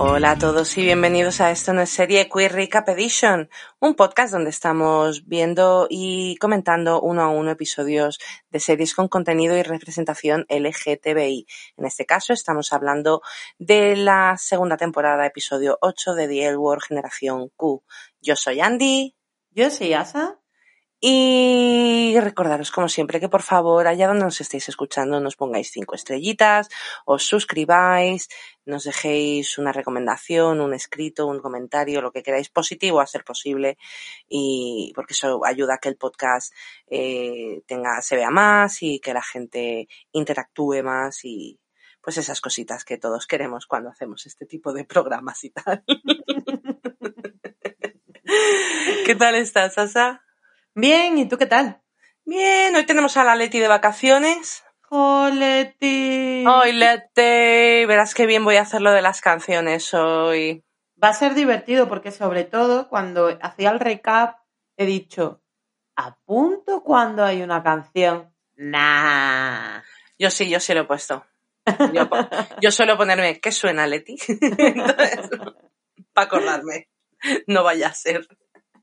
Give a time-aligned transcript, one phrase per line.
[0.00, 3.50] Hola a todos y bienvenidos a Esto no es serie Queer Recap Edition,
[3.80, 9.56] un podcast donde estamos viendo y comentando uno a uno episodios de series con contenido
[9.56, 11.48] y representación LGTBI.
[11.76, 13.22] En este caso estamos hablando
[13.58, 17.82] de la segunda temporada, episodio 8 de The L Generación Q.
[18.20, 19.16] Yo soy Andy.
[19.50, 20.38] Yo soy Asa.
[21.00, 25.94] Y recordaros, como siempre, que por favor, allá donde nos estéis escuchando, nos pongáis cinco
[25.94, 26.68] estrellitas,
[27.04, 28.28] os suscribáis,
[28.66, 33.78] nos dejéis una recomendación, un escrito, un comentario, lo que queráis positivo a ser posible,
[34.28, 36.52] y porque eso ayuda a que el podcast
[36.88, 41.60] eh, tenga, se vea más y que la gente interactúe más y
[42.00, 45.84] pues esas cositas que todos queremos cuando hacemos este tipo de programas y tal.
[49.06, 50.27] ¿Qué tal estás, Asa?
[50.80, 51.82] Bien, ¿y tú qué tal?
[52.24, 54.62] Bien, hoy tenemos a la Leti de vacaciones.
[54.90, 56.44] ¡Oh, Leti!
[56.46, 57.84] ¡Ay, Leti!
[57.84, 60.64] Verás qué bien voy a hacer lo de las canciones hoy.
[61.02, 64.36] Va a ser divertido porque sobre todo cuando hacía el recap
[64.76, 65.42] he dicho,
[65.96, 68.32] apunto cuando hay una canción.
[68.54, 69.82] Nah.
[70.16, 71.26] Yo sí, yo sí lo he puesto.
[71.92, 72.08] Yo,
[72.60, 74.16] yo suelo ponerme, ¿qué suena, Leti?
[76.12, 76.88] para acordarme.
[77.48, 78.28] No vaya a ser.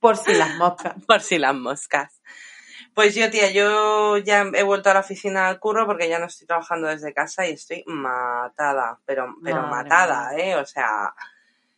[0.05, 0.93] Por si las moscas.
[1.07, 2.21] Por si las moscas.
[2.93, 6.27] Pues yo, tía, yo ya he vuelto a la oficina al curro porque ya no
[6.27, 10.55] estoy trabajando desde casa y estoy matada, pero, pero matada, ¿eh?
[10.57, 11.15] O sea,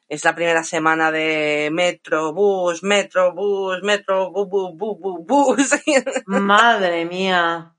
[0.10, 5.72] es la primera semana de metro, bus, metro, bus, metro, bus, bus, bus, bus.
[6.26, 7.74] Madre mía.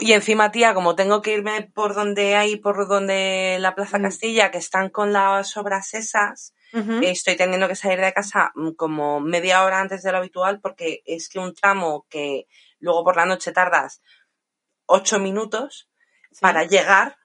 [0.00, 4.50] Y encima, tía, como tengo que irme por donde hay, por donde la Plaza Castilla,
[4.50, 6.54] que están con las obras esas,
[7.02, 11.02] Estoy teniendo que salir de casa mm, como media hora antes de lo habitual porque
[11.06, 12.48] es que un tramo que
[12.80, 14.02] luego por la noche tardas
[14.86, 15.88] ocho minutos
[16.40, 17.16] para llegar,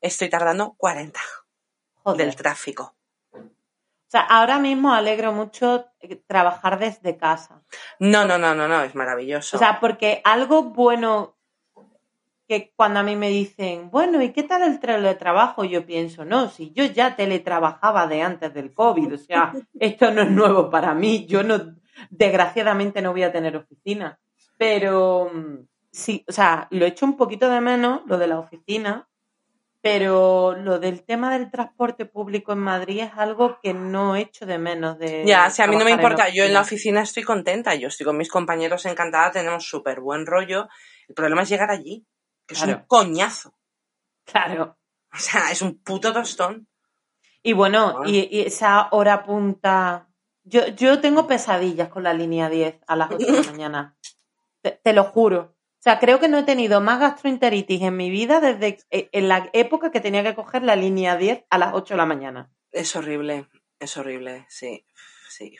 [0.00, 1.20] estoy tardando 40
[2.16, 2.96] del tráfico.
[3.32, 7.62] O sea, ahora mismo alegro mucho eh, trabajar desde casa.
[7.98, 9.56] No, no, no, no, no, es maravilloso.
[9.56, 11.33] O sea, porque algo bueno
[12.46, 15.64] que cuando a mí me dicen, bueno, ¿y qué tal el teletrabajo?
[15.64, 20.22] Yo pienso, no, si yo ya teletrabajaba de antes del COVID, o sea, esto no
[20.22, 21.74] es nuevo para mí, yo no,
[22.10, 24.18] desgraciadamente no voy a tener oficina,
[24.58, 28.38] pero mm, sí, o sea, lo he hecho un poquito de menos, lo de la
[28.38, 29.08] oficina,
[29.80, 34.46] pero lo del tema del transporte público en Madrid es algo que no he hecho
[34.46, 35.24] de menos de...
[35.26, 37.02] Ya, si a mí no me importa, yo en la oficina.
[37.02, 40.68] estoy contenta, yo estoy con mis compañeros encantada, tenemos súper buen rollo,
[41.06, 42.06] el problema es llegar allí
[42.46, 43.54] que es un coñazo.
[44.24, 44.78] Claro.
[45.12, 46.68] O sea, es un puto tostón.
[47.42, 50.08] Y bueno, Y, esa hora punta.
[50.44, 53.96] Yo, yo tengo pesadillas con la línea 10 a las 8 de la mañana.
[54.62, 55.54] Te, lo juro.
[55.56, 59.28] O sea, creo que no he tenido más gastroenteritis en mi vida desde eh, en
[59.28, 62.50] la época que tenía que coger la línea 10 a las 8 de la mañana.
[62.72, 63.46] Es horrible,
[63.78, 64.86] es horrible, sí,
[65.28, 65.54] sí.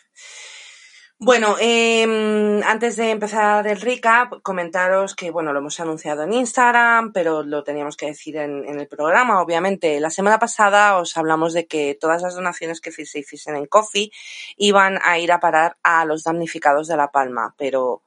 [1.19, 7.12] Bueno, em, antes de empezar el recap, comentaros que, bueno, lo hemos anunciado en Instagram,
[7.12, 10.00] pero lo teníamos que decir en, el programa, obviamente.
[10.00, 14.10] La semana pasada os hablamos de que todas las donaciones que se hiciesen en Coffee
[14.56, 18.03] iban a ir a parar a los damnificados de La Palma, pero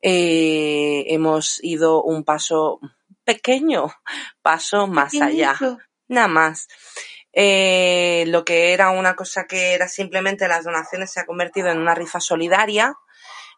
[0.00, 2.80] eh, hemos ido un paso
[3.24, 3.88] pequeño,
[4.42, 5.54] paso más allá.
[6.08, 6.66] Nada más.
[7.32, 11.78] Eh, lo que era una cosa que era simplemente las donaciones se ha convertido en
[11.78, 12.94] una rifa solidaria.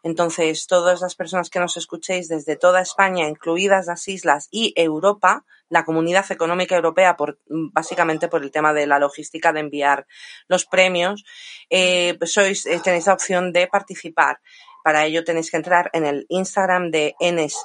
[0.03, 5.45] Entonces, todas las personas que nos escuchéis desde toda España, incluidas las islas y Europa,
[5.69, 10.07] la Comunidad Económica Europea, por, básicamente por el tema de la logística de enviar
[10.47, 11.23] los premios,
[11.69, 14.39] eh, sois, eh, tenéis la opción de participar.
[14.83, 17.55] Para ello tenéis que entrar en el Instagram de NS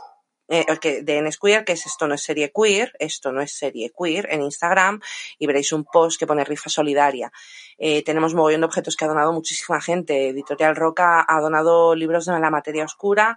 [0.48, 0.64] eh,
[1.02, 4.42] de Nsqueer, que es esto no es serie queer, esto no es serie queer en
[4.42, 5.00] Instagram
[5.38, 7.32] y veréis un post que pone rifa solidaria.
[7.78, 10.28] Eh, tenemos montón de objetos que ha donado muchísima gente.
[10.28, 13.36] Editorial Roca ha donado libros de la materia oscura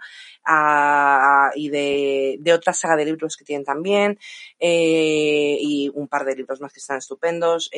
[1.55, 4.17] y de, de, otra saga de libros que tienen también
[4.59, 7.69] eh, y un par de libros más que están estupendos.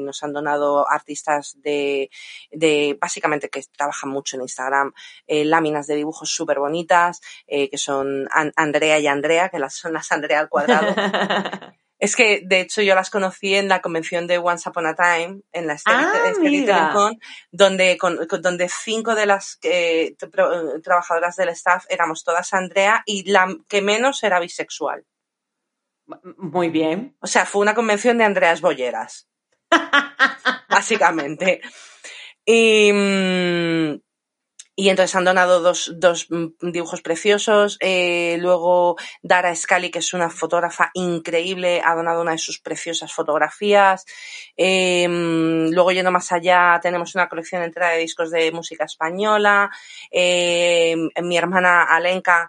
[0.00, 2.10] nos han donado artistas de,
[2.50, 4.92] de, básicamente que trabajan mucho en Instagram,
[5.26, 10.10] eh, láminas de dibujos súper bonitas, que son Andrea y Andrea, que las, son las
[10.12, 10.94] Andrea al cuadrado.
[11.98, 15.40] Es que, de hecho, yo las conocí en la convención de Once Upon a Time,
[15.52, 16.32] en la ah,
[16.92, 17.18] Con,
[17.50, 20.14] donde, con, donde cinco de las eh,
[20.82, 25.04] trabajadoras del staff éramos todas Andrea y la que menos era bisexual.
[26.36, 27.16] Muy bien.
[27.20, 29.28] O sea, fue una convención de Andreas Bolleras.
[30.68, 31.60] básicamente.
[32.44, 34.00] Y, mm,
[34.78, 37.78] y entonces han donado dos, dos mm, dibujos preciosos.
[37.80, 43.12] Eh, luego Dara Scali, que es una fotógrafa increíble, ha donado una de sus preciosas
[43.12, 44.06] fotografías.
[44.56, 49.68] Em, luego yendo más allá, tenemos una colección entera de discos de música española.
[50.12, 52.48] Em, mi hermana Alenka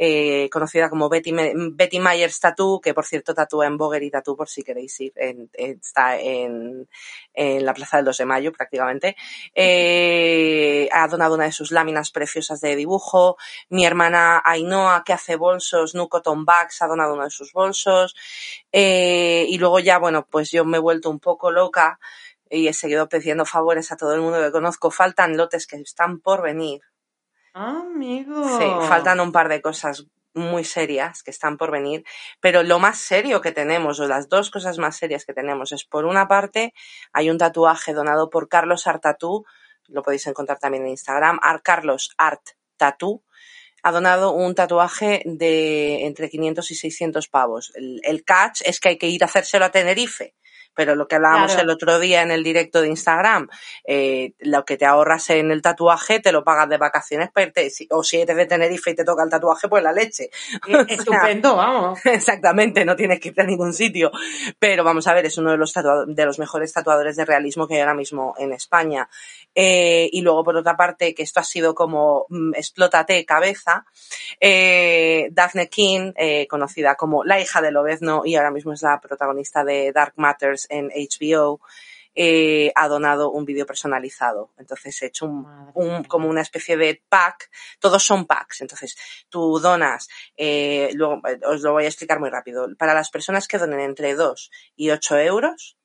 [0.00, 1.34] eh, conocida como Betty,
[1.72, 5.12] Betty Myers Tattoo, que por cierto tatúa en Boger y Tattoo por si queréis ir,
[5.52, 6.88] está en,
[7.34, 9.16] en, la Plaza del 2 de Mayo prácticamente.
[9.54, 13.36] Eh, ha donado una de sus láminas preciosas de dibujo.
[13.70, 18.14] Mi hermana Ainhoa, que hace bolsos, Nucoton Bags, ha donado uno de sus bolsos.
[18.70, 21.98] Eh, y luego ya, bueno, pues yo me he vuelto un poco loca
[22.48, 24.92] y he seguido pidiendo favores a todo el mundo que conozco.
[24.92, 26.82] Faltan lotes que están por venir.
[27.58, 28.56] Amigo.
[28.56, 32.04] Sí, faltan un par de cosas muy serias que están por venir,
[32.40, 35.84] pero lo más serio que tenemos, o las dos cosas más serias que tenemos, es
[35.84, 36.72] por una parte,
[37.12, 39.44] hay un tatuaje donado por Carlos Art Tattoo,
[39.88, 43.24] lo podéis encontrar también en Instagram, Art Carlos Art Tattoo,
[43.82, 47.72] ha donado un tatuaje de entre 500 y 600 pavos.
[47.74, 50.36] El, el catch es que hay que ir a hacérselo a Tenerife
[50.78, 53.48] pero lo que hablábamos el otro día en el directo de Instagram,
[53.82, 57.30] eh, lo que te ahorras en el tatuaje te lo pagas de vacaciones,
[57.90, 60.30] o si eres de Tenerife y te toca el tatuaje, pues la leche.
[60.88, 61.98] Estupendo, vamos.
[62.06, 64.12] Exactamente, no tienes que ir a ningún sitio.
[64.60, 67.74] Pero vamos a ver, es uno de los, de los mejores tatuadores de realismo que
[67.74, 69.08] hay ahora mismo en España.
[69.56, 73.84] Eh, y luego, por otra parte, que esto ha sido como mm, explótate cabeza,
[74.38, 79.00] eh, Daphne King, eh, conocida como la hija de Lobezno y ahora mismo es la
[79.00, 81.60] protagonista de Dark Matters en HBO,
[82.20, 84.50] eh, ha donado un vídeo personalizado.
[84.58, 87.48] Entonces he hecho un, como una especie de pack.
[87.78, 88.60] Todos son packs.
[88.60, 88.96] Entonces
[89.28, 92.66] tú donas, eh, luego eh, os lo voy a explicar muy rápido.
[92.76, 95.78] Para las personas que donen entre 2 y 8 euros,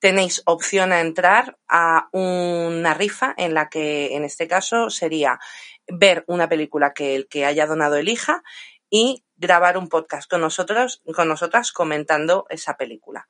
[0.00, 5.38] tenéis opción a entrar a una rifa en la que en este caso sería
[5.86, 8.42] ver una película que el que haya donado elija
[8.90, 13.28] y grabar un podcast con nosotros, con nosotras comentando esa película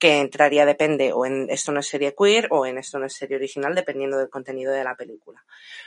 [0.00, 3.14] que entraría, depende, o en esto no es serie queer o en esto no es
[3.14, 5.44] serie original, dependiendo del contenido de la película.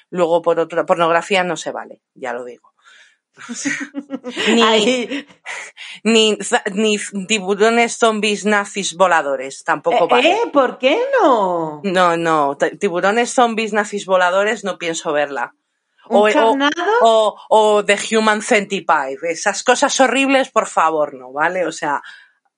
[0.10, 2.72] Luego, por otra pornografía no se vale, ya lo digo.
[4.54, 5.26] ni,
[6.04, 6.38] ni,
[6.74, 10.34] ni, tiburones, zombies, nazis, voladores, tampoco vale.
[10.34, 10.42] ¿Eh?
[10.54, 11.82] ¿Por qué no?
[11.84, 15.56] No, no, tiburones, zombies, nazis, voladores, no pienso verla.
[16.10, 16.30] O,
[17.02, 19.18] o, o, The Human Centipede.
[19.30, 21.66] Esas cosas horribles, por favor, no, ¿vale?
[21.66, 22.02] O sea,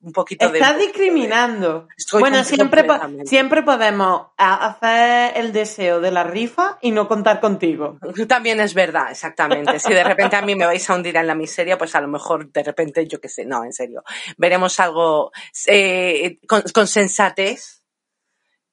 [0.05, 0.59] un poquito de...
[0.59, 1.87] Estás discriminando.
[2.19, 2.85] bueno, siempre,
[3.25, 7.97] siempre podemos hacer el deseo de la rifa y no contar contigo.
[8.27, 9.79] También es verdad, exactamente.
[9.79, 12.07] Si de repente a mí me vais a hundir en la miseria, pues a lo
[12.07, 14.03] mejor de repente, yo qué sé, no, en serio.
[14.37, 15.31] Veremos algo
[15.65, 17.74] eh, con, con sensatez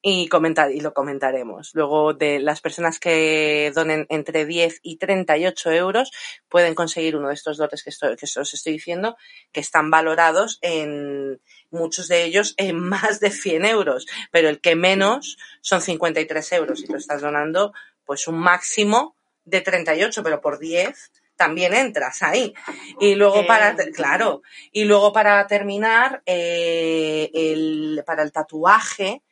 [0.02, 1.70] y, comentar, y lo comentaremos.
[1.74, 6.10] Luego, de las personas que donen entre 10 y 38 euros,
[6.48, 9.16] pueden conseguir uno de estos dotes que, estoy, que os estoy diciendo,
[9.52, 11.40] que están valorados en
[11.70, 16.82] muchos de ellos en más de 100 euros, pero el que menos son 53 euros
[16.82, 17.72] y tú estás donando
[18.04, 22.54] pues un máximo de 38, pero por 10 también entras ahí.
[23.00, 29.22] Y luego para, claro, y luego para terminar, eh, el, para el tatuaje,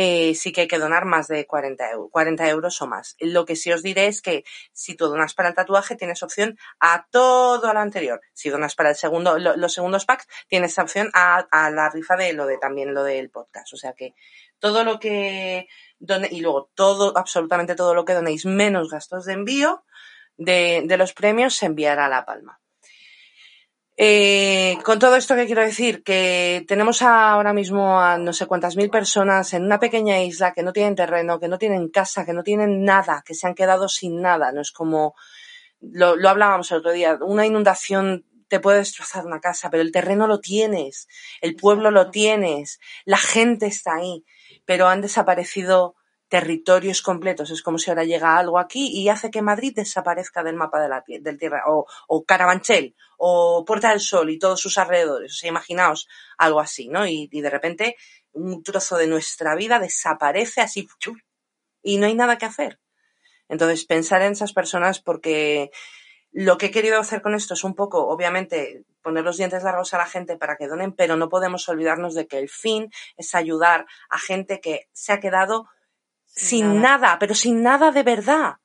[0.00, 3.16] eh, sí que hay que donar más de 40, euros, 40 euros o más.
[3.18, 6.56] Lo que sí os diré es que si tú donas para el tatuaje tienes opción
[6.78, 8.20] a todo lo anterior.
[8.32, 12.46] Si donas para el segundo, los segundos packs tienes opción a, la rifa de lo
[12.46, 13.74] de también lo del podcast.
[13.74, 14.14] O sea que
[14.60, 15.66] todo lo que
[15.98, 19.84] done, y luego todo, absolutamente todo lo que donéis menos gastos de envío
[20.36, 22.60] de, de los premios se enviará a La Palma.
[24.00, 28.76] Eh, con todo esto que quiero decir, que tenemos ahora mismo a no sé cuántas
[28.76, 32.32] mil personas en una pequeña isla que no tienen terreno, que no tienen casa, que
[32.32, 34.52] no tienen nada, que se han quedado sin nada.
[34.52, 35.16] No es como
[35.80, 39.90] lo, lo hablábamos el otro día, una inundación te puede destrozar una casa, pero el
[39.90, 41.08] terreno lo tienes,
[41.40, 44.24] el pueblo lo tienes, la gente está ahí,
[44.64, 45.96] pero han desaparecido
[46.28, 47.50] territorios completos.
[47.50, 50.88] Es como si ahora llega algo aquí y hace que Madrid desaparezca del mapa de
[50.88, 55.32] la del tierra, o, o Carabanchel, o Puerta del Sol y todos sus alrededores.
[55.32, 57.06] O sea, imaginaos algo así, ¿no?
[57.06, 57.96] Y, de repente
[58.32, 60.86] un trozo de nuestra vida desaparece así
[61.82, 62.78] y no hay nada que hacer.
[63.48, 65.70] Entonces, pensar en esas personas porque
[66.30, 69.94] lo que he querido hacer con esto es un poco, obviamente, poner los dientes largos
[69.94, 73.34] a la gente para que donen, pero no podemos olvidarnos de que el fin es
[73.34, 75.66] ayudar a gente que se ha quedado
[76.38, 77.18] sin, nada.
[77.20, 78.56] pero sin nada de verdad.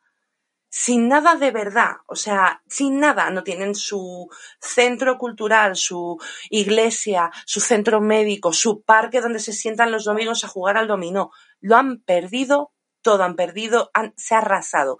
[0.70, 4.28] Sin nada de verdad, o sea, sin nada, no tienen su
[4.60, 6.18] centro cultural, su
[6.50, 11.32] iglesia, su centro médico, su parque donde se sientan los domingos a jugar al dominó.
[11.62, 14.98] Lo han perdido todo, han perdido, se ha arrasado.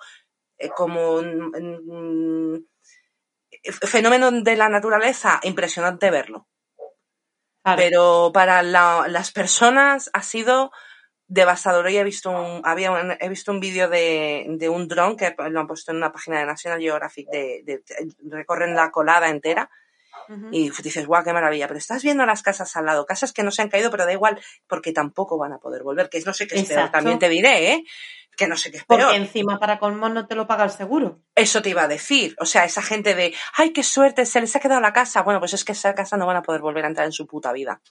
[0.60, 2.66] eh, como un, mm,
[3.94, 6.48] fenómeno de la naturaleza, impresionante verlo.
[7.76, 10.72] Pero para las personas ha sido
[11.34, 11.86] devastador.
[11.86, 15.60] Hoy he visto un, había he visto un vídeo de, de, un dron que lo
[15.60, 17.84] han puesto en una página de National Geographic de,
[18.30, 19.70] recorren la colada entera.
[20.52, 21.68] Y dices, guau, qué maravilla.
[21.68, 24.14] Pero estás viendo las casas al lado, casas que no se han caído, pero da
[24.14, 26.92] igual, porque tampoco van a poder volver, que no sé qué es peor.
[26.92, 27.84] También te diré, ¿eh?
[28.38, 29.02] Que no sé qué es peor.
[29.02, 31.20] Porque encima para colmo no te lo paga el seguro.
[31.36, 32.36] Eso te iba a decir.
[32.40, 35.24] O sea, esa gente de, ay, qué suerte, se les ha quedado la casa.
[35.24, 37.28] Bueno, pues es que esa casa no van a poder volver a entrar en su
[37.28, 37.82] puta vida.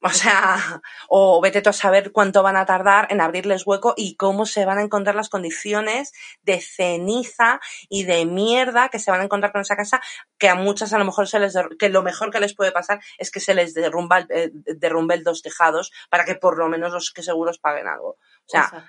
[0.00, 0.56] O sea,
[1.08, 4.64] o vete tú a saber cuánto van a tardar en abrirles hueco y cómo se
[4.64, 6.12] van a encontrar las condiciones
[6.42, 10.00] de ceniza y de mierda que se van a encontrar con esa casa,
[10.38, 13.00] que a muchas a lo mejor se les, que lo mejor que les puede pasar
[13.18, 17.10] es que se les derrumba, eh, derrumbe dos tejados para que por lo menos los
[17.10, 18.10] que seguros paguen algo.
[18.10, 18.86] O sea,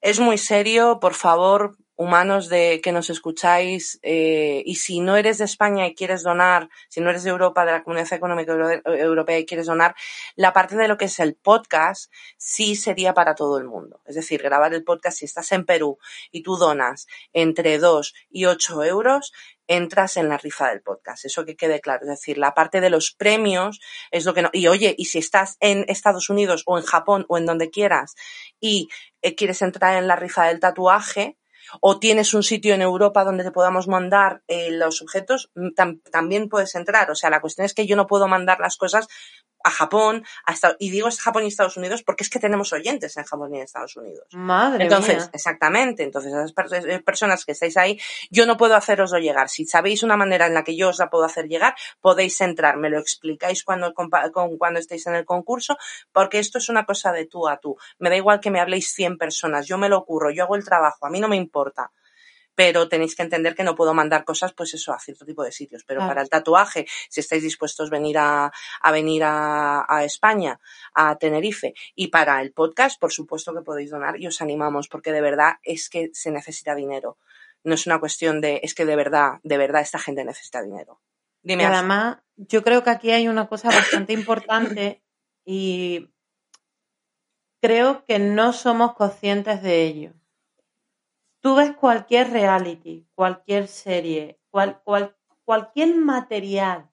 [0.00, 5.38] es muy serio, por favor, humanos de que nos escucháis eh, y si no eres
[5.38, 8.52] de España y quieres donar, si no eres de Europa, de la Comunidad Económica
[8.84, 9.94] Europea y quieres donar,
[10.34, 14.00] la parte de lo que es el podcast sí sería para todo el mundo.
[14.06, 15.98] Es decir, grabar el podcast si estás en Perú
[16.32, 19.32] y tú donas entre 2 y 8 euros,
[19.66, 21.24] entras en la rifa del podcast.
[21.24, 22.02] Eso que quede claro.
[22.02, 24.50] Es decir, la parte de los premios es lo que no.
[24.52, 28.14] Y oye, y si estás en Estados Unidos o en Japón o en donde quieras
[28.60, 28.88] y
[29.22, 31.38] eh, quieres entrar en la rifa del tatuaje,
[31.80, 35.70] o tienes un sitio en Europa donde te podamos mandar eh, los objetos, mm,
[36.10, 37.10] también puedes entrar.
[37.10, 39.08] O sea, la cuestión es que yo no puedo mandar las cosas
[39.64, 43.24] a Japón, a y digo Japón y Estados Unidos porque es que tenemos oyentes en
[43.24, 44.28] Japón y en Estados Unidos.
[44.32, 47.98] Madre Entonces, exactamente, entonces esas eh, personas que estáis ahí,
[48.30, 49.48] yo no puedo haceroslo llegar.
[49.48, 52.76] Si sabéis una manera en la que yo os la puedo hacer llegar, podéis entrar,
[52.76, 55.78] me lo explicáis cuando, cuando estéis en el concurso,
[56.12, 57.76] porque esto es una cosa de tú a tú.
[57.98, 60.64] Me da igual que me habléis 100 personas, yo me lo ocurro, yo hago el
[60.64, 61.90] trabajo, a mí no me importa
[62.54, 65.52] pero tenéis que entender que no puedo mandar cosas, pues eso, a cierto tipo de
[65.52, 65.84] sitios.
[65.84, 70.60] Pero para el tatuaje, si estáis dispuestos a venir a, a venir a, a, España,
[70.94, 75.12] a Tenerife, y para el podcast, por supuesto que podéis donar y os animamos, porque
[75.12, 77.18] de verdad es que se necesita dinero.
[77.64, 81.00] No es una cuestión de, es que de verdad, de verdad esta gente necesita dinero.
[81.42, 81.66] Dime.
[81.66, 85.02] además, yo creo que aquí hay una cosa bastante importante
[85.44, 86.10] y
[87.60, 90.14] creo que no somos conscientes de ello
[91.44, 94.40] tú ves cualquier reality, cualquier serie,
[95.44, 96.88] cualquier material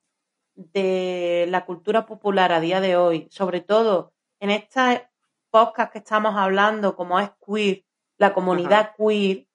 [0.56, 5.04] de la cultura popular a día de hoy, sobre todo en estas
[5.52, 7.86] podcast que estamos hablando, como es queer,
[8.18, 9.48] la comunidad queer,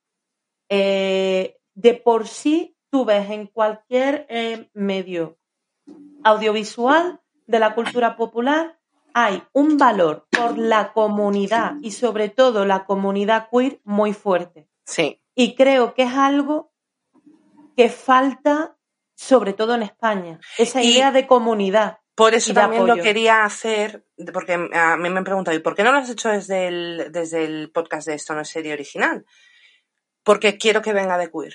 [0.70, 5.36] eh, de por sí tú ves en cualquier eh, medio
[6.24, 8.78] audiovisual de la cultura popular,
[9.12, 14.70] hay un valor por la comunidad y sobre todo la comunidad queer muy fuerte.
[14.86, 15.20] Sí.
[15.34, 16.72] Y creo que es algo
[17.76, 18.78] que falta,
[19.14, 21.98] sobre todo en España, esa idea de comunidad.
[22.14, 25.82] Por eso también lo quería hacer, porque a mí me han preguntado, ¿y por qué
[25.82, 29.26] no lo has hecho desde el, desde el podcast de Esto no es serie original?
[30.22, 31.54] Porque quiero que venga de queer.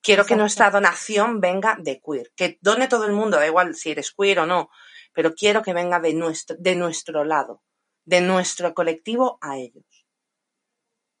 [0.00, 2.32] Quiero que nuestra donación venga de queer.
[2.34, 4.70] Que done todo el mundo, da igual si eres queer o no,
[5.12, 7.62] pero quiero que venga de nuestro, de nuestro lado,
[8.04, 9.85] de nuestro colectivo a ellos.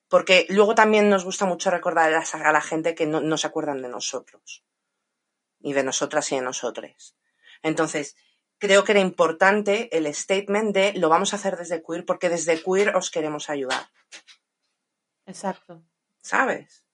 [0.08, 3.88] Porque luego también nos gusta mucho recordar a la gente que no, se acuerdan de
[3.88, 4.64] nosotros.
[5.60, 7.16] Y de nosotras y de nosotres.
[7.62, 8.16] Entonces,
[8.58, 12.62] creo que era importante el statement de lo vamos a hacer desde queer porque desde
[12.62, 13.88] queer os queremos ayudar.
[15.26, 15.82] Exacto.
[16.22, 16.86] ¿Sabes?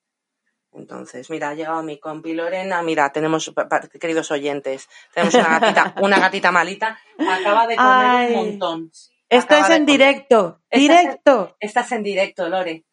[0.73, 3.53] Entonces, mira, ha llegado mi compi Lorena, mira, tenemos,
[4.01, 8.93] queridos oyentes, tenemos una gatita, una gatita malita, acaba de comer un montón.
[9.29, 11.57] Esto es en directo, directo.
[11.61, 12.85] estás en directo, Lore.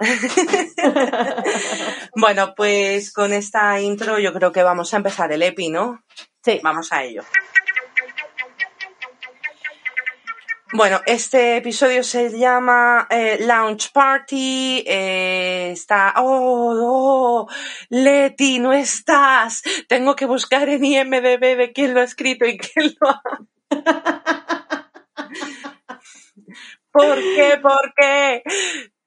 [2.14, 6.04] bueno, pues con esta intro yo creo que vamos a empezar el EPI, ¿no?
[6.42, 6.60] Sí.
[6.62, 7.24] Vamos a ello.
[10.72, 14.84] Bueno, este episodio se llama eh, Launch Party.
[14.86, 16.12] Eh, está.
[16.18, 17.48] ¡Oh, oh!
[17.88, 19.62] Leti, no estás.
[19.88, 23.22] Tengo que buscar en IMDb de quién lo ha escrito y quién lo ha.
[26.92, 27.58] ¿Por qué?
[27.62, 28.42] ¿Por qué?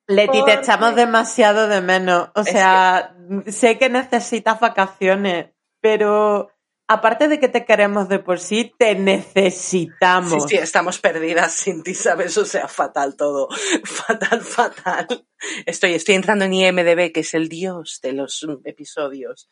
[0.08, 2.30] Leti, te echamos demasiado de menos.
[2.36, 3.16] O sea,
[3.48, 6.52] sé que necesitas vacaciones, pero
[6.88, 10.44] aparte de que te queremos de por sí, te necesitamos.
[10.44, 12.38] Sí, sí, estamos perdidas sin ti, ¿sabes?
[12.38, 13.48] O sea, fatal todo.
[13.84, 15.28] Fatal, fatal.
[15.66, 19.50] Estoy, estoy entrando en IMDB, que es el dios de los episodios.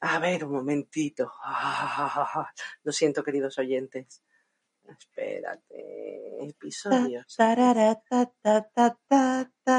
[0.00, 1.32] A ver, un momentito.
[2.82, 4.22] Lo siento, queridos oyentes.
[4.88, 6.44] Espérate.
[6.48, 7.36] Episodios.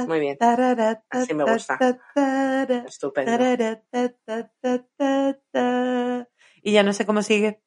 [0.08, 0.38] Muy bien.
[1.10, 1.78] Así me ta, gusta.
[2.86, 3.32] Estupendo.
[6.62, 7.62] Y ya no sé cómo sigue.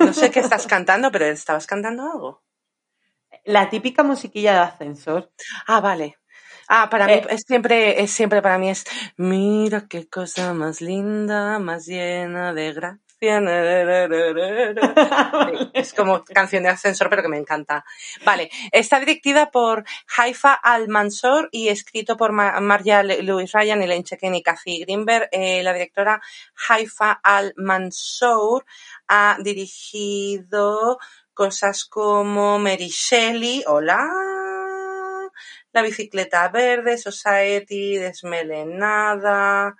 [0.00, 2.42] No sé qué estás cantando, pero ¿estabas cantando algo?
[3.44, 5.32] La típica musiquilla de ascensor.
[5.66, 6.16] Ah, vale.
[6.68, 7.20] Ah, para Eh.
[7.22, 8.84] mí es siempre, es siempre para mí es
[9.16, 13.00] mira qué cosa más linda, más llena de gracia.
[15.72, 17.84] Es como canción de ascensor, pero que me encanta.
[18.24, 19.84] Vale, está dirigida por
[20.16, 25.28] Haifa Al-Mansor y escrito por Ma- Marja Le- Lewis Ryan, Elaine Chequen y Kathy Greenberg.
[25.30, 26.20] Eh, la directora
[26.68, 28.64] Haifa Al-Mansor
[29.08, 30.98] ha dirigido
[31.32, 34.08] cosas como Mary Shelley, hola,
[35.72, 39.74] La bicicleta verde, Society, Desmelenada,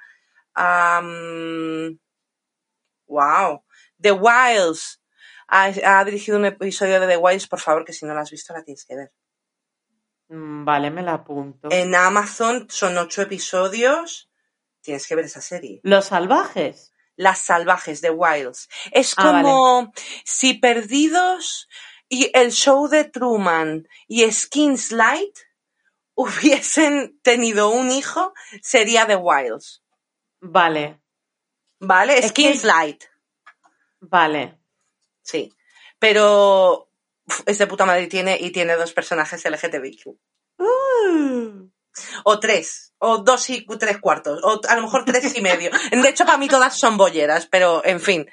[3.12, 3.62] wow,
[4.00, 5.00] The Wilds.
[5.48, 8.30] Ha, ha dirigido un episodio de The Wilds, por favor, que si no la has
[8.30, 9.12] visto la tienes que ver.
[10.28, 11.68] Mm, Vale, me la apunto.
[11.70, 14.30] En Amazon son ocho episodios.
[14.80, 15.80] Tienes que ver esa serie.
[15.84, 16.92] Los salvajes.
[17.16, 18.68] Las salvajes de Wilds.
[18.92, 19.92] Es Ah, como
[20.24, 21.68] si Perdidos
[22.08, 25.36] y el show de Truman y Skins Light
[26.14, 29.82] hubiesen tenido un hijo, sería The Wilds.
[30.40, 31.01] Vale,
[31.84, 32.14] ¿Vale?
[32.18, 33.04] Es que- Skins Light.
[34.00, 34.58] vale.
[35.22, 35.52] Sí.
[35.98, 36.88] Pero
[37.46, 40.06] es de puta madre y tiene, y tiene dos personajes LGTBIQ.
[40.58, 41.68] Uh,
[42.24, 42.94] O tres.
[42.98, 44.40] O dos y tres cuartos.
[44.42, 45.70] O a lo mejor tres y medio.
[45.90, 48.28] De hecho, para mí todas son bolleras, pero en fin.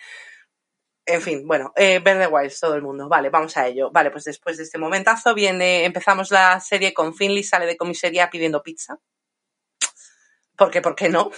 [1.06, 3.10] En fin, bueno, eh, Verde Wilds, todo el mundo.
[3.10, 3.90] Vale, vamos a ello.
[3.92, 8.30] Vale, pues después de este momentazo viene, empezamos la serie con Finley, sale de comisaría
[8.30, 9.00] pidiendo pizza.
[10.56, 11.32] Porque, ¿por qué no?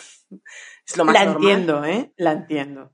[0.91, 1.41] Es lo más la normal.
[1.41, 2.11] entiendo, ¿eh?
[2.17, 2.93] La entiendo.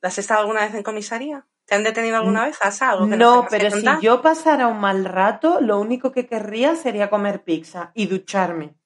[0.00, 1.46] ¿Has estado alguna vez en comisaría?
[1.66, 2.56] ¿Te han detenido alguna vez?
[2.60, 6.26] ¿Has algo que No, que pero si yo pasara un mal rato, lo único que
[6.26, 8.76] querría sería comer pizza y ducharme.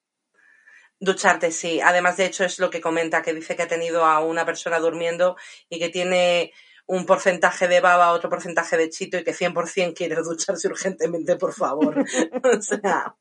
[0.99, 1.81] Ducharte, sí.
[1.81, 4.79] Además, de hecho, es lo que comenta, que dice que ha tenido a una persona
[4.79, 5.35] durmiendo
[5.69, 6.53] y que tiene
[6.85, 11.53] un porcentaje de baba, otro porcentaje de chito y que 100% quiere ducharse urgentemente, por
[11.53, 12.03] favor.
[12.43, 13.15] o sea...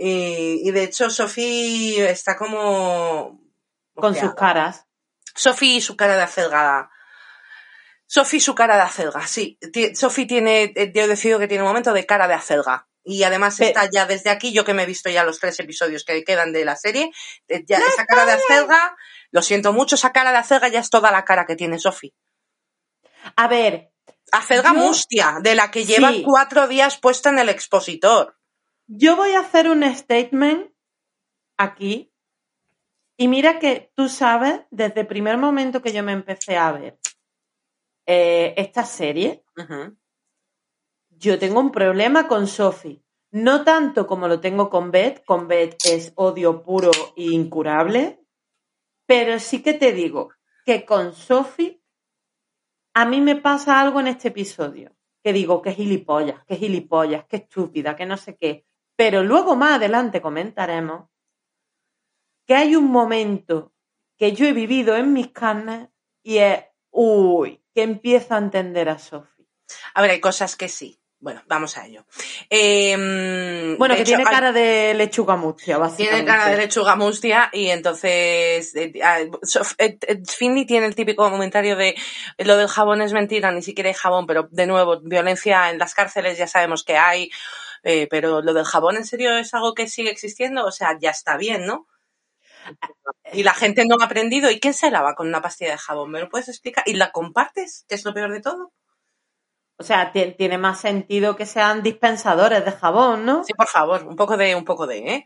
[0.00, 3.47] Y, y de hecho, Sophie está como...
[4.00, 4.86] Con sus caras.
[5.34, 6.90] Sophie y su cara de acelgada.
[8.06, 9.58] Sophie y su cara de acelga, sí.
[9.94, 12.88] Sophie tiene, eh, yo decido que tiene un momento de cara de acelga.
[13.04, 16.04] Y además está ya desde aquí, yo que me he visto ya los tres episodios
[16.04, 17.10] que quedan de la serie,
[17.48, 18.96] eh, ya esa cara de acelga,
[19.30, 22.14] lo siento mucho, esa cara de acelga ya es toda la cara que tiene Sophie.
[23.36, 23.90] A ver,
[24.30, 26.22] Acelga Yo- mustia, de la que lleva Sí.
[26.22, 28.36] cuatro días puesta en el expositor.
[28.86, 30.70] yo voy a hacer un statement
[31.56, 32.07] aquí.
[33.20, 37.00] Y mira que tú sabes, desde el primer momento que yo me empecé a ver
[38.06, 39.44] eh, esta serie,
[41.10, 43.02] yo tengo un problema con Sophie.
[43.32, 48.20] No tanto como lo tengo con Beth, con Beth es odio puro e incurable,
[49.04, 50.30] pero sí que te digo
[50.64, 51.82] que con Sophie
[52.94, 57.38] a mí me pasa algo en este episodio, que digo que gilipollas, que gilipollas, que
[57.38, 58.64] estúpida, que no sé qué,
[58.96, 61.10] pero luego más adelante comentaremos
[62.48, 63.72] que hay un momento
[64.16, 65.88] que yo he vivido en mis carnes
[66.24, 69.46] y es, uy, que empiezo a entender a Sophie.
[69.94, 70.98] A ver, hay cosas que sí.
[71.20, 72.06] Bueno, vamos a ello.
[72.48, 76.14] Eh, Bueno, que hecho, tiene hay- cara de lechuga mustia, básicamente.
[76.14, 81.28] Tiene cara de lechuga mustia y entonces eh, ah, eh, eh, Finley tiene el típico
[81.28, 81.96] comentario de
[82.38, 85.94] lo del jabón es mentira, ni siquiera hay jabón, pero de nuevo, violencia en las
[85.94, 87.30] cárceles ya sabemos que hay,
[87.82, 91.10] eh, pero lo del jabón en serio es algo que sigue existiendo, o sea, ya
[91.10, 91.86] está bien, ¿no?
[93.32, 94.50] Y la gente no ha aprendido.
[94.50, 96.10] ¿Y quién se lava con una pastilla de jabón?
[96.10, 96.84] ¿Me lo puedes explicar?
[96.86, 97.84] ¿Y la compartes?
[97.88, 98.72] Que es lo peor de todo.
[99.78, 103.44] O sea, ti- tiene más sentido que sean dispensadores de jabón, ¿no?
[103.44, 105.24] Sí, por favor, un poco de, un poco de, ¿eh?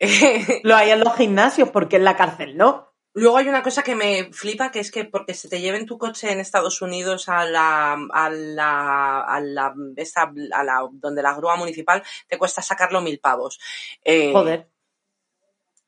[0.64, 2.92] Lo hay en los gimnasios, porque en la cárcel no.
[3.16, 5.96] Luego hay una cosa que me flipa, que es que porque se te lleven tu
[5.98, 11.32] coche en Estados Unidos a la, a la, a la, esta- a la- donde la
[11.34, 13.60] grúa municipal te cuesta sacarlo mil pavos.
[14.04, 14.68] Eh, Joder,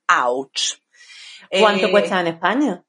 [0.09, 0.79] Ouch.
[1.51, 2.86] ¿Cuánto Eh, cuesta en España?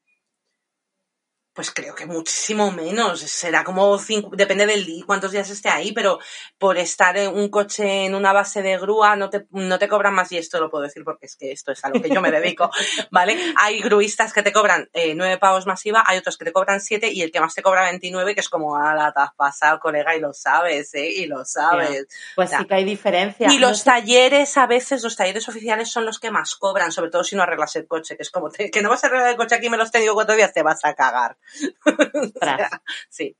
[1.58, 3.18] Pues creo que muchísimo menos.
[3.20, 6.20] Será como cinco, depende del día, cuántos días esté ahí, pero
[6.56, 10.14] por estar en un coche en una base de grúa no te, no te cobran
[10.14, 12.20] más, y esto lo puedo decir porque es que esto es a lo que yo
[12.20, 12.70] me dedico,
[13.10, 13.36] ¿vale?
[13.56, 16.80] Hay gruistas que te cobran eh, nueve pavos más IVA, hay otros que te cobran
[16.80, 19.34] siete y el que más te cobra 29, que es como, a la te has
[19.34, 21.08] pasado, colega, y lo sabes, ¿eh?
[21.10, 22.06] Y lo sabes.
[22.36, 23.52] Pues sí que hay diferencia.
[23.52, 26.92] Y No los sé- talleres, a veces, los talleres oficiales son los que más cobran,
[26.92, 29.08] sobre todo si no arreglas el coche, que es como, te- que no vas a
[29.08, 31.36] arreglar el coche aquí, me lo has tenido cuatro días, te vas a cagar.
[33.10, 33.36] Sí,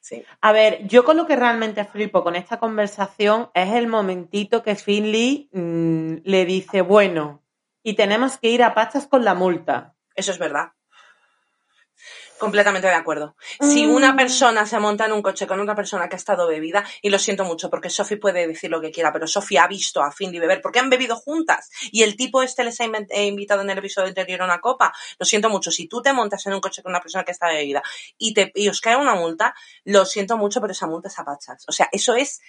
[0.00, 0.24] sí.
[0.40, 4.76] A ver, yo con lo que realmente flipo con esta conversación es el momentito que
[4.76, 7.44] Finley mm, le dice, bueno,
[7.82, 9.96] y tenemos que ir a pachas con la multa.
[10.14, 10.72] Eso es verdad.
[12.38, 13.34] Completamente de acuerdo.
[13.60, 14.16] Si una Mm.
[14.16, 17.18] persona se monta en un coche con otra persona que ha estado bebida, y lo
[17.18, 20.38] siento mucho porque Sophie puede decir lo que quiera, pero Sophie ha visto a Finley
[20.40, 23.78] beber porque han bebido juntas y el tipo este les ha eh, invitado en el
[23.78, 24.92] episodio anterior a una copa.
[25.18, 25.70] Lo siento mucho.
[25.70, 27.82] Si tú te montas en un coche con una persona que está bebida
[28.16, 31.24] y, te, y os cae una multa, lo siento mucho, pero esa multa es a
[31.24, 31.64] pachas.
[31.68, 32.40] O sea, eso es.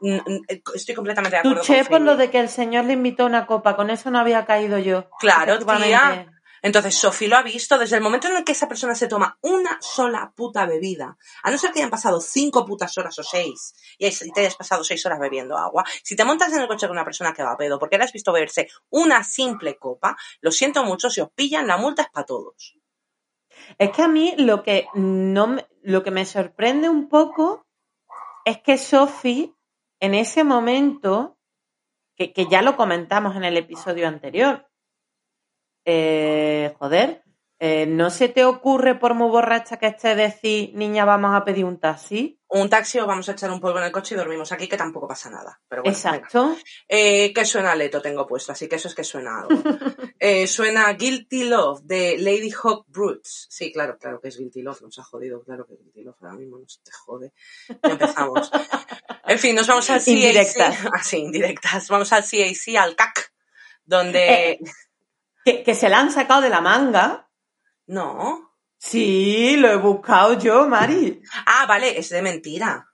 [0.00, 0.40] mm, mm,
[0.74, 1.60] Estoy completamente de acuerdo.
[1.60, 4.10] Tuché con por lo de que el señor le invitó a una copa, con eso
[4.10, 5.08] no había caído yo.
[5.18, 6.32] Claro, tía.
[6.62, 9.38] Entonces, Sophie lo ha visto desde el momento en el que esa persona se toma
[9.42, 11.16] una sola puta bebida.
[11.42, 14.84] A no ser que hayan pasado cinco putas horas o seis y te hayas pasado
[14.84, 15.84] seis horas bebiendo agua.
[16.02, 18.04] Si te montas en el coche con una persona que va a pedo porque le
[18.04, 22.10] has visto beberse una simple copa, lo siento mucho, si os pillan, la multa es
[22.10, 22.76] para todos.
[23.78, 27.66] Es que a mí lo que no lo que me sorprende un poco
[28.44, 29.54] es que Sophie
[30.00, 31.38] en ese momento,
[32.16, 34.68] que, que ya lo comentamos en el episodio anterior,
[35.86, 37.22] eh, joder,
[37.58, 41.64] eh, ¿no se te ocurre por muy borracha que estés decir, niña, vamos a pedir
[41.64, 42.38] un taxi?
[42.48, 44.76] Un taxi o vamos a echar un polvo en el coche y dormimos aquí, que
[44.76, 45.58] tampoco pasa nada.
[45.66, 45.96] Pero bueno.
[45.96, 46.54] Exacto.
[46.86, 49.62] Eh, que suena Leto tengo puesto, así que eso es que suena algo.
[50.18, 53.46] Eh, suena Guilty Love de Lady Hawk Brutes.
[53.50, 56.16] Sí, claro, claro que es Guilty Love, nos ha jodido, claro que es Guilty Love,
[56.22, 57.32] ahora mismo nos te jode.
[57.68, 58.50] Ya empezamos.
[59.28, 60.08] En fin, nos vamos al CAC.
[60.08, 60.76] Indirectas.
[60.92, 61.88] Así, indirectas.
[61.88, 63.32] Vamos al CAC, al CAC,
[63.84, 64.60] donde...
[65.46, 67.30] Que, que se la han sacado de la manga.
[67.86, 68.50] No.
[68.78, 71.22] Sí, lo he buscado yo, Mari.
[71.46, 72.88] Ah, vale, es de mentira.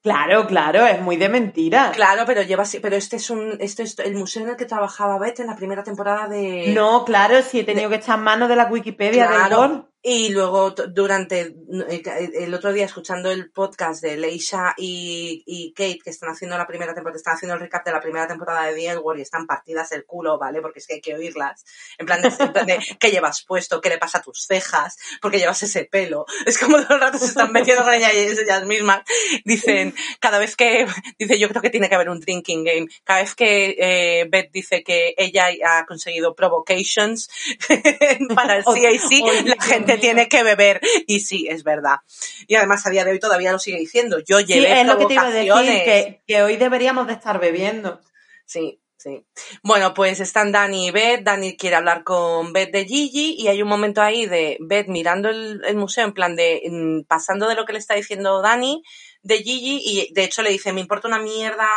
[0.00, 1.90] Claro, claro, es muy de mentira.
[1.92, 5.18] Claro, pero lleva pero este es un, este es el museo en el que trabajaba
[5.18, 6.72] Beth en la primera temporada de...
[6.72, 9.56] No, claro, sí he tenido que echar mano de la Wikipedia Claro.
[9.56, 9.90] gol.
[10.00, 11.40] Y luego durante
[11.88, 16.56] eh, el otro día escuchando el podcast de Leisha y, y Kate que están haciendo
[16.56, 19.18] la primera temporada, están haciendo el recap de la primera temporada de The L Word
[19.18, 20.60] y están partidas el culo, ¿vale?
[20.60, 21.64] Porque es que hay que oírlas.
[21.98, 23.80] En plan de, en plan de, ¿qué llevas puesto?
[23.80, 24.96] ¿Qué le pasa a tus cejas?
[25.20, 26.26] porque llevas ese pelo?
[26.46, 29.02] Es como todo el rato se están metiendo con ellas, ellas mismas.
[29.44, 30.86] Dicen, cada vez que,
[31.18, 32.86] dice, yo creo que tiene que haber un drinking game.
[33.04, 37.28] Cada vez que eh, Beth dice que ella ha conseguido provocations
[38.34, 39.56] para el CAC, la Dios
[39.92, 40.14] gente mío.
[40.14, 40.80] tiene que beber.
[41.06, 41.96] Y sí, es verdad.
[42.46, 44.18] Y además a día de hoy todavía lo sigue diciendo.
[44.26, 45.52] Yo Sí, llevé es lo que te iba a decir,
[45.84, 48.00] que, que hoy deberíamos de estar bebiendo.
[48.46, 49.24] Sí, sí.
[49.62, 51.22] Bueno, pues están Dani y Beth.
[51.22, 55.28] Dani quiere hablar con Beth de Gigi y hay un momento ahí de Beth mirando
[55.28, 58.82] el, el museo en plan de mm, pasando de lo que le está diciendo Dani
[59.22, 61.68] de Gigi y de hecho le dice, me importa una mierda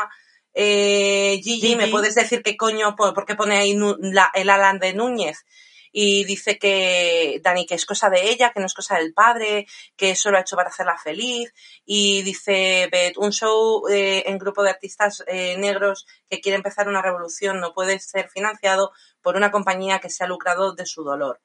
[0.54, 1.76] eh, Gigi, Gigi.
[1.76, 5.46] ¿me puedes decir qué coño, por, por qué pone ahí la- el Alan de Núñez?
[5.92, 9.68] Y dice que Dani que es cosa de ella, que no es cosa del padre,
[9.96, 11.54] que eso lo ha hecho para hacerla feliz.
[11.86, 16.88] Y dice Beth, un show eh, en grupo de artistas eh, negros que quiere empezar
[16.88, 21.04] una revolución no puede ser financiado por una compañía que se ha lucrado de su
[21.04, 21.42] dolor.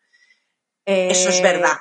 [0.84, 1.76] Eso es Eh, verdad.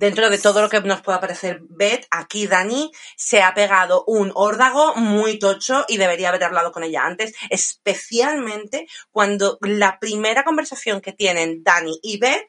[0.00, 4.32] Dentro de todo lo que nos pueda parecer Beth, aquí Dani se ha pegado un
[4.34, 11.02] órdago muy tocho y debería haber hablado con ella antes, especialmente cuando la primera conversación
[11.02, 12.48] que tienen Dani y Beth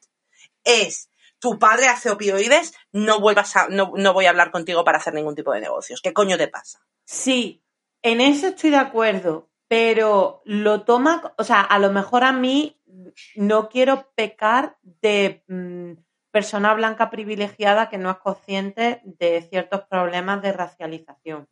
[0.63, 1.09] es
[1.39, 5.13] tu padre hace opioides, no vuelvas a, no, no voy a hablar contigo para hacer
[5.13, 5.99] ningún tipo de negocios.
[6.01, 6.79] ¿Qué coño te pasa?
[7.03, 7.65] Sí,
[8.01, 12.81] en eso estoy de acuerdo, pero lo toma, o sea, a lo mejor a mí
[13.35, 15.95] no quiero pecar de mm,
[16.31, 21.47] persona blanca privilegiada que no es consciente de ciertos problemas de racialización.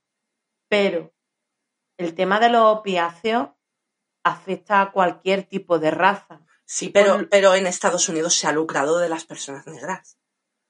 [0.69, 1.11] Pero
[1.97, 3.49] el tema de los opiáceos
[4.23, 6.41] afecta a cualquier tipo de raza.
[6.65, 10.17] Sí, pero, Con- pero en Estados Unidos se ha lucrado de las personas negras.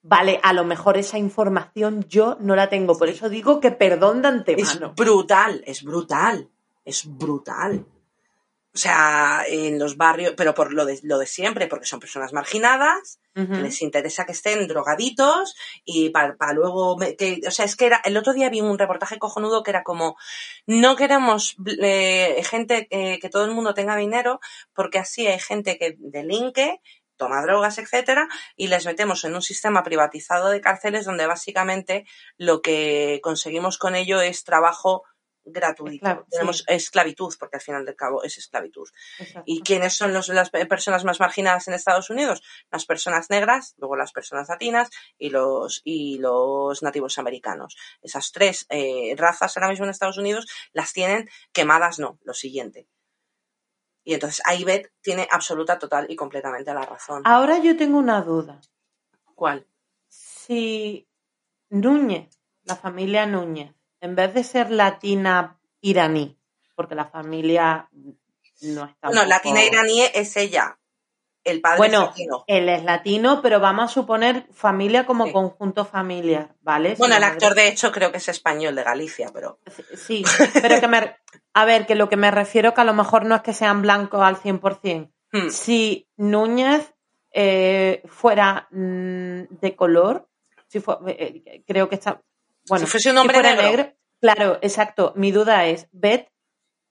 [0.01, 4.21] Vale, a lo mejor esa información yo no la tengo, por eso digo que perdón
[4.21, 4.93] de Es antemano.
[4.95, 6.49] brutal, es brutal,
[6.85, 7.85] es brutal.
[8.79, 12.31] O sea, en los barrios, pero por lo de, lo de siempre, porque son personas
[12.31, 17.75] marginadas, que les interesa que estén drogaditos y para luego, me- que, o sea, es
[17.75, 20.15] que era, el otro día vi un reportaje cojonudo que era como,
[20.65, 24.39] no queremos eh, gente eh, que todo el mundo tenga dinero,
[24.73, 26.79] porque así hay gente que delinque,
[27.17, 32.05] toma drogas, etcétera, y les metemos en un sistema privatizado de cárceles donde básicamente
[32.37, 35.03] lo que conseguimos con ello es trabajo
[35.45, 36.05] gratuito.
[36.05, 36.29] Esclav- sí.
[36.31, 38.87] Tenemos esclavitud, porque al final del cabo es esclavitud.
[39.19, 39.43] Exacto.
[39.45, 42.41] ¿Y quiénes son los- las pe- personas más marginadas en Estados Unidos?
[42.71, 47.75] Las personas negras, luego las personas latinas y los, y los nativos americanos.
[48.01, 52.87] Esas tres eh, razas ahora mismo en Estados Unidos las tienen quemadas, no, lo siguiente.
[54.03, 57.21] Y entonces ahí Beth tiene absoluta, total y completamente la razón.
[57.25, 58.59] Ahora yo tengo una duda.
[59.35, 59.67] ¿Cuál?
[60.07, 61.07] Si
[61.69, 62.29] Núñez,
[62.63, 66.37] la familia Núñez, en vez de ser latina iraní,
[66.75, 67.89] porque la familia
[68.61, 69.07] no está.
[69.07, 70.75] Bueno, latina iraní es ella.
[71.45, 72.43] El padre Bueno, es latino.
[72.47, 75.31] él es latino, pero vamos a suponer familia como Sí.
[75.31, 76.95] conjunto familiar, ¿vale?
[76.95, 79.57] Si Bueno, el madre- actor de hecho creo que es español de Galicia, pero
[79.95, 80.23] Sí,
[80.61, 81.15] pero que me...
[81.53, 83.81] A ver, que lo que me refiero que a lo mejor no es que sean
[83.81, 85.11] blancos al 100%.
[85.31, 86.93] hmm, Si Núñez
[87.31, 90.27] eh, fuera mm, de color,
[90.67, 92.21] si fue- eh, creo que está...
[92.69, 93.93] Bueno, si fuese un hombre fuera negro.
[94.21, 95.13] Claro, exacto.
[95.15, 96.29] Mi duda es, ¿Beth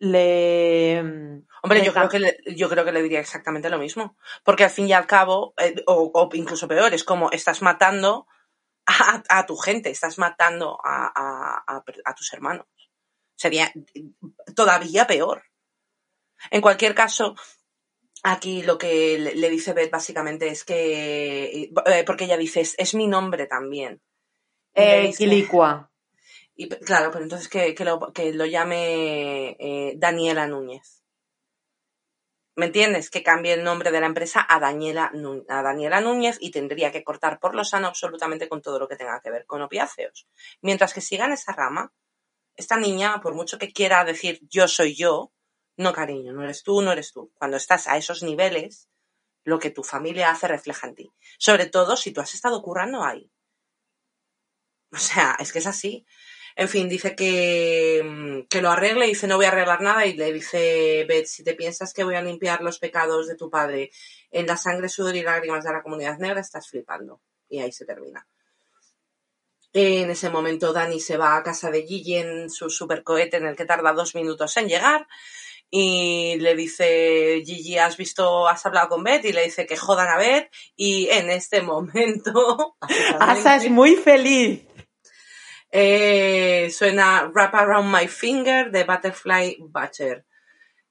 [0.01, 1.03] le...
[1.03, 4.17] mm, Hombre, le yo creo, que le, yo creo que le diría exactamente lo mismo.
[4.45, 8.27] Porque al fin y al cabo, eh, o, o incluso peor, es como estás matando
[8.87, 12.67] a, a tu gente, estás matando a, a- a- a tus hermanos.
[13.37, 13.73] Sería
[14.57, 15.43] todavía peor.
[16.51, 17.35] En cualquier caso,
[18.23, 21.71] aquí lo que le, dice Beth básicamente es que.
[21.87, 24.01] eh, porque ella dice, es, es mi nombre también.
[24.79, 25.91] Eh, Quilicua.
[26.55, 31.03] y, claro, pero entonces que, que lo, que lo llame eh, Daniela Núñez.
[32.55, 33.09] ¿Me entiendes?
[33.09, 35.13] Que cambie el nombre de la empresa a Daniela,
[35.49, 38.97] a Daniela Núñez y tendría que cortar por lo sano absolutamente con todo lo que
[38.97, 40.27] tenga que ver con opiáceos.
[40.61, 41.93] Mientras que siga en esa rama,
[42.57, 45.33] esta niña, por mucho que quiera decir yo soy yo,
[45.77, 47.31] no cariño, no eres tú, no eres tú.
[47.35, 48.89] Cuando estás a esos niveles,
[49.45, 51.13] lo que tu familia hace refleja en ti.
[51.39, 53.31] Sobre todo si tú has estado currando ahí.
[54.93, 56.07] O sea, es que es así.
[56.57, 60.15] En fin, dice que, mm, que lo arregle, dice no voy a arreglar nada y
[60.15, 63.91] le dice Beth, si te piensas que voy a limpiar los pecados de tu padre
[64.31, 67.21] en la sangre, sudor y lágrimas de la comunidad negra, estás flipando.
[67.49, 68.27] Y ahí se termina.
[69.73, 73.55] En ese momento Dani se va a casa de Gigi en su supercohete en el
[73.55, 75.07] que tarda dos minutos en llegar
[75.71, 79.25] y le dice Gigi, ¿has visto, has hablado con Beth?
[79.25, 82.77] Y le dice que jodan a Beth y en este momento...
[83.21, 84.63] Asa es muy feliz.
[85.71, 90.25] Eh, suena Wrap Around My Finger de Butterfly Butcher.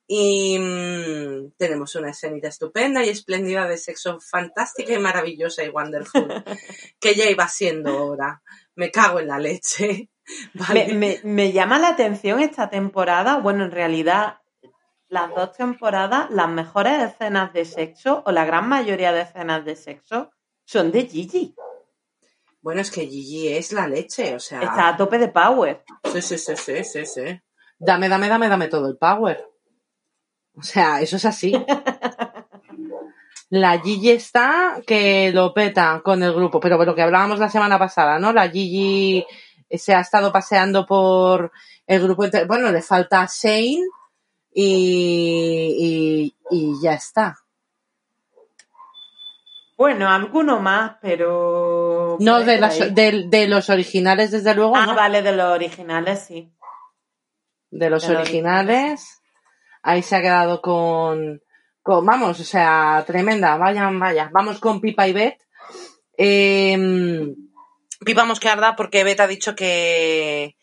[0.10, 6.28] Y mm, tenemos una escenita estupenda y espléndida de sexo fantástica y maravillosa y wonderful.
[7.00, 8.42] que ya iba siendo hora.
[8.76, 10.10] Me cago en la leche.
[10.54, 10.88] Vale.
[10.90, 14.38] Me, me- me llama la atención esta temporada, bueno, en realidad
[15.10, 19.76] las dos temporadas, las mejores escenas de sexo, o la gran mayoría de escenas de
[19.76, 20.32] sexo,
[20.66, 21.56] son de Gigi.
[22.62, 24.62] Bueno, es que Gigi es la leche, o sea.
[24.62, 25.84] Está a tope de power.
[26.12, 27.42] Sí, sí, sí, sí, sí, sí.
[27.80, 29.46] Dame, dame, dame, dame todo el power.
[30.56, 31.54] O sea, eso es así.
[33.50, 37.80] La Gigi está que lo peta con el grupo, pero lo que hablábamos la semana
[37.80, 38.34] pasada, ¿no?
[38.34, 39.26] La Gigi
[39.70, 41.52] se ha estado paseando por
[41.86, 42.26] el grupo.
[42.48, 43.86] Bueno, le falta Shane
[44.60, 47.38] y, y, y ya está.
[49.78, 52.18] Bueno, alguno más, pero...
[52.20, 54.96] No, de, las- de, de los originales, desde luego, Ah, ¿no?
[54.96, 56.52] vale, de los originales, sí.
[57.70, 59.22] de los De los originales.
[59.84, 61.44] Ahí se ha quedado con,
[61.84, 64.32] con- vamos, o sea, tremenda, vayan, vaya.
[64.34, 65.38] Vamos con Pipa y Bet.
[66.18, 67.36] Eh,
[68.04, 70.58] Pipa mosquearda porque Bet ha dicho que,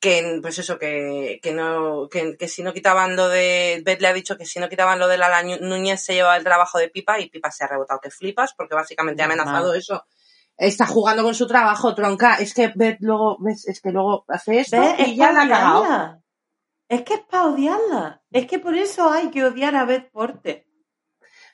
[0.00, 4.08] que pues eso, que, que no, que, que si no quitaban lo de, Bet le
[4.08, 6.88] ha dicho que si no quitaban lo de la Núñez se llevaba el trabajo de
[6.88, 10.04] Pipa y Pipa se ha rebotado que flipas porque básicamente ha amenazado eso.
[10.56, 12.36] Está jugando con su trabajo, tronca.
[12.36, 14.94] Es que Bet luego, ves, es que luego hace esto ¿Ves?
[15.00, 16.22] y Es ya la ha cagado.
[16.88, 18.22] Es que es para odiarla.
[18.30, 20.66] Es que por eso hay que odiar a Beth Porte.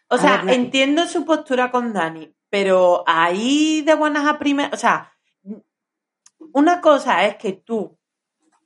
[0.08, 4.74] O sea, ver, entiendo su postura con Dani, pero ahí de buenas a primeras.
[4.74, 5.10] O sea,
[6.52, 7.98] una cosa es que tú,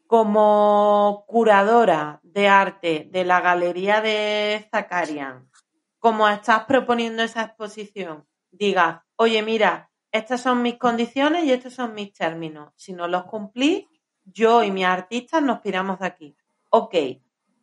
[0.07, 5.51] como curadora de arte de la galería de Zakarian,
[5.99, 11.95] como estás proponiendo esa exposición, digas, oye, mira, estas son mis condiciones y estos son
[11.95, 12.73] mis términos.
[12.77, 13.87] Si no los cumplís,
[14.25, 16.37] yo y mis artistas nos piramos de aquí.
[16.71, 16.95] Ok,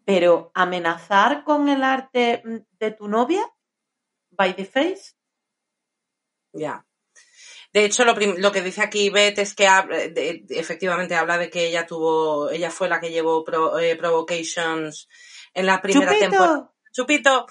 [0.06, 3.44] pero amenazar con el arte mm, de tu novia,
[4.32, 5.16] by the face,
[6.54, 6.86] Ya.
[7.74, 11.68] De hecho, lo, lo que dice aquí Beth es que de- efectivamente habla de que
[11.68, 15.10] ella tuvo, ella fue la que llevó Pro- eh, Provocations
[15.56, 16.72] en la primera temporada.
[16.92, 17.48] chupito,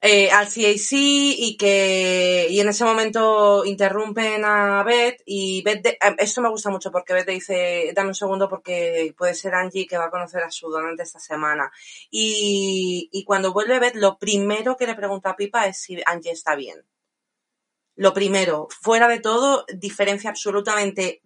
[0.00, 5.90] eh, al CAC y que y en ese momento interrumpen a Beth y Beth de-
[5.90, 9.86] eh, esto me gusta mucho porque Beth dice dame un segundo porque puede ser Angie
[9.86, 11.70] que va a conocer a su donante esta semana
[12.10, 16.32] y, y cuando vuelve Beth lo primero que le pregunta a Pipa es si Angie
[16.32, 16.84] está bien
[17.96, 21.22] lo primero fuera de todo diferencia absolutamente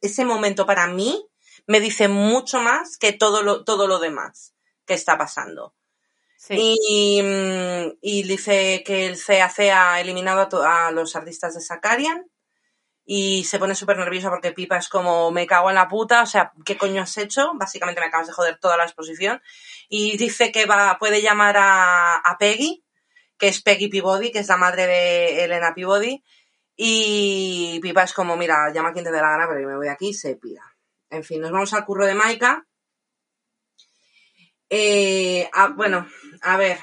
[0.00, 1.26] ese momento para mí
[1.66, 4.54] me dice mucho más que todo lo todo lo demás
[4.86, 5.74] que está pasando
[6.36, 6.76] sí.
[6.88, 11.60] y, mm, y dice que el CAC ha eliminado a, to- a los artistas de
[11.60, 12.26] Sakarian
[13.04, 16.26] y se pone súper nerviosa porque Pipa es como, me cago en la puta, o
[16.26, 17.52] sea, ¿qué coño has hecho?
[17.54, 19.40] Básicamente me acabas de joder toda la exposición.
[19.88, 22.84] Y dice que va, puede llamar a, a Peggy,
[23.38, 26.22] que es Peggy Peabody, que es la madre de Elena Peabody,
[26.76, 29.76] y Pipa es como, mira, llama a quien te dé la gana, pero yo me
[29.76, 30.62] voy aquí y se pira.
[31.08, 32.66] En fin, nos vamos al curro de Maika.
[34.68, 36.06] Eh, bueno,
[36.42, 36.78] a ver.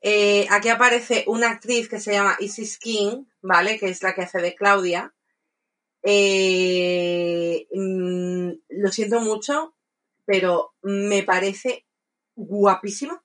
[0.00, 3.78] Eh, aquí aparece una actriz que se llama Isis King, ¿vale?
[3.78, 5.14] Que es la que hace de Claudia.
[6.02, 9.76] Eh, mm, lo siento mucho,
[10.24, 11.86] pero me parece
[12.34, 13.22] guapísima.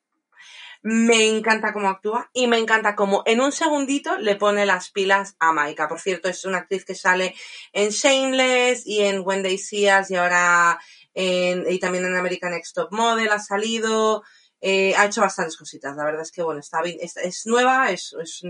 [0.83, 5.35] Me encanta cómo actúa y me encanta cómo en un segundito le pone las pilas
[5.39, 5.87] a Maika.
[5.87, 7.35] Por cierto, es una actriz que sale
[7.71, 10.79] en Shameless y en When They See Us y ahora
[11.13, 14.23] en, y también en American Next Top Model ha salido.
[14.59, 15.95] Eh, ha hecho bastantes cositas.
[15.95, 18.43] La verdad es que, bueno, está bien, es, es nueva, es, es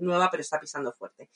[0.00, 1.30] nueva, pero está pisando fuerte.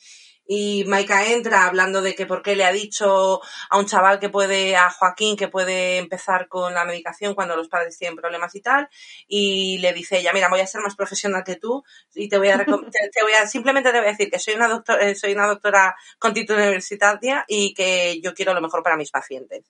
[0.46, 4.28] Y Maika entra hablando de que por qué le ha dicho a un chaval que
[4.28, 8.60] puede, a Joaquín, que puede empezar con la medicación cuando los padres tienen problemas y
[8.60, 8.88] tal.
[9.26, 11.82] Y le dice ella, mira, voy a ser más profesional que tú
[12.14, 14.54] y te voy a, te, te voy a simplemente te voy a decir que soy
[14.54, 18.82] una doctora, eh, soy una doctora con título universitaria y que yo quiero lo mejor
[18.82, 19.64] para mis pacientes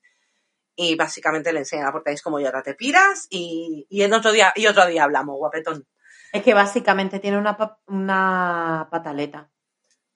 [0.77, 4.13] y básicamente le enseña la puerta es como yo ahora te piras y, y en
[4.13, 5.87] otro día y otro día hablamos, guapetón.
[6.35, 9.53] Es que básicamente tiene una, una pataleta.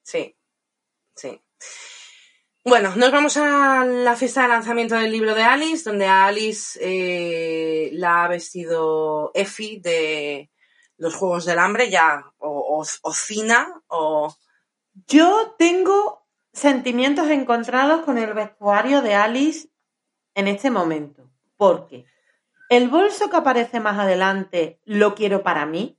[0.03, 0.35] Sí,
[1.15, 1.41] sí.
[2.65, 6.77] Bueno, nos vamos a la fiesta de lanzamiento del libro de Alice, donde a Alice
[6.81, 10.51] eh, la ha vestido Effie de
[10.97, 14.35] los Juegos del Hambre, ya, o, o, o Cina, o...
[15.07, 19.69] Yo tengo sentimientos encontrados con el vestuario de Alice
[20.35, 21.31] en este momento.
[21.55, 22.03] Porque
[22.67, 25.95] el bolso que aparece más adelante lo quiero para mí.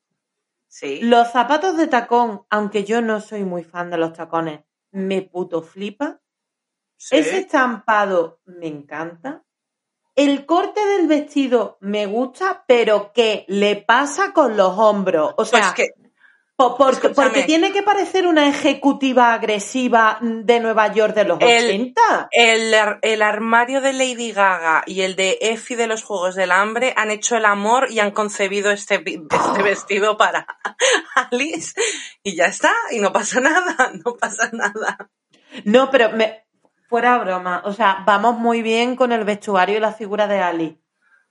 [0.71, 1.01] Sí.
[1.03, 4.61] Los zapatos de tacón, aunque yo no soy muy fan de los tacones,
[4.93, 6.21] me puto flipa.
[6.97, 7.17] sí.
[7.17, 9.45] Ese estampado me encanta.
[10.15, 15.35] El corte del vestido me gusta, pero ¿qué le pasa con los hombros?
[15.39, 16.00] O sea, Pues que,
[16.77, 22.29] por- porque tiene que parecer una ejecutiva agresiva de Nueva York de los El- 80.
[22.31, 26.93] El, el armario de Lady Gaga y el de Effie de los Juegos del Hambre
[26.97, 30.47] han hecho el amor y han concebido este, este vestido para
[31.31, 31.73] Alice
[32.23, 35.11] y ya está, y no pasa nada, no pasa nada.
[35.65, 36.45] No, pero me-
[36.89, 37.63] fuera broma.
[37.65, 40.83] O sea, vamos muy bien con el vestuario y la figura de Ali.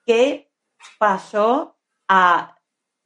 [0.05, 0.51] ¿Qué
[0.97, 2.55] pasó a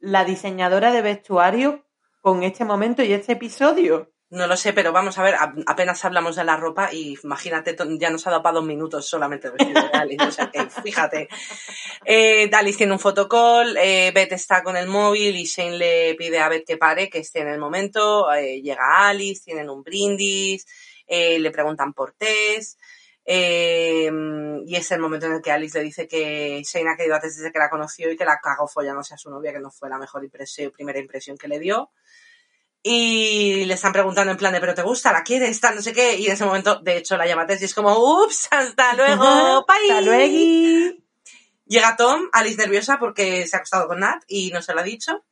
[0.00, 1.83] la diseñadora de vestuario
[2.24, 4.10] con este momento y este episodio?
[4.30, 7.76] No lo sé, pero vamos a ver, a- apenas hablamos de la ropa y imagínate,
[8.00, 10.64] ya nos ha dado para dos minutos solamente el vestido de Alice, o sea que
[10.70, 11.28] fíjate.
[12.06, 16.38] Eh, Alice tiene un fotocall, eh, Beth está con el móvil y Shane le pide
[16.40, 20.64] a Beth que pare, que esté en el momento, eh, llega Alice, tienen un brindis,
[21.06, 22.78] le preguntan por Tess,
[23.26, 27.36] y es el momento en el que Alice le dice que Shane ha querido antes
[27.36, 29.90] desde que la conoció y que la cagó follándose a su novia, que no fue
[29.90, 31.90] la mejor impresión, primera impresión que le dio.
[32.86, 35.10] Y le están preguntando en plan de, ¿pero te gusta?
[35.10, 35.58] ¿La quieres?
[35.58, 36.18] Tal, no sé qué.
[36.18, 39.24] Y en ese momento, de hecho, la llama Tess y es como, ups, hasta luego,
[39.66, 39.90] bye.
[39.90, 40.98] Hasta luego.
[41.66, 44.84] Llega Tom, Alice nerviosa porque se ha acostado con Nat y no se lo ha
[44.84, 45.24] dicho.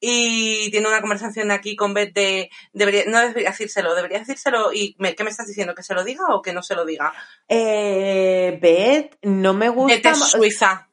[0.00, 4.72] Y tiene una conversación aquí con Beth de, debería, no debería decírselo, debería decírselo.
[4.72, 5.74] ¿Y me, qué me estás diciendo?
[5.74, 7.12] ¿Que se lo diga o que no se lo diga?
[7.46, 9.96] Eh, Beth, no me gusta.
[9.96, 10.85] Beth es suiza.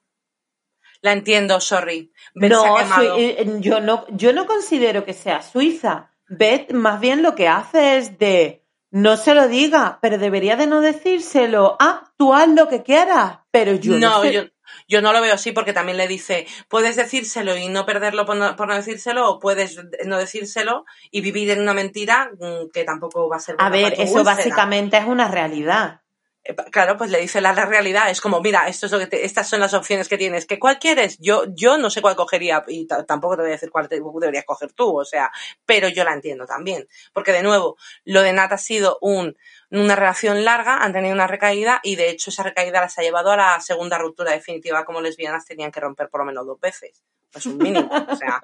[1.04, 2.14] La entiendo, sorry.
[2.34, 6.12] Beth No, eh, yo no, yo no considero que sea suiza.
[6.30, 10.66] Beth más bien lo que hace es de no se lo diga, pero debería de
[10.66, 11.76] no decírselo.
[11.82, 14.44] Ah, tú haz lo que quieras, pero yo no, no, sé- yo,
[14.88, 18.38] yo no lo veo así porque también le dice, puedes decírselo y no perderlo por
[18.38, 22.86] no, por no decírselo o puedes no decírselo y vivir en una mentira mm, que
[22.86, 26.03] tampoco va a ser A ver, eso básicamente es una realidad.
[26.46, 29.08] Eh, Claro, pues le dice la, la realidad, es como, mira, esto es lo que
[29.08, 32.16] te- estas son las opciones que tienes, que cuál quieres, yo, yo no sé cuál
[32.18, 35.32] cogería y ta- tampoco te voy a decir cuál te- deberías coger tú, o sea,
[35.66, 39.38] pero yo la entiendo también, porque de nuevo, lo de Nat ha sido un,
[39.72, 43.32] una relación larga, han tenido una recaída y de hecho esa recaída las ha llevado
[43.32, 47.04] a la segunda ruptura definitiva como lesbianas tenían que romper por lo menos dos veces,
[47.34, 48.40] pues un mínimo, o sea,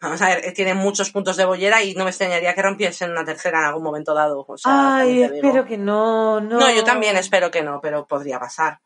[0.00, 3.10] vamos a ver, eh, tienen muchos puntos de bollera y no me extrañaría que rompiesen
[3.10, 6.60] una tercera en algún momento dado, o sea, Ay, espero que no, no.
[6.60, 8.78] No, yo también espero que no, pero podría pasar.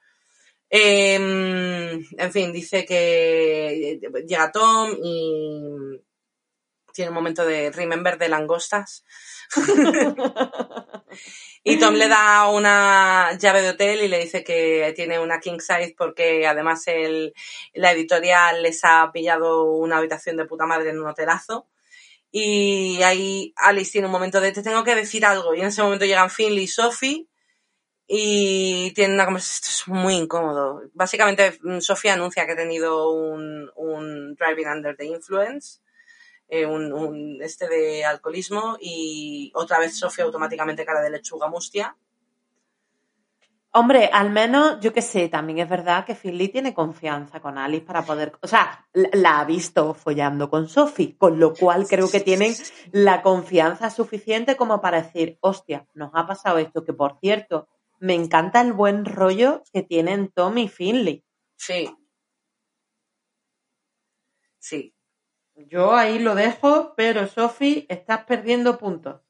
[0.70, 6.00] Em, en fin, dice que llega Tom y
[6.92, 9.04] tiene un momento de remember de langostas.
[11.64, 15.58] Y Tom le da una llave de hotel y le dice que tiene una king
[15.58, 17.34] size porque además el,
[17.74, 21.68] la editorial les ha pillado una habitación de puta madre en un hotelazo.
[22.30, 25.54] Y ahí Alice tiene un momento de te tengo que decir algo.
[25.54, 27.26] Y en ese momento llegan Finley y Sophie
[28.06, 29.70] y tienen una conversación.
[29.70, 30.82] Esto es muy incómodo.
[30.94, 35.80] Básicamente, mm, Sophie anuncia que ha tenido un, un driving under the influence.
[36.48, 41.94] Eh, un, un, este de alcoholismo y otra vez Sofía automáticamente cara de lechuga mustia
[43.70, 47.84] Hombre, al menos, yo qué sé, también es verdad que Finley tiene confianza con Alice
[47.84, 48.32] para poder.
[48.40, 52.54] O sea, la ha visto follando con Sophie, con lo cual creo que tienen
[52.92, 57.68] la confianza suficiente como para decir, hostia, nos ha pasado esto, que por cierto,
[58.00, 61.22] me encanta el buen rollo que tienen Tom y Finley.
[61.56, 61.94] Sí.
[64.58, 64.94] Sí.
[65.66, 69.20] Yo ahí lo dejo, pero Sophie, estás perdiendo puntos.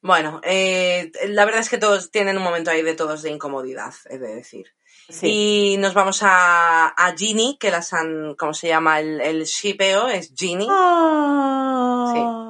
[0.00, 3.92] Bueno, eh, la verdad es que todos tienen un momento ahí de todos de incomodidad,
[4.08, 4.74] he de decir.
[5.22, 9.00] Y nos vamos a, a Ginny, que las han, ¿cómo se llama?
[9.00, 10.66] El, el shipeo es Ginny.
[10.70, 12.12] Ah.
[12.14, 12.46] Sí.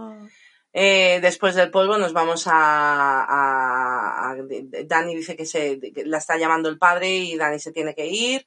[0.79, 4.37] Eh, después del polvo nos vamos a, a, a,
[4.85, 8.07] Dani dice que se que la está llamando el padre y Dani se tiene que
[8.07, 8.47] ir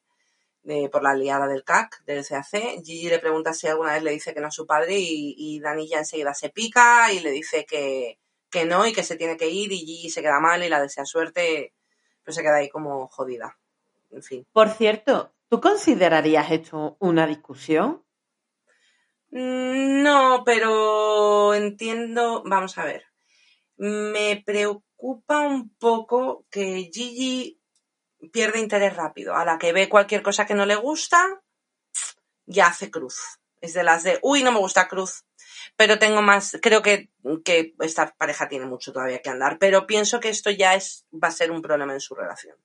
[0.70, 2.84] eh, por la liada del CAC, del CAC.
[2.84, 5.60] Gigi le pregunta si alguna vez le dice que no a su padre y, y
[5.60, 9.38] Dani ya enseguida se pica y le dice que, que no y que se tiene
[9.38, 11.74] que ir y Gigi se queda mal y la desea suerte,
[12.24, 13.58] pero se queda ahí como jodida.
[14.12, 14.46] En fin.
[14.52, 18.04] Por cierto, ¿tú considerarías esto una discusión?
[19.32, 23.06] Mm, no, pero entiendo, vamos a ver.
[23.78, 27.59] Me preocupa un poco que Gigi
[28.32, 29.36] pierde interés rápido.
[29.36, 31.42] A la que ve cualquier cosa que no le gusta,
[32.46, 33.40] ya hace cruz.
[33.62, 35.26] Es de las de, uy, no me gusta cruz
[35.76, 37.10] pero tengo más, creo que,
[37.44, 41.30] que esta pareja tiene mucho todavía que andar, pero pienso que esto ya es, va
[41.30, 42.58] a ser un problema en su relación.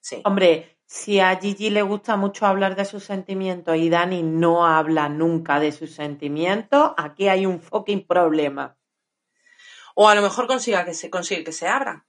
[0.00, 0.20] Sí.
[0.24, 5.08] Hombre, si a Gigi le gusta mucho hablar de sus sentimientos y Dani no habla
[5.08, 8.76] nunca de sus sentimientos, aquí hay un fucking problema.
[9.94, 12.06] O a lo mejor consiga que se, consigue que se abra.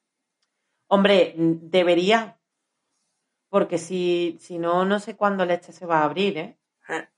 [0.87, 2.39] Hombre, debería.
[3.53, 6.57] Porque si, si no, no sé cuándo leche se va a abrir, ¿eh?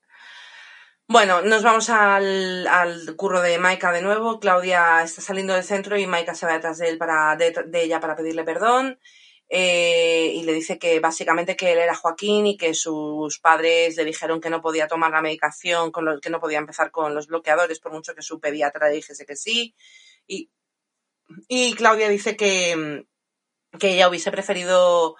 [1.07, 4.41] Bueno, nos vamos al, al, curro de Maika de nuevo.
[4.41, 8.01] Claudia está saliendo del centro y Maika se va detrás de él para, de, ella
[8.01, 8.99] para pedirle perdón.
[9.47, 14.03] Eh, y le dice que básicamente que él era Joaquín y que sus padres le
[14.03, 17.27] dijeron que no podía tomar la medicación, con lo, que no podía empezar con los
[17.27, 19.73] bloqueadores, por mucho que su pediatra le dijese que sí.
[20.27, 20.51] Y,
[21.47, 23.05] y Claudia dice que,
[23.79, 25.15] que ella hubiese preferido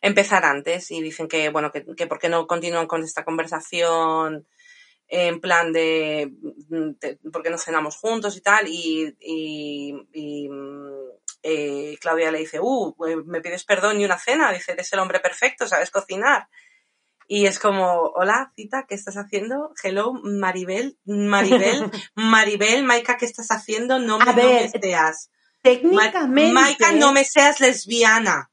[0.00, 4.46] empezar antes y dicen que, bueno, que, que por qué no continúan con esta conversación
[5.08, 8.68] en plan de, de ¿por qué no cenamos juntos y tal?
[8.68, 10.50] Y, y, y
[11.42, 14.98] eh, Claudia le dice, uh, pues me pides perdón y una cena, dice, eres el
[14.98, 16.48] hombre perfecto, sabes cocinar.
[17.26, 19.72] Y es como, hola, cita, ¿qué estás haciendo?
[19.82, 23.98] Hello, Maribel, Maribel, Maribel, Maika, ¿qué estás haciendo?
[23.98, 25.30] No me, ver, no me seas.
[25.62, 26.52] Técnicamente.
[26.52, 28.50] Maika, no me seas lesbiana.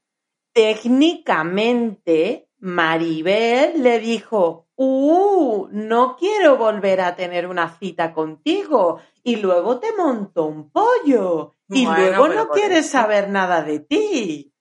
[0.56, 5.68] Técnicamente, Maribel le dijo, ¡Uh!
[5.70, 9.02] No quiero volver a tener una cita contigo.
[9.22, 11.52] Y luego te monto un pollo.
[11.68, 14.54] Y bueno, luego no quieres saber nada de ti.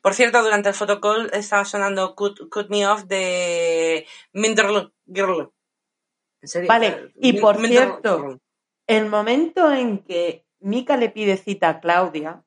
[0.00, 5.50] Por cierto, durante el photocall estaba sonando Cut, cut Me Off de Minderl Girl.
[6.40, 6.68] ¿En serio?
[6.68, 8.38] Vale, y por Minder cierto,
[8.86, 12.44] el momento en que Mika le pide cita a Claudia,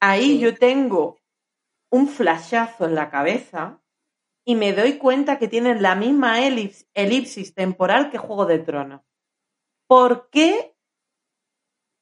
[0.00, 0.38] ahí sí.
[0.38, 1.21] yo tengo
[1.92, 3.78] un flashazo en la cabeza
[4.44, 9.02] y me doy cuenta que tienen la misma elipsis, elipsis temporal que Juego de Tronos.
[9.86, 10.74] ¿Por qué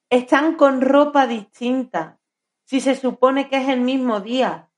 [0.09, 2.21] están con ropa distinta
[2.65, 4.71] si se supone que es el mismo día?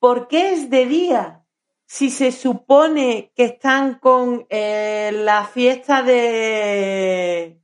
[0.00, 1.44] ¿Por qué es de día
[1.86, 7.60] si se supone que están con eh, la fiesta de...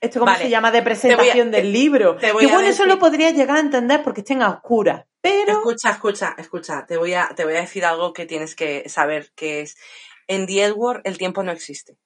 [0.00, 0.44] ¿Esto cómo vale.
[0.44, 0.70] se llama?
[0.70, 2.16] De presentación a, del libro.
[2.16, 2.70] Que bueno, decir...
[2.70, 5.06] eso lo podría llegar a entender porque estén a oscuras.
[5.24, 5.52] Pero...
[5.52, 6.84] Escucha, escucha, escucha.
[6.86, 9.78] Te voy, a, te voy a decir algo que tienes que saber, que es...
[10.26, 11.96] En The Edward el tiempo no existe.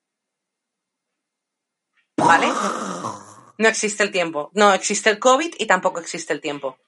[2.16, 2.46] ¿Vale?
[3.58, 4.50] No existe el tiempo.
[4.54, 6.78] No existe el COVID y tampoco existe el tiempo.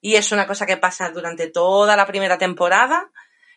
[0.00, 3.12] Y es una cosa que pasa durante toda la primera temporada,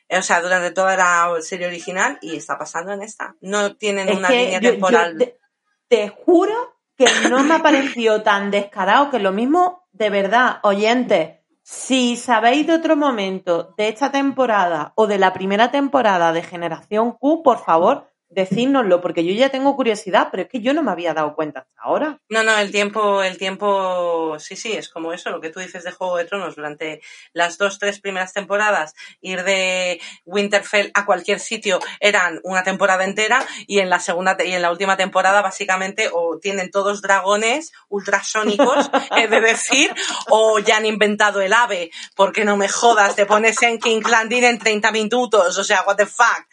[0.08, 3.36] o sea, durante toda la serie original y está pasando en esta.
[3.42, 5.14] No tienen es una línea yo, temporal.
[5.14, 5.40] Yo te,
[5.88, 11.40] te juro que no me ha parecido tan descarado que lo mismo, de verdad, oyentes,
[11.66, 17.14] si sabéis de otro momento de esta temporada o de la primera temporada de Generación
[17.14, 20.92] Q, por favor, decírnoslo, porque yo ya tengo curiosidad, pero es que yo no me
[20.92, 22.20] había dado cuenta hasta ahora.
[22.30, 25.84] No, no, el tiempo, el tiempo, sí, sí, es como eso, lo que tú dices
[25.84, 27.02] de Juego de Tronos durante
[27.34, 33.46] las dos, tres primeras temporadas, ir de Winterfell a cualquier sitio eran una temporada entera
[33.68, 38.90] y en la segunda y en la última temporada básicamente o tienen todos dragones ultrasónicos,
[39.18, 39.94] he de decir,
[40.30, 44.44] o ya han inventado el ave, porque no me jodas, te pones en King Landing
[44.44, 46.46] en 30 minutos, o sea, what the fuck.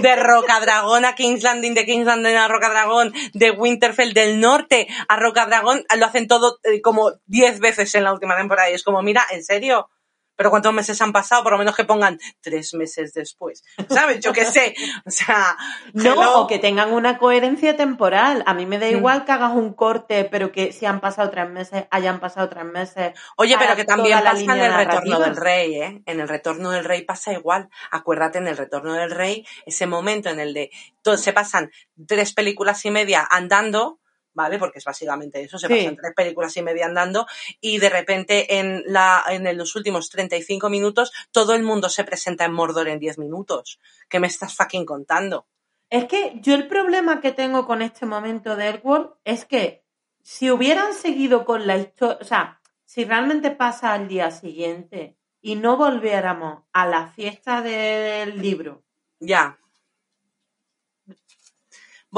[0.00, 5.16] De Rocadragón a King's Landing, de King's Landing a Rocadragón, de Winterfell del norte a
[5.16, 9.02] Rocadragón, lo hacen todo eh, como 10 veces en la última temporada y es como,
[9.02, 9.90] mira, ¿en serio?
[10.36, 11.42] Pero ¿cuántos meses han pasado?
[11.42, 13.62] Por lo menos que pongan tres meses después.
[13.88, 14.20] ¿Sabes?
[14.20, 14.74] Yo qué sé.
[15.06, 15.56] O sea.
[15.94, 18.42] No, o que tengan una coherencia temporal.
[18.46, 18.96] A mí me da mm.
[18.96, 22.64] igual que hagas un corte, pero que si han pasado tres meses, hayan pasado tres
[22.64, 23.12] meses.
[23.36, 26.02] Oye, pero que también pasa en el retorno del rey, ¿eh?
[26.06, 27.68] En el retorno del rey pasa igual.
[27.90, 30.70] Acuérdate, en el retorno del rey, ese momento en el de.
[31.16, 31.70] se pasan
[32.06, 34.00] tres películas y media andando
[34.34, 34.58] ¿vale?
[34.58, 37.26] Porque es básicamente eso, se pasan tres películas y media andando
[37.60, 42.44] y de repente en, la, en los últimos 35 minutos todo el mundo se presenta
[42.44, 43.78] en Mordor en 10 minutos.
[44.08, 45.46] ¿Qué me estás fucking contando?
[45.90, 49.84] Es que yo el problema que tengo con este momento de Edward es que
[50.22, 55.56] si hubieran seguido con la historia, o sea, si realmente pasa al día siguiente y
[55.56, 58.82] no volviéramos a la fiesta del libro.
[59.20, 59.58] Ya.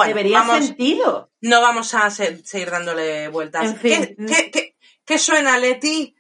[0.05, 1.31] Debería sentido.
[1.41, 3.77] No vamos a seguir dándole vueltas.
[3.81, 6.15] ¿Qué, suena, Leti?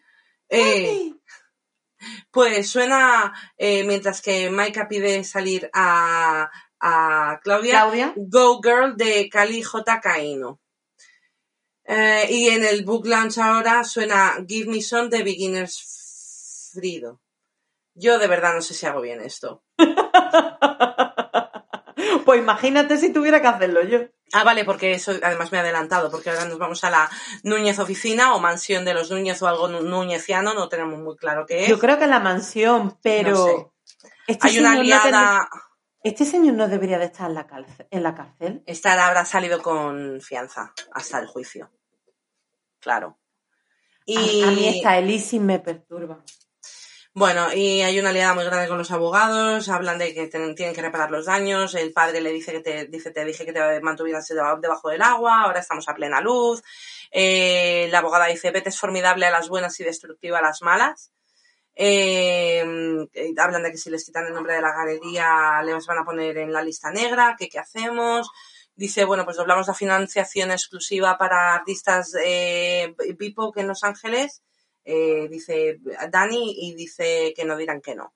[0.49, 1.13] Eh,
[2.31, 6.51] pues suena, eh, mientras que Maika pide salir a,
[7.43, 10.01] Claudia, Go Girl de Cali J.
[10.01, 10.61] Caino.
[11.85, 17.21] Eh, y en el book launch ahora suena Give Me Some de Beginners Frido.
[17.95, 19.65] Yo de verdad no sé si hago bien esto.
[22.25, 24.01] Pues imagínate si tuviera que hacerlo yo.
[24.33, 27.09] Ah, vale, porque eso además me ha adelantado, porque ahora nos vamos a la
[27.45, 31.65] Núñez Oficina o Mansión de los Núñez o algo núñeziano, no tenemos muy claro qué
[31.65, 31.69] es.
[31.69, 33.73] Yo creo que la mansión, pero...
[34.27, 35.49] Este Hay una aliada...
[36.03, 37.87] ¿Este señor no debería de estar en la, cárcel?
[37.91, 38.63] En la cárcel?
[38.67, 41.71] Esta habrá salido con fianza hasta el juicio.
[42.81, 43.19] Claro.
[44.05, 44.43] Y...
[44.43, 46.23] A, mí esta Elisi me perturba.
[47.19, 50.83] Bueno, y hay una aliada muy grande con los abogados, hablan de que tienen que
[50.83, 54.29] reparar los daños, el padre le dice que te, dice, te dije que te mantuvieras
[54.29, 56.63] debajo del agua, ahora estamos a plena luz,
[57.11, 61.11] eh, la abogada dice, vete es formidable a las buenas y destructiva a las malas,
[61.75, 62.63] eh,
[63.39, 66.37] hablan de que si les quitan el nombre de la galería les van a poner
[66.37, 68.31] en la lista negra, que qué hacemos,
[68.75, 74.43] dice, bueno, pues doblamos la financiación exclusiva para artistas eh, BIPOC en Los Ángeles,
[74.87, 75.81] eh, dice
[76.11, 78.15] Dani y dice que no dirán que no.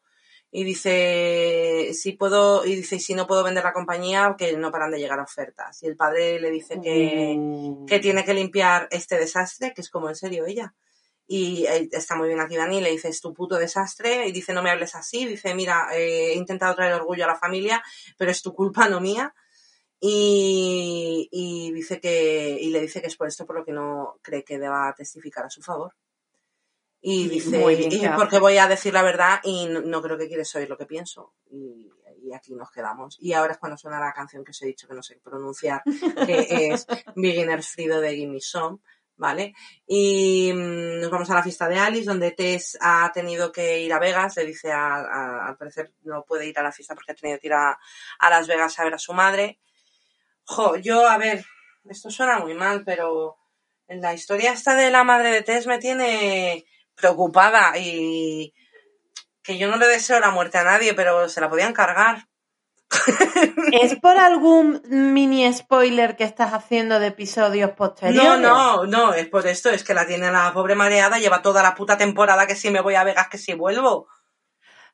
[0.53, 4.91] Y dice, si puedo, y dice, si no puedo vender la compañía, que no paran
[4.91, 5.81] de llegar ofertas.
[5.83, 7.87] Y el padre le dice que, mm.
[7.87, 10.75] que tiene que limpiar este desastre, que es como en serio ella.
[11.29, 14.53] Y eh, está muy bien aquí Dani, le dice, es tu puto desastre, y dice,
[14.53, 17.81] no me hables así, dice, mira, eh, he intentado traer orgullo a la familia,
[18.19, 19.33] pero es tu culpa, no mía.
[20.01, 24.19] Y, y dice que, y le dice que es por esto por lo que no
[24.23, 25.95] cree que deba testificar a su favor.
[27.03, 27.63] Y dice,
[28.15, 31.35] porque voy a decir la verdad y no, creo que quieres oír lo que pienso.
[31.51, 31.91] Y,
[32.35, 33.17] aquí nos quedamos.
[33.19, 35.83] Y ahora es cuando suena la canción que os he dicho que no sé pronunciar,
[35.85, 36.87] que es
[37.17, 38.79] Beginner's Frido de Gimme Some,
[39.17, 39.53] ¿vale?
[39.87, 43.93] Y mm, nos vamos a la fiesta de Alice, donde Tess ha tenido que ir
[43.93, 47.17] a Vegas, le dice a, al parecer no puede ir a la fiesta porque ha
[47.17, 47.77] tenido que ir a,
[48.19, 49.59] a Las Vegas a ver a su madre.
[50.45, 51.45] Jo, yo, a ver,
[51.89, 53.39] esto suena muy mal, pero
[53.89, 56.65] en la historia esta de la madre de Tess me tiene
[57.01, 58.55] preocupada y
[59.43, 62.27] que yo no le deseo la muerte a nadie, pero se la podían cargar.
[63.73, 68.41] ¿Es por algún mini spoiler que estás haciendo de episodios posteriores?
[68.41, 71.63] No, no, no, es por esto, es que la tiene la pobre mareada, lleva toda
[71.63, 74.09] la puta temporada que si me voy a Vegas, que si vuelvo.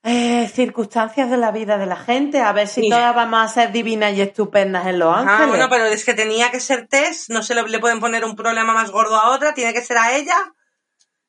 [0.03, 3.73] Eh, circunstancias de la vida de la gente, a ver si todas vamos a ser
[3.73, 5.41] divinas y estupendas en Los Ángeles.
[5.41, 8.37] Ah, bueno, pero es que tenía que ser Tess, no se le pueden poner un
[8.37, 10.37] problema más gordo a otra, tiene que ser a ella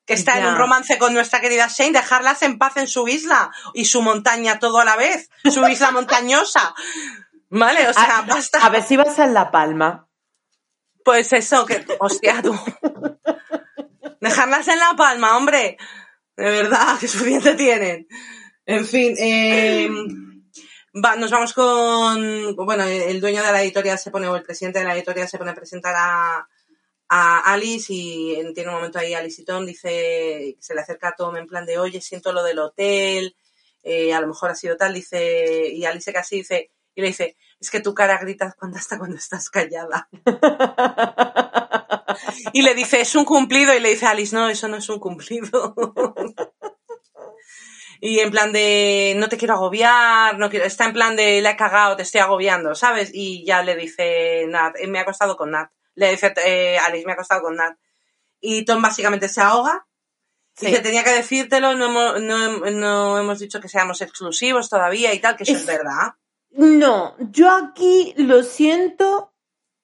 [0.08, 3.50] que está en un romance con nuestra querida Shane, dejarlas en paz en su isla
[3.74, 6.74] y su montaña todo a la vez, su isla montañosa.
[7.50, 7.86] ¿Vale?
[7.86, 8.58] O sea, basta.
[8.64, 10.08] A ver si vas a La Palma.
[11.04, 12.58] Pues eso, que, hostia, tú.
[14.20, 15.76] Dejarlas en La Palma, hombre.
[16.36, 18.08] De verdad, que suficiente tienen.
[18.64, 19.90] En fin, eh,
[20.92, 24.86] nos vamos con, bueno, el dueño de la editorial se pone, o el presidente de
[24.86, 26.48] la editorial se pone a presentar a,
[27.08, 31.16] a Alice y tiene un momento ahí Alice y Tom dice, se le acerca a
[31.16, 33.34] Tom en plan de, oye, siento lo del hotel,
[33.82, 37.36] eh, a lo mejor ha sido tal, dice, y Alice casi dice, y le dice,
[37.60, 40.08] es que tu cara grita cuando hasta cuando estás callada.
[42.52, 44.98] y le dice, es un cumplido, y le dice Alice, no, eso no es un
[44.98, 45.74] cumplido.
[48.00, 51.50] y en plan de, no te quiero agobiar, no quiero, está en plan de, le
[51.50, 53.10] he cagado, te estoy agobiando, ¿sabes?
[53.14, 55.70] Y ya le dice Nat, me ha costado con Nat.
[55.98, 57.76] Le dice eh, Alice, me ha costado con Nat.
[58.40, 59.86] Y Tom básicamente se ahoga.
[60.60, 65.14] Y Dice, tenía que decírtelo, no hemos, no, no hemos dicho que seamos exclusivos todavía
[65.14, 66.14] y tal, que eso es, es verdad.
[66.50, 69.32] No, yo aquí lo siento,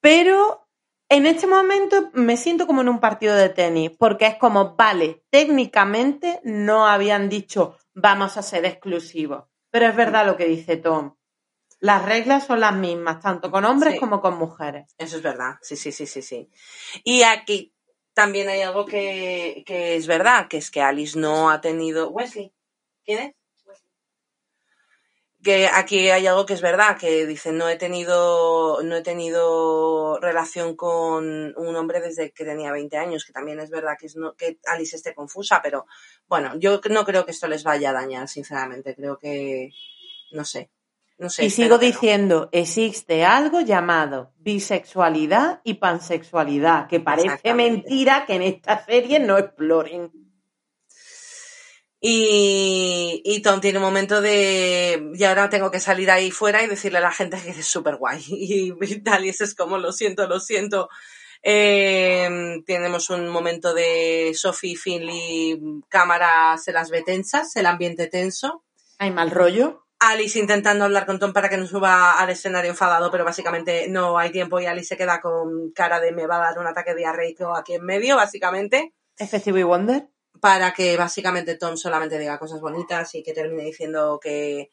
[0.01, 0.67] pero
[1.07, 5.23] en este momento me siento como en un partido de tenis, porque es como, vale,
[5.29, 11.15] técnicamente no habían dicho vamos a ser exclusivos, pero es verdad lo que dice Tom.
[11.79, 13.99] Las reglas son las mismas, tanto con hombres sí.
[13.99, 14.95] como con mujeres.
[14.97, 16.49] Eso es verdad, sí, sí, sí, sí, sí.
[17.03, 17.73] Y aquí
[18.13, 22.09] también hay algo que, que es verdad, que es que Alice no ha tenido...
[22.09, 22.53] Wesley,
[23.03, 23.35] ¿quién es?
[25.45, 30.19] que aquí hay algo que es verdad, que dice no he tenido, no he tenido
[30.19, 34.15] relación con un hombre desde que tenía 20 años, que también es verdad que, es
[34.15, 35.85] no, que Alice esté confusa, pero
[36.27, 39.69] bueno, yo no creo que esto les vaya a dañar, sinceramente, creo que,
[40.31, 40.71] no sé.
[41.17, 42.49] No sé, y sigo diciendo, no.
[42.51, 50.11] existe algo llamado bisexualidad y pansexualidad, que parece mentira que en esta serie no exploren.
[52.01, 56.67] Y, y, Tom tiene un momento de, y ahora tengo que salir ahí fuera y
[56.67, 58.23] decirle a la gente que es súper guay.
[58.27, 60.89] Y, y tal, y eso es como, lo siento, lo siento.
[61.41, 65.59] Eh, tenemos un momento de Sophie Finley,
[65.89, 68.63] cámara se las ve tensas, el ambiente tenso.
[68.97, 69.84] Hay mal rollo.
[69.99, 74.17] Alice intentando hablar con Tom para que no suba al escenario enfadado, pero básicamente no
[74.17, 76.95] hay tiempo y Alice se queda con cara de me va a dar un ataque
[76.95, 78.93] diarreico aquí en medio, básicamente.
[79.17, 84.19] Efectivo y Wonder para que básicamente Tom solamente diga cosas bonitas y que termine diciendo
[84.21, 84.69] que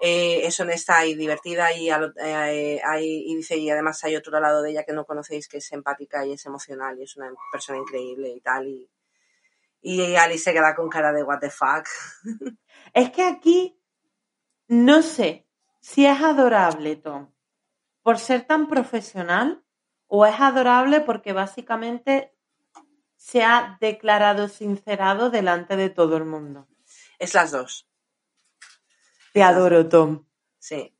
[0.00, 4.62] eh, es honesta y divertida y, eh, hay, y dice y además hay otro lado
[4.62, 7.78] de ella que no conocéis que es empática y es emocional y es una persona
[7.78, 8.88] increíble y tal y,
[9.80, 11.86] y Alice se queda con cara de what the fuck.
[12.94, 13.77] Es que aquí
[14.68, 15.46] no sé
[15.80, 17.32] si es adorable Tom
[18.02, 19.64] por ser tan profesional
[20.06, 22.32] o es adorable porque básicamente
[23.16, 26.68] se ha declarado sincerado delante de todo el mundo.
[27.18, 27.88] Es las dos.
[29.34, 30.26] Te adoro, Tom.
[30.58, 30.96] Sí.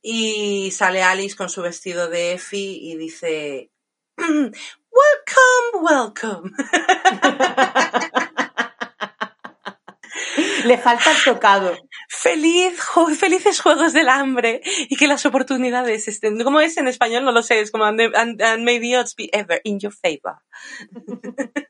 [0.00, 3.72] Y sale Alice con su vestido de Effie y dice,
[4.16, 4.54] welcome,
[5.82, 6.50] welcome.
[10.64, 11.76] Le falta el tocado.
[12.08, 12.80] Feliz,
[13.18, 16.42] felices juegos del hambre y que las oportunidades estén.
[16.42, 17.24] ¿Cómo es en español?
[17.24, 17.60] No lo sé.
[17.60, 20.40] Es como and, may the odds be ever in your favor.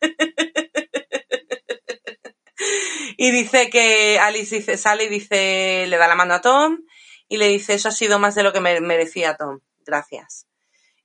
[3.17, 6.79] y dice que Alice dice, sale y dice, le da la mano a Tom
[7.29, 9.61] y le dice, eso ha sido más de lo que me merecía Tom.
[9.87, 10.47] Gracias.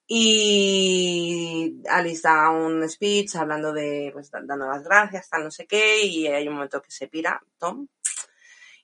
[0.08, 6.04] Y Alice da un speech hablando de, pues, dando las gracias, tal no sé qué,
[6.04, 7.88] y hay un momento que se pira, Tom,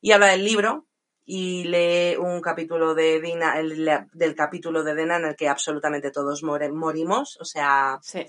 [0.02, 0.88] y habla del libro,
[1.24, 6.10] y lee un capítulo de Dina, el, del capítulo de Dena en el que absolutamente
[6.10, 8.26] todos more, morimos, o sea, sí.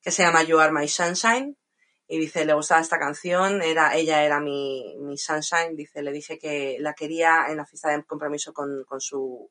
[0.00, 1.56] que se llama You Are My Sunshine,
[2.06, 6.38] y dice, le gustaba esta canción, era, ella era mi, mi Sunshine, dice, le dije
[6.38, 9.50] que la quería en la fiesta de compromiso con, con su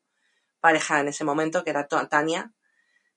[0.66, 2.52] pareja en ese momento, que era Tania.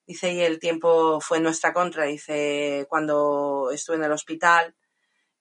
[0.06, 2.04] Dice, y el tiempo fue en nuestra contra.
[2.06, 4.76] Dice, cuando estuve en el hospital,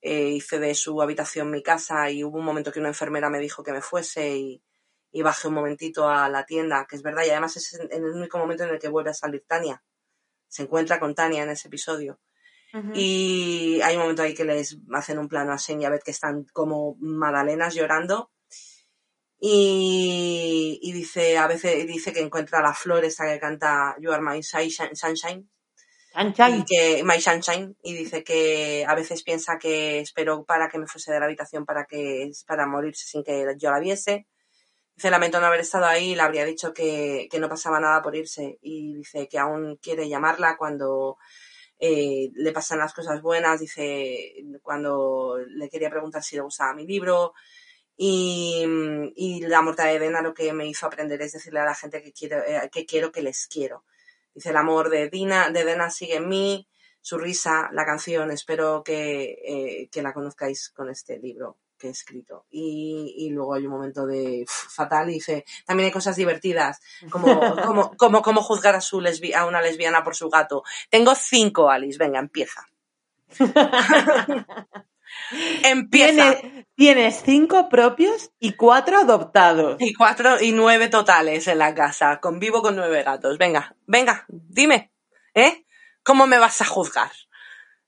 [0.00, 3.40] eh, hice de su habitación mi casa y hubo un momento que una enfermera me
[3.40, 4.62] dijo que me fuese y,
[5.12, 8.14] y bajé un momentito a la tienda, que es verdad, y además es en el
[8.20, 9.82] único momento en el que vuelve a salir Tania.
[10.46, 12.20] Se encuentra con Tania en ese episodio.
[12.72, 12.92] Uh -huh.
[12.94, 16.04] Y hay un momento ahí que les hacen un plano a Sen y a Beth
[16.04, 18.30] que están como magdalenas llorando
[19.40, 24.22] y, y, dice, a veces dice que encuentra la flor esa que canta You are
[24.22, 25.48] my sunshine, sunshine.
[26.16, 27.76] Y que, my sunshine.
[27.82, 31.64] Y dice que a veces piensa que esperó para que me fuese de la habitación
[31.64, 34.26] para que, para morirse sin que yo la viese.
[34.96, 38.16] Dice, lamento no haber estado ahí, le habría dicho que, que no pasaba nada por
[38.16, 38.58] irse.
[38.60, 41.18] Y dice que aún quiere llamarla cuando
[41.78, 43.60] eh, le pasan las cosas buenas.
[43.60, 47.34] Dice, cuando le quería preguntar si le gustaba mi libro
[48.00, 48.64] y,
[49.16, 52.00] y, la muerte de Dena lo que me hizo aprender es decirle a la gente
[52.00, 53.84] que quiero, eh, que quiero que les quiero.
[54.32, 56.68] Dice el amor de Dina, de Dena sigue en mí,
[57.00, 61.90] su risa, la canción, espero que, eh, que la conozcáis con este libro que he
[61.90, 62.46] escrito.
[62.50, 66.80] Y, y luego hay un momento de fatal y dice, también hay cosas divertidas,
[67.10, 67.26] como,
[67.66, 70.62] como, como, como juzgar a, su lesbi a una lesbiana por su gato.
[70.88, 72.64] Tengo cinco, Alice, venga, empieza.
[75.64, 76.40] Empieza.
[76.40, 79.76] Tienes, tienes cinco propios y cuatro adoptados.
[79.80, 82.20] Y cuatro y nueve totales en la casa.
[82.20, 83.38] Convivo con nueve gatos.
[83.38, 84.92] Venga, venga, dime,
[85.34, 85.64] ¿eh?
[86.02, 87.10] ¿Cómo me vas a juzgar?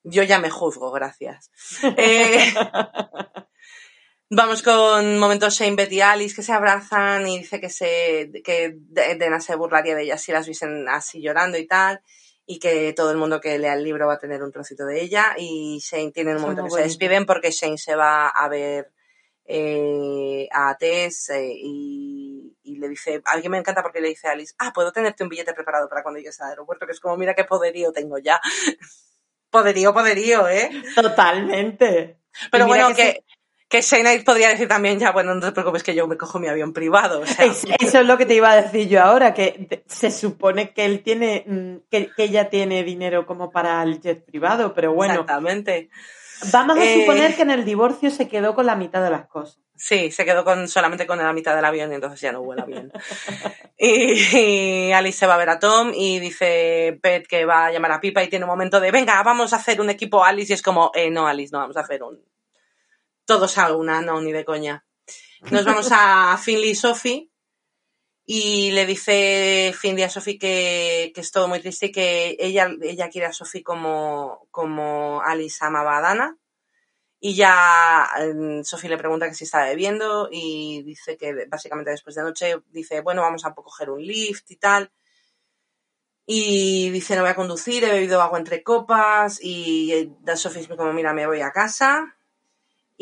[0.03, 1.51] Yo ya me juzgo, gracias.
[1.97, 2.55] Eh,
[4.31, 8.75] vamos con momentos Shane, Betty y Alice que se abrazan y dice que se que
[8.77, 12.01] Dena se burlaría de ellas si las viesen así llorando y tal
[12.51, 15.01] y que todo el mundo que lea el libro va a tener un trocito de
[15.01, 18.91] ella y Shane tiene un momento que se despiden porque Shane se va a ver
[19.45, 24.27] eh, a Tess eh, y, y le dice, a alguien me encanta porque le dice
[24.27, 26.99] a Alice, ah, puedo tenerte un billete preparado para cuando llegues al aeropuerto, que es
[26.99, 28.41] como, mira qué poderío tengo ya.
[29.51, 30.71] poderío, poderío, ¿eh?
[30.97, 32.19] Totalmente.
[32.51, 33.25] Pero bueno, que que,
[33.71, 36.49] que Shane podría decir también, ya, bueno, no te preocupes que yo me cojo mi
[36.49, 37.21] avión privado.
[37.21, 40.11] O sea, Es- eso es lo que te iba a decir yo ahora, que se
[40.11, 44.75] supone que él tiene, mm, que, que ella tiene dinero como para el jet privado,
[44.75, 45.89] pero bueno, exactamente.
[46.53, 49.27] vamos a Eh, suponer que en el divorcio se quedó con la mitad de las
[49.29, 49.61] cosas.
[49.77, 52.65] Sí, se quedó con solamente con la mitad del avión y entonces ya no vuela
[52.67, 52.93] bien.
[53.79, 54.37] y,
[54.89, 57.93] y Alice se va a ver a Tom y dice Pet que va a llamar
[57.93, 60.55] a Pipa y tiene un momento de, venga, vamos a hacer un equipo Alice y
[60.55, 62.19] es como, eh, no, Alice, no, vamos a hacer un...
[63.31, 64.85] Todos a una, no, ni de coña.
[65.53, 67.31] Nos vamos a Finley y Sophie
[68.27, 72.69] y le dice Finley a Sophie que, que es todo muy triste y que ella,
[72.83, 76.39] ella quiere a Sophie como, como Alice amaba a Dana.
[77.21, 82.17] Y ya eh, Sophie le pregunta que si está bebiendo y dice que básicamente después
[82.17, 84.91] de anoche dice, bueno, vamos a coger un lift y tal.
[86.27, 90.93] Y dice, no voy a conducir, he bebido agua entre copas y eh, Sophie como,
[90.93, 92.17] mira, me voy a casa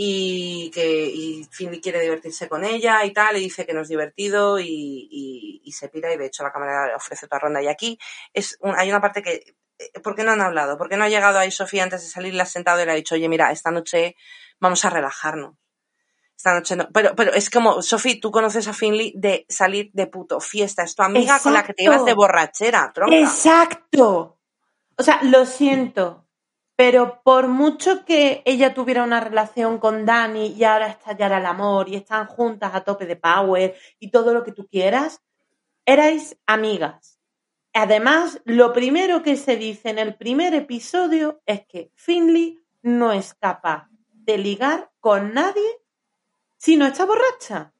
[0.00, 3.88] y que y Finley quiere divertirse con ella y tal, y dice que no es
[3.88, 4.64] divertido y,
[5.10, 7.60] y- y se pira y de hecho la cámara ofrece otra ronda.
[7.60, 7.98] Y aquí
[8.32, 10.78] es un- hay una parte que, eh, ¿por qué no han hablado?
[10.78, 12.92] ¿Por qué no ha llegado ahí Sofía antes de salir, la ha sentado y le
[12.92, 14.14] ha dicho, oye, mira, esta noche
[14.60, 15.56] vamos a relajarnos?
[16.36, 16.88] Esta noche no.
[16.94, 20.94] Pero, pero es como, Sophie, tú conoces a Finley de salir de puto fiesta, es
[20.94, 23.16] tu amiga con la que te ibas de borrachera, tronca.
[23.18, 24.38] Exacto.
[24.96, 26.27] O sea, lo siento,
[26.78, 31.88] pero por mucho que ella tuviera una relación con Dani y ahora estallara el amor
[31.88, 35.20] y están juntas a tope de power y todo lo que tú quieras,
[35.84, 37.18] erais amigas.
[37.72, 43.34] Además, lo primero que se dice en el primer episodio es que Finley no es
[43.34, 45.80] capaz de ligar con nadie
[46.58, 47.72] si no está borracha.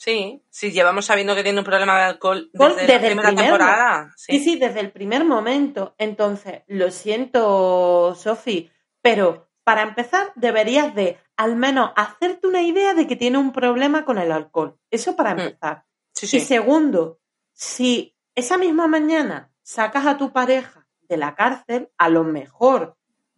[0.00, 3.28] Sí, sí, llevamos sabiendo que tiene un problema de alcohol desde, desde el la primera
[3.28, 4.12] primer temporada.
[4.16, 4.38] Sí.
[4.38, 4.44] Sí.
[4.44, 5.94] sí, desde el primer momento.
[5.98, 8.70] Entonces, lo siento, Sofi,
[9.02, 14.04] pero para empezar deberías de al menos hacerte una idea de que tiene un problema
[14.04, 14.78] con el alcohol.
[14.90, 15.38] Eso para Mm.
[15.40, 15.84] empezar.
[16.14, 16.46] sí, Y sí.
[16.46, 17.20] segundo,
[17.52, 22.96] si esa misma mañana sacas a tu pareja de la cárcel, a lo mejor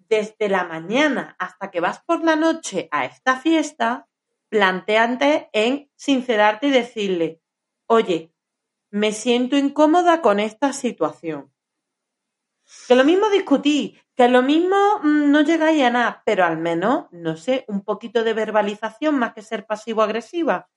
[0.09, 4.09] desde la mañana hasta que vas por la noche a esta fiesta,
[4.51, 7.41] planteante en sincerarte y decirle,
[7.87, 8.35] oye,
[8.91, 11.51] me siento incómoda con esta situación.
[12.87, 17.07] Que lo mismo discutí, que lo mismo mm, no llegáis a nada, pero al menos,
[17.11, 20.69] no sé, un poquito de verbalización más que ser pasivo-agresiva.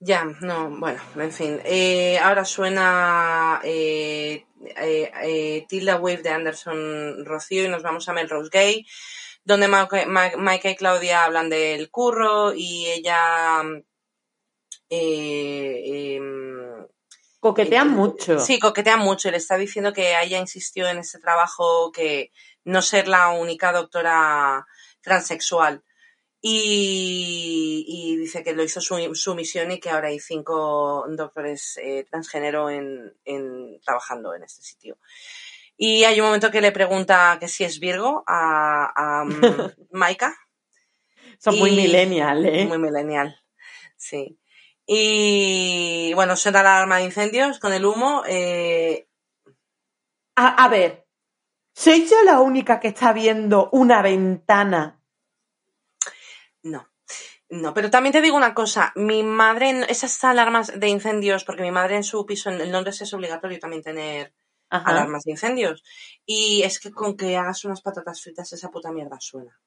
[0.00, 1.60] Ya, no, bueno, en fin.
[1.64, 8.12] Eh, ahora suena eh, eh, eh, Tilda Wave de Anderson Rocío y nos vamos a
[8.12, 8.86] Melrose Gay,
[9.48, 13.62] donde Ma- Ma- Maika y Claudia hablan del curro y ella...
[14.90, 16.86] eh, em,
[17.40, 18.38] Coquetean Eh, mucho.
[18.40, 22.30] Sí, coquetea mucho y le está diciendo que ella insistió en este trabajo que
[22.64, 24.66] no ser la única doctora
[25.00, 25.82] transexual.
[26.40, 31.78] Y, y dice que lo hizo su, su misión y que ahora hay cinco doctores
[31.82, 34.98] eh, transgénero en, en- trabajando en este sitio.
[35.78, 39.30] Y hay un momento que le pregunta que si es Virgo a, a mm,
[39.92, 40.36] Maika.
[41.38, 42.66] Son muy millennial, ¿eh?
[42.66, 43.40] Muy millennial,
[43.96, 44.38] sí.
[44.86, 48.24] Y bueno, suena la alarma de incendios con el humo.
[48.26, 49.06] eh,
[50.36, 51.06] A, a ver,
[51.74, 55.00] ¿soy yo la única que está viendo una ventana?
[56.62, 56.88] no,
[57.50, 58.92] no, pero también te digo una cosa.
[58.96, 63.14] Mi madre, esas alarmas de incendios, porque mi madre en su piso en Londres es
[63.14, 64.34] obligatorio también tener
[64.70, 64.90] Ajá.
[64.90, 65.82] alarmas de incendios.
[66.26, 69.58] Y es que con que hagas unas patatas fritas esa puta mierda suena.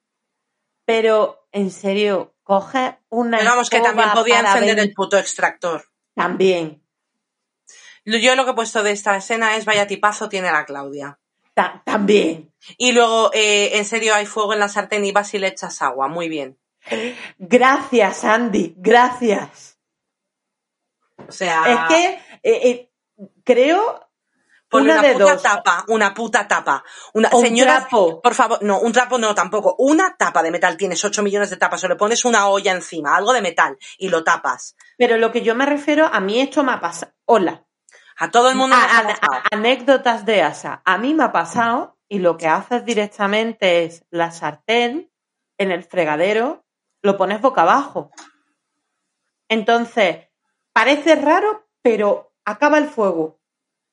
[0.85, 3.37] Pero, en serio, coge una.
[3.37, 5.85] Pero vamos, que también podía encender el puto extractor.
[6.15, 6.83] También.
[8.03, 11.19] Yo lo que he puesto de esta escena es vaya tipazo tiene la Claudia.
[11.53, 12.51] Ta- también.
[12.77, 15.81] Y luego, eh, en serio, hay fuego en la sartén y vas y le echas
[15.81, 16.07] agua.
[16.07, 16.57] Muy bien.
[17.37, 18.73] Gracias, Andy.
[18.77, 19.77] Gracias.
[21.27, 22.91] O sea, Es que eh, eh,
[23.43, 24.09] creo
[24.71, 25.43] Ponle Una una, de puta dos.
[25.43, 26.83] tapa, una puta tapa.
[27.13, 28.21] Una, un trapo.
[28.21, 29.75] por favor, no, un trapo no, tampoco.
[29.79, 33.15] Una tapa de metal, tienes 8 millones de tapas, o le pones una olla encima,
[33.17, 34.77] algo de metal, y lo tapas.
[34.97, 37.11] Pero lo que yo me refiero, a mí esto me ha pasado.
[37.25, 37.65] Hola.
[38.17, 39.33] A todo el mundo A- ha a- pasado.
[39.33, 40.81] a- anécdotas de ASA.
[40.85, 45.11] A mí me ha pasado y lo que haces directamente es la sartén
[45.57, 46.63] en el fregadero,
[47.01, 48.09] lo pones boca abajo.
[49.49, 50.27] Entonces,
[50.71, 53.40] parece raro, pero acaba el fuego.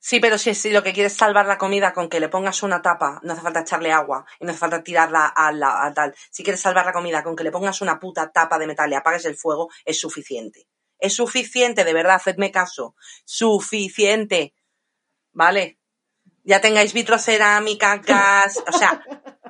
[0.01, 2.63] Sí, pero si, si lo que quieres es salvar la comida con que le pongas
[2.63, 5.93] una tapa, no hace falta echarle agua y no hace falta tirarla a, la, a
[5.93, 6.15] tal.
[6.31, 8.95] Si quieres salvar la comida con que le pongas una puta tapa de metal y
[8.95, 10.69] apagues el fuego, es suficiente.
[10.99, 12.95] Es suficiente, de verdad, hacedme caso.
[13.25, 14.55] Suficiente.
[15.33, 15.79] ¿Vale?
[16.45, 19.03] Ya tengáis vitrocerámica, gas, o sea,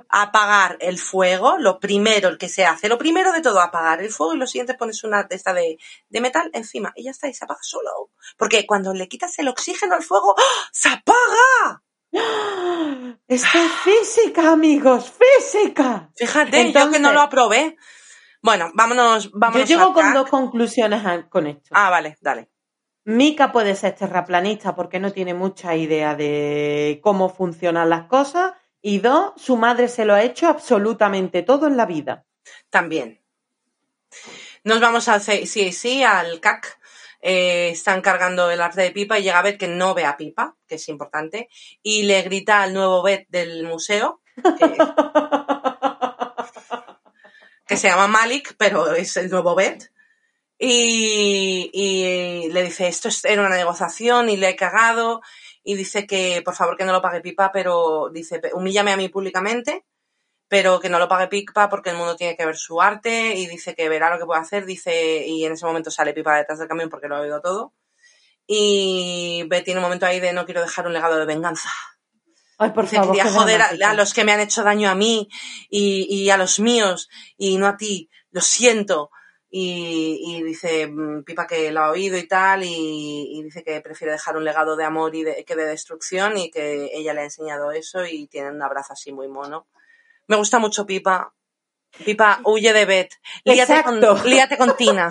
[0.08, 4.10] apagar el fuego, lo primero el que se hace, lo primero de todo, apagar el
[4.10, 5.78] fuego y lo siguiente pones una de esta de,
[6.08, 7.90] de metal encima y ya está, y se apaga solo.
[8.36, 10.68] Porque cuando le quitas el oxígeno al fuego, ¡ah!
[10.72, 11.82] ¡se apaga!
[13.28, 16.10] Esto es física, amigos, física.
[16.16, 17.76] Fíjate, yo que Entonces- no lo aprobé.
[18.40, 21.68] Bueno, vámonos, Yo vámonos llego al con dos conclusiones a- con esto.
[21.72, 22.48] Ah, vale, dale.
[23.04, 28.52] Mika puede ser terraplanista porque no tiene mucha idea de cómo funcionan las cosas.
[28.88, 32.24] Y dos, su madre se lo ha hecho absolutamente todo en la vida.
[32.70, 33.20] También.
[34.64, 36.78] Nos vamos al C- CAC, al CAC.
[37.20, 40.56] Eh, están cargando el arte de Pipa y llega a que no ve a Pipa,
[40.66, 41.50] que es importante,
[41.82, 44.22] y le grita al nuevo vet del museo,
[47.66, 49.92] que, se llama Malik, pero es el nuevo vet.
[50.58, 55.20] Y, y le dice, esto es- era una negociación y le he cagado.
[55.68, 59.10] Y dice que por favor que no lo pague Pipa, pero dice, humíllame a mí
[59.10, 59.84] públicamente,
[60.48, 63.34] pero que no lo pague Pipa porque el mundo tiene que ver su arte.
[63.36, 64.64] Y dice que verá lo que puede hacer.
[64.64, 67.74] Dice, y en ese momento sale Pipa detrás del camión porque lo ha oído todo.
[68.46, 71.68] Y ve, tiene un momento ahí de no quiero dejar un legado de venganza.
[72.56, 73.08] Ay, por favor.
[73.08, 75.28] quería joder a, a los que me han hecho daño a mí
[75.68, 78.08] y, y a los míos y no a ti.
[78.30, 79.10] Lo siento.
[79.50, 83.80] Y, y dice mm, Pipa que lo ha oído y tal y, y dice que
[83.80, 87.20] prefiere dejar un legado de amor y de, que de destrucción y que ella le
[87.22, 89.66] ha enseñado eso y tienen un abrazo así muy mono.
[90.26, 91.34] Me gusta mucho Pipa.
[92.04, 93.12] Pipa, huye de Beth.
[93.44, 95.08] Líate con, líate con Tina.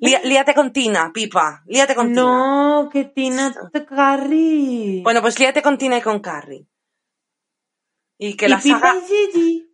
[0.00, 1.62] Lía- líate con Tina, Pipa.
[1.66, 2.22] Líate con Tina.
[2.22, 3.54] No, que Tina
[3.88, 5.02] Carrie.
[5.02, 6.68] Bueno, pues líate con Tina y con Carrie.
[8.18, 8.96] Y que y la Pipa saga...
[8.98, 9.70] y Gigi.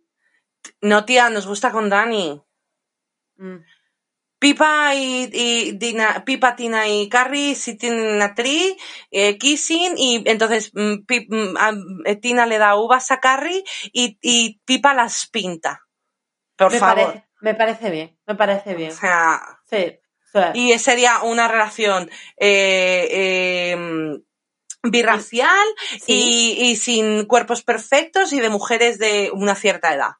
[0.81, 2.41] No, tía, nos gusta con Dani.
[3.35, 3.57] Mm.
[4.41, 8.75] Pipa y, y Dina- Pipa, Tina y Carrie sí tienen actriz,
[9.11, 11.73] eh, kissing, y entonces mm, Pi- mm, a-
[12.05, 13.63] eh, Tina le da uvas a Carrie
[13.93, 15.81] y, y Pipa las pinta.
[16.57, 17.05] Por me, favor.
[17.05, 18.89] Parece, me parece bien, me parece bien.
[18.91, 19.99] O sea, Sí,
[20.33, 20.39] sí.
[20.55, 24.17] y sería una relación eh, eh,
[24.81, 25.67] birracial
[26.03, 26.55] Sí.
[26.57, 30.13] y, y sin cuerpos perfectos y de mujeres de una cierta edad.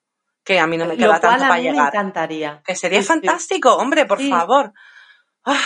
[0.52, 1.88] Que a mí no me queda Lo cual tanto a para mí me llegar.
[1.96, 2.62] encantaría.
[2.66, 3.08] Que sería Sí, sí.
[3.08, 4.30] fantástico, hombre, por Sí.
[4.30, 4.74] favor.
[5.46, 5.62] Ah.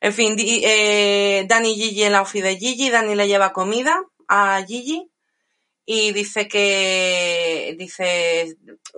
[0.00, 2.90] En fin, di- eh, Dani y Gigi en la ofi de Gigi.
[2.90, 3.98] Dani le lleva comida
[4.28, 5.10] a Gigi
[5.86, 8.56] y dice que, dice,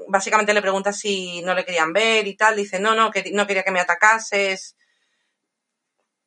[0.09, 2.57] básicamente le pregunta si no le querían ver y tal.
[2.57, 4.77] Dice, no, no, que no quería que me atacases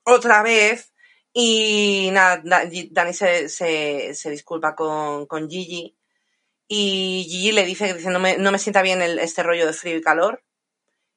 [0.05, 0.93] otra vez.
[1.33, 5.96] Y nada, Da- Dani se, se, se disculpa con, con Gigi
[6.67, 9.65] y Gigi le dice que dice, no, me, no me sienta bien el, este rollo
[9.65, 10.43] de frío y calor.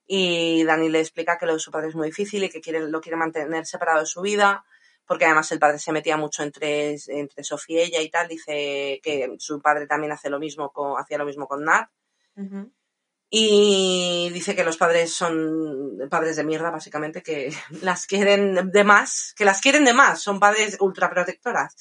[0.07, 2.81] Y Dani le explica que lo de su padre es muy difícil y que quiere,
[2.89, 4.65] lo quiere mantener separado de su vida,
[5.07, 8.29] porque además el padre se metía mucho entre, entre Sofía y ella y tal.
[8.29, 11.89] Dice que su padre también hace lo mismo con, hacía lo mismo con Nat.
[13.33, 19.35] Y dice que los padres son padres de mierda, básicamente, que las quieren de más,
[19.37, 21.77] que las quieren de más, son padres ultraprotectoras.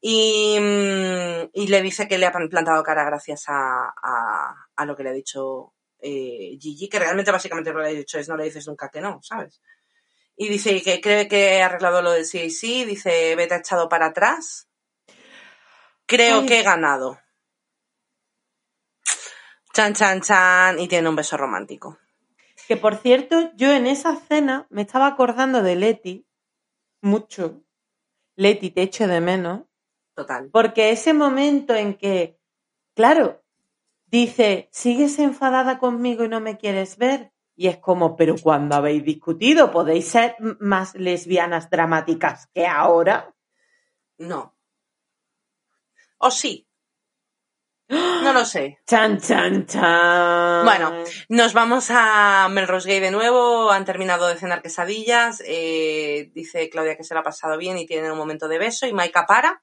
[0.00, 4.96] Y, mm, y le dice que le ha plantado cara gracias a, a, a lo
[4.96, 8.28] que le ha dicho eh, Gigi, que realmente básicamente lo que le ha dicho es
[8.28, 9.60] no le dices nunca que no, ¿sabes?
[10.36, 14.68] Y dice que cree que ha arreglado lo del CAC, dice vete echado para atrás.
[16.06, 16.46] Creo Ay.
[16.46, 17.20] que he ganado.
[19.72, 21.98] Chan, chan, chan, y tiene un beso romántico.
[22.66, 26.26] Que por cierto, yo en esa cena me estaba acordando de Leti
[27.02, 27.62] mucho.
[28.36, 29.62] Leti, te echo de menos.
[30.20, 30.50] Total.
[30.52, 32.38] Porque ese momento en que,
[32.94, 33.42] claro,
[34.04, 37.32] dice, sigues enfadada conmigo y no me quieres ver.
[37.56, 43.34] Y es como, pero cuando habéis discutido, ¿podéis ser más lesbianas dramáticas que ahora?
[44.18, 44.54] No.
[46.18, 46.68] ¿O sí?
[47.88, 48.78] No lo sé.
[48.86, 50.66] Chan, chan, chan.
[50.66, 53.70] Bueno, Nos vamos a Melrose Gay de nuevo.
[53.70, 55.42] Han terminado de cenar quesadillas.
[55.46, 58.86] Eh, dice Claudia que se lo ha pasado bien y tienen un momento de beso.
[58.86, 59.62] Y Maika para.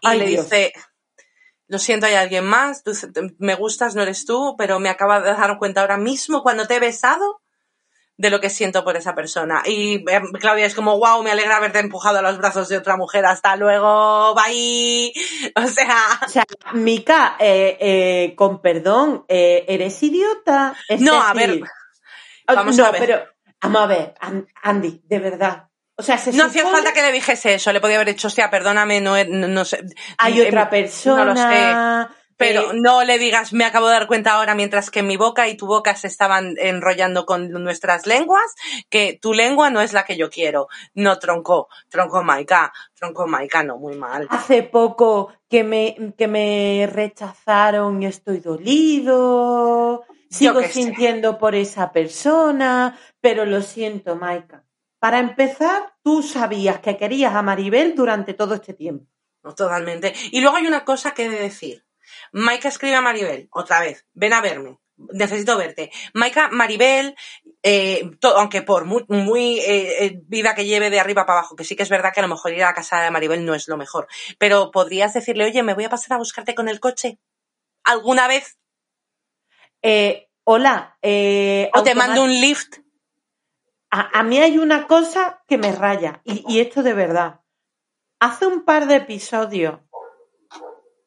[0.00, 0.44] Y Ay, le Dios.
[0.44, 0.72] dice,
[1.66, 2.92] lo siento, hay alguien más, tú,
[3.38, 6.76] me gustas, no eres tú, pero me acabo de dar cuenta ahora mismo cuando te
[6.76, 7.40] he besado
[8.16, 9.62] de lo que siento por esa persona.
[9.64, 12.96] Y eh, Claudia es como, wow, me alegra haberte empujado a los brazos de otra
[12.96, 15.12] mujer, hasta luego, bye.
[15.56, 15.96] O sea,
[16.26, 20.74] O sea, Mica, eh, eh, con perdón, eh, eres idiota.
[20.88, 21.60] Es No, a ver,
[22.46, 23.00] vamos no, a ver.
[23.00, 23.24] pero
[23.60, 25.68] vamos a ver, An- Andy, de verdad.
[26.00, 28.50] O sea, se no hacía falta que le dijese eso, le podía haber hecho, hostia,
[28.50, 29.84] perdóname, no, no, no sé.
[30.16, 31.24] hay Eh, otra persona.
[31.24, 32.14] No lo sé.
[32.36, 35.48] Pero eh, no le digas, me acabo de dar cuenta ahora mientras que mi boca
[35.48, 38.54] y tu boca se estaban enrollando con nuestras lenguas,
[38.88, 40.68] que tu lengua no es la que yo quiero.
[40.94, 44.28] No, tronco, tronco Maika, tronco Maika, no, muy mal.
[44.30, 50.04] hace poco que me, que me rechazaron y estoy dolido.
[50.30, 50.68] Sigo sé.
[50.68, 54.62] sintiendo por esa persona, pero lo siento, Maika.
[54.98, 59.06] Para empezar, tú sabías que querías a Maribel durante todo este tiempo.
[59.42, 60.12] No, totalmente.
[60.32, 61.84] Y luego hay una cosa que he de decir.
[62.32, 64.78] Maika escribe a Maribel, otra vez, ven a verme,
[65.12, 65.90] necesito verte.
[66.14, 67.14] Maika, Maribel,
[67.62, 71.54] eh, to- aunque por muy, muy, eh, eh, vida que lleve de arriba para abajo,
[71.54, 73.44] que sí que es verdad que a lo mejor ir a la casa de Maribel
[73.44, 76.68] no es lo mejor, pero podrías decirle, oye, me voy a pasar a buscarte con
[76.68, 77.18] el coche.
[77.84, 78.58] ¿Alguna vez?
[79.82, 82.78] Eh, hola, eh, O te mando un lift.
[83.90, 87.40] A, mí hay una cosa que me raya, y, esto de verdad.
[88.20, 89.80] Hace un par de episodios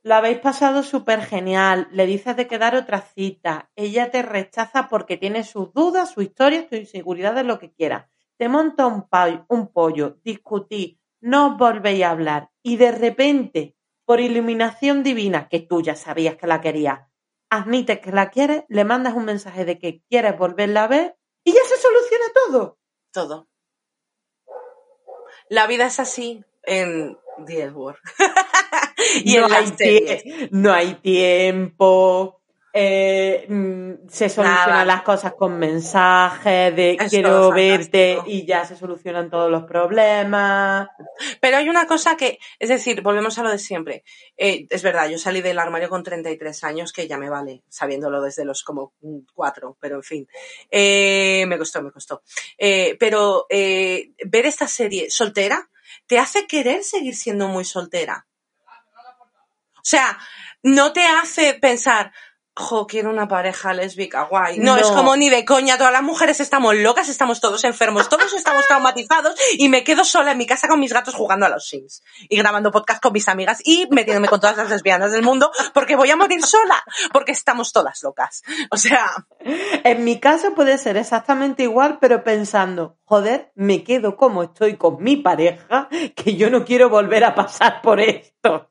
[0.03, 5.15] lo habéis pasado súper genial, le dices de quedar otra cita, ella te rechaza porque
[5.15, 8.09] tiene sus dudas, su historia, sus inseguridades, lo que quiera.
[8.37, 13.75] Te monta un, pollo, discutís, no volvéis a hablar, y de repente,
[14.05, 17.01] por iluminación divina, que tú ya sabías que la querías,
[17.51, 21.51] admites que la quieres, le mandas un mensaje de que quieres volverla a ver, y
[21.53, 21.80] ya se
[22.47, 22.77] todo.
[23.13, 23.47] Todo.
[25.49, 27.97] La vida es así en The L Word.
[29.23, 30.23] y no, en hay las series.
[30.23, 32.40] tie- no hay tiempo,
[32.73, 34.85] eh, mm, se solucionan Nada.
[34.85, 38.23] las cosas con mensajes de Es quiero verte fantástico.
[38.27, 40.87] y ya se solucionan todos los problemas.
[41.39, 44.03] Pero hay una cosa que, es decir, volvemos a lo de siempre.
[44.37, 48.21] Eh, es verdad, yo salí del armario con 33 años, que ya me vale, sabiéndolo
[48.21, 50.27] desde los como mm, cuatro, pero en fin.
[50.69, 52.23] Eh, me costó, me costó.
[52.57, 55.69] Pero ver esta serie soltera
[56.07, 58.27] te hace querer seguir siendo muy soltera.
[59.81, 60.19] O sea,
[60.63, 62.13] no te hace pensar,
[62.55, 64.59] jo, quiero una pareja lésbica, guay.
[64.59, 64.95] No, es No.
[64.95, 69.35] como ni de coña, todas las mujeres estamos locas, estamos todos enfermos, todos estamos traumatizados
[69.57, 72.37] y me quedo sola en mi casa con mis gatos jugando a los Sims y
[72.37, 76.09] grabando podcast con mis amigas y metiéndome con todas las lesbianas del mundo porque voy
[76.11, 76.83] a morir sola,
[77.13, 78.41] porque estamos todas locas.
[78.69, 79.09] O sea,
[79.83, 85.01] En mi caso puede ser exactamente igual, pero pensando, joder, me quedo como estoy con
[85.01, 88.70] mi pareja, que yo no quiero volver a pasar por esto.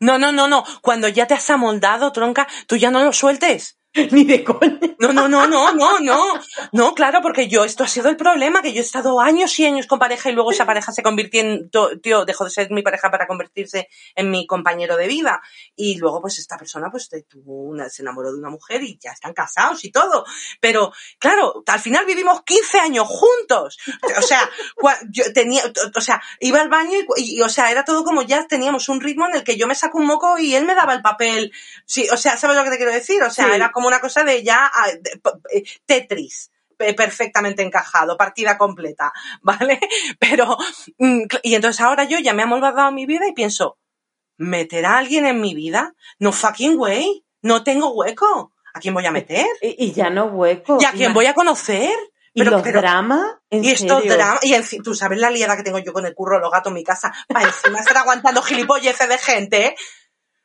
[0.00, 3.78] No, no, no, no, cuando ya te has amoldado, tronca, tú ya no lo sueltes.
[4.10, 4.78] Ni de coña.
[4.98, 6.40] No, no, no, no, no, no.
[6.72, 9.66] No, claro, porque yo, esto ha sido el problema, que yo he estado años y
[9.66, 11.70] años con pareja y luego esa pareja se convirtió en,
[12.02, 15.42] tío, dejó de ser mi pareja para convertirse en mi compañero de vida.
[15.76, 19.12] Y luego, pues, esta persona, pues, tuvo una, se enamoró de una mujer y ya
[19.12, 20.24] están casados y todo.
[20.60, 23.78] Pero, claro, al final vivimos 15 años juntos.
[24.18, 24.48] O sea,
[25.10, 25.62] yo tenía,
[25.94, 29.00] o sea, iba al baño y, y, o sea, era todo como ya teníamos un
[29.00, 31.52] ritmo en el que yo me saco un moco y él me daba el papel.
[31.86, 33.22] Sí, o sea, ¿sabes lo que te quiero decir?
[33.22, 33.52] O sea, Sí.
[33.54, 35.20] era como una cosa de ya ah, de-
[35.52, 39.12] eh, Tetris pe- perfectamente encajado, partida completa,
[39.42, 39.80] ¿vale?
[40.18, 40.56] Pero,
[40.98, 43.78] mm, y entonces ahora yo ya me he amoldado mi vida y pienso,
[44.36, 45.94] ¿meter a alguien en mi vida?
[46.18, 48.52] No fucking way, no tengo hueco.
[48.76, 49.46] ¿A quién voy a meter?
[49.62, 50.78] Y, y ya no hueco.
[50.80, 51.92] ¿Y a quién voy a conocer?
[52.32, 53.36] ¿Y Pero- los pero- dramas?
[53.50, 56.12] ¿En y estos dramas, y en tú sabes la liada que tengo yo con el
[56.14, 59.74] curro, los gatos en mi casa, para encima estar aguantando gilipolleces de gente, ¿eh?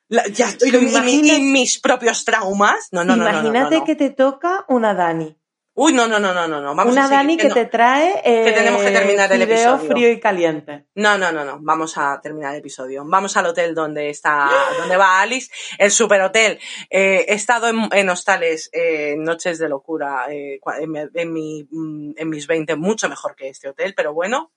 [0.10, 2.90] La- ya estoy, y mis propios traumas.
[2.92, 3.86] No, no, no, no, Imagínate no.
[3.86, 5.36] que te toca una Dani.
[5.76, 6.76] Uy, no, no, no, no, no, no.
[6.76, 7.54] Vamos una a Dani que no.
[7.54, 9.78] te trae eh, que tenemos que terminar el episodio.
[9.90, 10.88] frío y caliente.
[10.96, 11.60] No, no, no, no.
[11.62, 13.06] Vamos a terminar el episodio.
[13.06, 16.60] Vamos al hotel donde está, donde va Alice, el superhotel.
[16.90, 21.68] Eh, he estado en, en hostales, eh, noches de locura, eh, en, mi- en mi,
[21.72, 24.52] mm, en mis 20, mucho mejor que este hotel, pero bueno.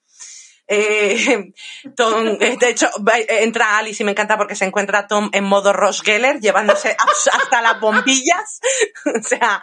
[0.74, 1.52] Eh,
[1.96, 5.44] Tom, eh, de hecho, eh, entra Alice y me encanta porque se encuentra Tom en
[5.44, 8.60] modo Ross Geller, llevándose hasta- las bombillas.
[9.04, 9.60] o sea,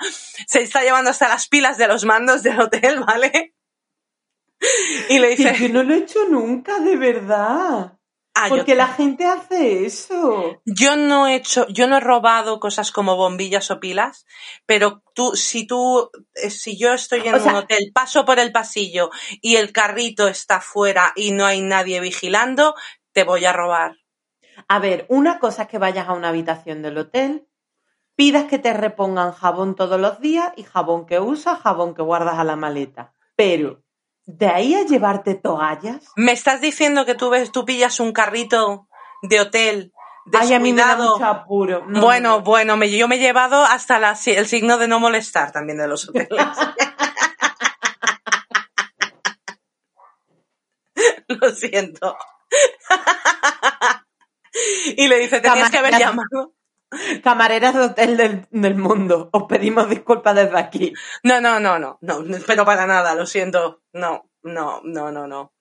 [0.47, 3.53] se está llevando hasta las pilas de los mandos del hotel, ¿vale?
[5.09, 7.93] Y le Que dice, yo no lo he hecho nunca, de verdad.
[8.35, 10.61] "Ah, yo Porque la gente hace eso.
[10.65, 14.25] Yo no he hecho, yo no he robado cosas como bombillas o pilas,
[14.65, 18.39] pero tú, si tú, eh, si yo estoy en O sea- un hotel, paso por
[18.39, 19.09] el pasillo
[19.41, 22.75] y el carrito está fuera y no hay nadie vigilando,
[23.11, 23.97] te voy a robar.
[24.67, 27.47] A ver, una cosa es que vayas a una habitación del hotel,
[28.15, 32.37] pidas que te repongan jabón todos los días y jabón que usas, jabón que guardas
[32.37, 33.15] a la maleta.
[33.35, 33.83] Pero,
[34.37, 36.05] ¿de ahí a llevarte toallas?
[36.15, 38.87] ¿Me estás diciendo que tú ves, tú pillas un carrito
[39.23, 39.91] de hotel
[40.31, 41.13] Ay, a mí me da descuidado?
[41.17, 41.83] mucho apuro.
[41.87, 42.41] No, bueno, no.
[42.41, 45.87] bueno, me, yo me he llevado hasta la- el signo de no molestar también de
[45.87, 46.29] los hoteles.
[51.27, 52.17] Lo siento.
[54.97, 56.53] y le dice, tenías que haber llamado.
[57.23, 60.93] Camareras de hotel del, del mundo, os pedimos disculpas desde aquí.
[61.23, 63.83] No, no, no, no, no, pero para nada, lo siento.
[63.93, 65.53] No, no, no, no, no.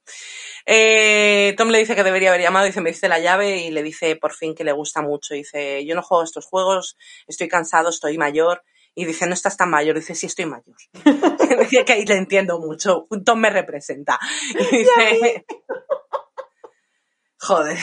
[0.65, 3.83] Eh, Tom le dice que debería haber llamado, dice, me dice la llave y le
[3.83, 5.35] dice por fin que le gusta mucho.
[5.35, 8.63] Dice, yo no juego estos juegos, estoy cansado, estoy mayor.
[8.95, 9.97] Y dice, no estás tan mayor.
[9.97, 10.75] Dice, sí, estoy mayor.
[11.61, 13.07] Dice que ahí le entiendo mucho.
[13.25, 14.19] Tom me representa.
[14.59, 15.47] Y dice,
[17.39, 17.79] joder.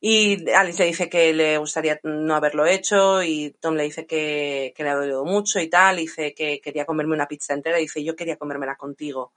[0.00, 4.72] Y Alice le dice que le gustaría no haberlo hecho y Tom le dice que,
[4.76, 5.98] que le ha dolido mucho y tal.
[5.98, 9.32] y Dice que quería comerme una pizza entera y dice yo quería comérmela contigo.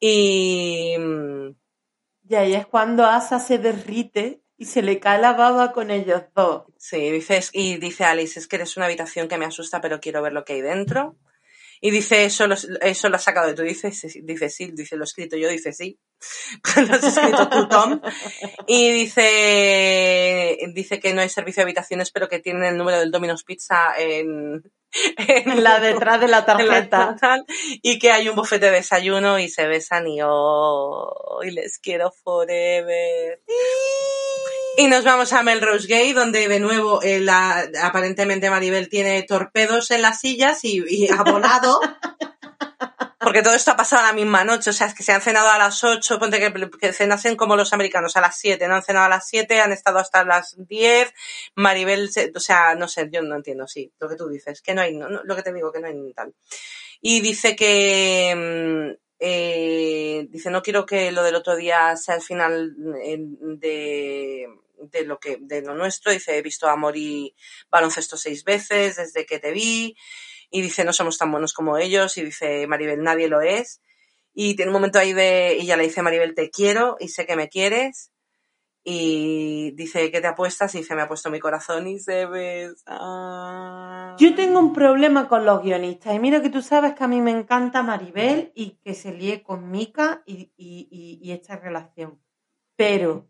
[0.00, 1.50] Y mm,
[2.28, 6.24] Y ahí es cuando Asa se derrite y se le cae la baba con ellos
[6.34, 6.64] dos.
[6.78, 10.22] sí, dices, y dice Alice, es que eres una habitación que me asusta pero quiero
[10.22, 11.16] ver lo que hay dentro.
[11.80, 13.62] Y dice, eso lo, eso lo has sacado de tú.
[13.62, 15.98] Dice, sí, dice, sí, dice, lo he escrito yo, dice, sí.
[16.88, 18.00] lo has escrito tú, Tom.
[18.66, 23.10] Y dice, dice que no hay servicio de habitaciones, pero que tienen el número del
[23.10, 24.62] Domino's Pizza en,
[25.28, 27.16] En la detrás de la tarjeta.
[27.82, 32.10] y que hay un buffet de desayuno y se besan y oh, y les quiero
[32.10, 33.40] forever.
[34.76, 39.90] Y nos vamos a Melrose Gate, donde de nuevo eh, la- aparentemente Maribel tiene torpedos
[39.90, 41.80] en las sillas y, y ha volado.
[43.18, 45.20] Porque todo esto ha pasado a la misma noche, o sea, es que se han
[45.20, 48.76] cenado a las 8, ponte que, que cenasen como los americanos a las 7, no
[48.76, 51.12] han cenado a las 7, han estado hasta las 10,
[51.56, 54.74] Maribel, se- o sea, no sé, yo no entiendo, sí, lo que tú dices, que
[54.74, 56.34] no hay, no, lo que te digo, que no hay ni tal.
[57.00, 62.22] Y dice que, mm, eh, dice, no quiero que lo del otro día sea el
[62.22, 64.46] final eh, de,
[64.78, 67.34] de lo que, de lo nuestro, dice, he visto a Mori
[67.70, 69.96] baloncesto seis veces desde que te vi,
[70.50, 73.80] y dice, no somos tan buenos como ellos, y dice, Maribel, nadie lo es.
[74.32, 77.26] Y tiene un momento ahí de, y ella le dice, Maribel, te quiero y sé
[77.26, 78.12] que me quieres.
[78.88, 80.72] Y dice, ¿qué te apuestas?
[80.74, 82.94] Y dice, me ha puesto mi corazón y se besa.
[84.18, 86.14] Yo tengo un problema con los guionistas.
[86.14, 89.42] Y mira que tú sabes que a mí me encanta Maribel y que se líe
[89.42, 92.22] con Mika y, y- y- y esta relación.
[92.76, 93.28] Pero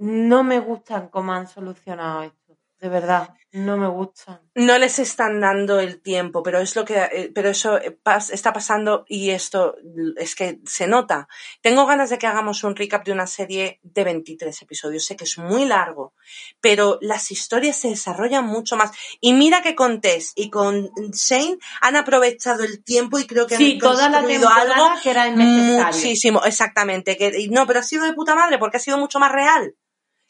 [0.00, 2.36] no me gustan cómo han solucionado esto.
[2.80, 4.40] De verdad, no me gustan.
[4.54, 7.98] no les están dando el tiempo, pero es lo que, eh, pero eso eh,
[8.32, 9.76] está pasando y esto
[10.16, 11.28] es que se nota.
[11.60, 15.04] Tengo ganas de que hagamos un recap de una serie de 23 episodios.
[15.04, 16.14] Sé que es muy largo,
[16.62, 18.92] pero las historias se desarrollan mucho más.
[19.20, 23.58] Y mira que con Tess y con Shane han aprovechado el tiempo y creo que
[23.58, 25.84] Sí, han toda la temporada algo que era innecesario.
[25.98, 27.18] muchísimo, exactamente.
[27.18, 29.74] Que, no, pero ha sido de puta madre porque ha sido mucho más real.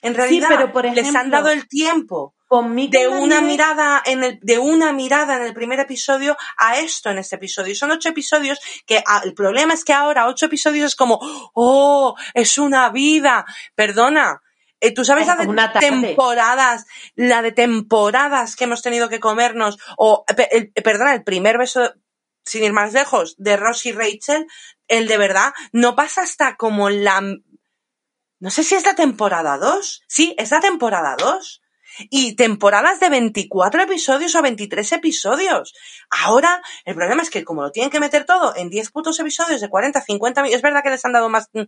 [0.02, 2.34] En realidad, pero, por les han dado el tiempo
[2.98, 7.18] de una mirada en el de una mirada en el primer episodio a esto en
[7.18, 7.72] este episodio.
[7.72, 11.18] Y son ocho episodios que el problema es que ahora ocho episodios es como
[11.54, 13.44] oh es una vida
[13.76, 14.42] perdona
[14.80, 15.46] eh, tú sabes Es la de
[16.06, 21.22] temporadas la de temporadas que hemos tenido que comernos o eh, el- eh, perdona el
[21.22, 21.92] primer beso
[22.44, 24.46] sin ir más lejos de Ross y Rachel
[24.88, 27.22] el de verdad no pasa hasta como la
[28.40, 30.02] no sé si es la temporada 2.
[30.06, 31.60] Sí, es la temporada 2.
[32.08, 35.74] Y temporadas de 24 episodios o 23 episodios.
[36.08, 39.60] Ahora, el problema es que como lo tienen que meter todo en 10 putos episodios
[39.60, 41.64] de 40, 50 minutos, es verdad que les han dado más, mm,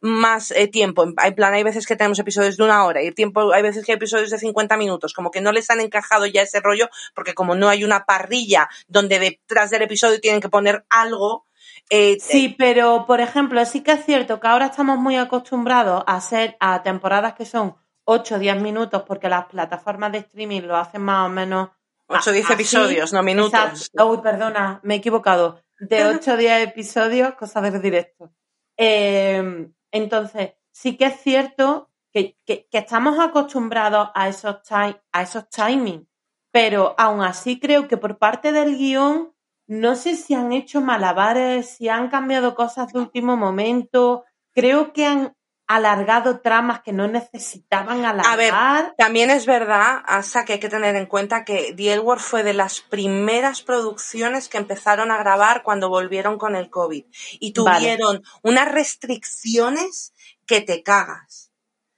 [0.00, 1.04] más eh, tiempo.
[1.04, 3.92] En plan, hay veces que tenemos episodios de una hora y tiempo, hay veces que
[3.92, 5.12] hay episodios de 50 minutos.
[5.12, 8.68] Como que no les han encajado ya ese rollo porque como no hay una parrilla
[8.88, 11.46] donde detrás del episodio tienen que poner algo,
[11.90, 16.16] eh, Sí, pero por ejemplo, sí que es cierto que ahora estamos muy acostumbrados a
[16.16, 20.76] hacer a temporadas que son 8 o 10 minutos porque las plataformas de streaming lo
[20.76, 21.70] hacen más o menos
[22.08, 22.54] 8 o 10 así.
[22.54, 23.52] episodios, no minutos.
[23.54, 24.06] Exacto.
[24.10, 25.60] Uy, perdona, me he equivocado.
[25.78, 28.30] De 8 o 10 episodios, cosa del directo.
[28.76, 35.48] Eh, entonces, sí que es cierto que, que- que estamos acostumbrados a esos, a esos
[35.48, 36.06] timings,
[36.52, 39.34] pero aún así creo que por parte del guion,
[39.66, 45.06] no sé si han hecho malabares, si han cambiado cosas de último momento, creo que
[45.06, 45.36] han
[45.66, 48.94] alargado tramas que no necesitaban A ver, alargar.
[48.96, 52.42] También es verdad, Asa, que hay que tener en cuenta que The L Word fue
[52.44, 57.04] de las primeras producciones que empezaron a grabar cuando volvieron con el COVID.
[57.40, 57.78] Y Vale.
[57.78, 60.14] tuvieron unas restricciones
[60.46, 61.50] que te cagas.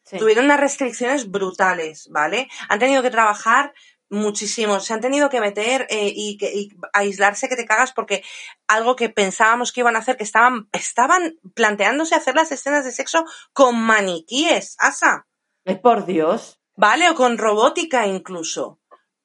[0.05, 0.16] Sí.
[0.16, 2.49] Tuvieron unas restricciones brutales, ¿vale?
[2.70, 3.74] Han tenido que trabajar
[4.10, 8.22] muchísimo, se han tenido que meter eh, y, que, y aislarse que te cagas porque
[8.66, 12.93] algo que pensábamos que iban a hacer, que estaban, estaban planteándose hacer las escenas de
[12.93, 15.26] sexo con maniquíes, Asa,
[15.64, 16.59] Es por Dios.
[16.78, 17.10] ¿vale?
[17.10, 18.80] O con robótica incluso.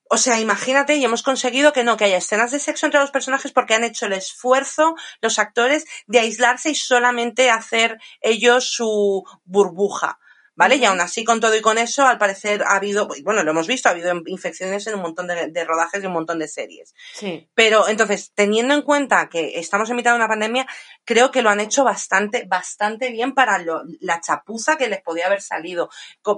[0.10, 3.12] O sea, imagínate, y hemos conseguido que no, que haya escenas de sexo entre los
[3.12, 9.24] personajes porque han hecho el esfuerzo, los actores, de aislarse y solamente hacer ellos su
[9.46, 10.20] burbuja.
[10.56, 10.76] ¿Vale?
[10.76, 13.66] Y aún así, con todo y con eso, al parecer ha habido, bueno, lo hemos
[13.66, 16.94] visto, ha habido infecciones en un montón de, de rodajes y un montón de series.
[17.16, 17.50] Sí.
[17.56, 20.68] Pero entonces, teniendo en cuenta que estamos en mitad de una pandemia,
[21.06, 25.26] creo que lo han hecho bastante, bastante bien para lo- la chapuza que les podía
[25.26, 25.90] haber salido,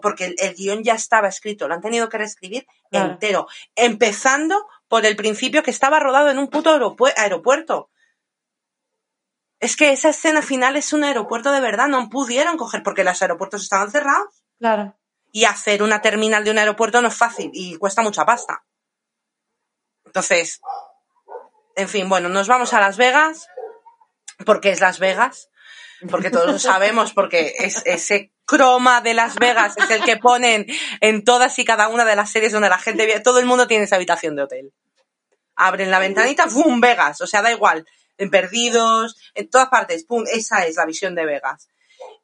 [0.02, 3.12] porque el, el guion ya estaba escrito, lo han tenido que reescribir Claro.
[3.12, 7.90] entero, empezando por el principio que estaba rodado en un puto aeropue- aeropuerto.
[9.66, 13.20] Es que esa escena final es un aeropuerto de verdad, no pudieron coger porque los
[13.20, 14.96] aeropuertos estaban cerrados Claro.
[15.32, 18.64] y hacer una terminal de un aeropuerto no es fácil y cuesta mucha pasta.
[20.06, 20.62] Entonces,
[21.76, 23.48] en fin, bueno, nos vamos a Las Vegas,
[24.46, 25.50] porque es Las Vegas,
[26.12, 30.68] porque todos lo sabemos, porque es ese croma de Las Vegas es el que ponen
[31.02, 33.86] en todas y cada una de las series donde la gente todo el mundo tiene
[33.86, 34.74] esa habitación de hotel.
[35.56, 36.80] Abren la ventanita, ¡pum!
[36.80, 37.84] Vegas, o sea, da igual,
[38.18, 40.24] en Perdidos, en todas partes, ¡pum!
[40.32, 41.70] Esa es la visión de Vegas.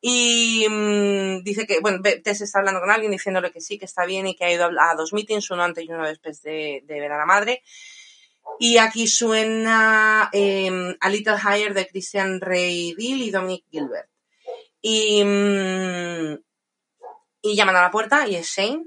[0.01, 4.05] Y mm, dice que, bueno, Tess está hablando con alguien diciéndole que sí, que está
[4.05, 6.99] bien y que ha ido a, dos meetings, uno antes y uno después de, de
[6.99, 7.61] ver a la madre.
[8.59, 14.09] Y aquí suena eh, A Little Higher de Christian Ray Dill y Dominic Gilbert.
[14.81, 16.37] Y, mm,
[17.43, 18.85] y llaman a la puerta y es Shane.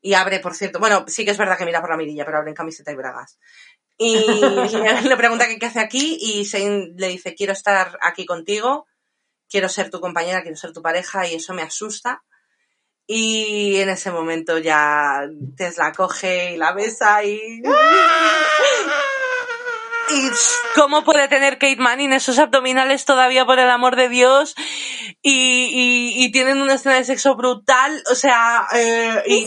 [0.00, 2.38] Y abre, por cierto, bueno, sí que es verdad que mira por la mirilla, pero
[2.38, 3.38] abre en camiseta y bragas.
[3.98, 4.14] Y
[5.08, 8.86] le pregunta qué hace aquí y Shane le dice, quiero estar aquí contigo,
[9.48, 12.22] quiero ser tu compañera, quiero ser tu pareja y eso me asusta.
[13.06, 17.62] Y en ese momento ya Tess la coge y la besa y...
[20.10, 20.30] Y
[20.74, 24.54] cómo puede tener Kate Manning esos abdominales todavía por el amor de Dios
[25.22, 29.44] y, y, y tienen una escena de sexo brutal, o sea, eh, y,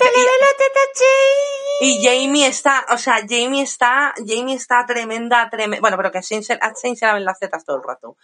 [1.81, 6.21] y- Jamie está, o sea, Jamie está, Jamie está tremenda, tremenda, bueno, pero que a
[6.21, 8.17] Shane se, a Shane se la ven las tetas todo el rato.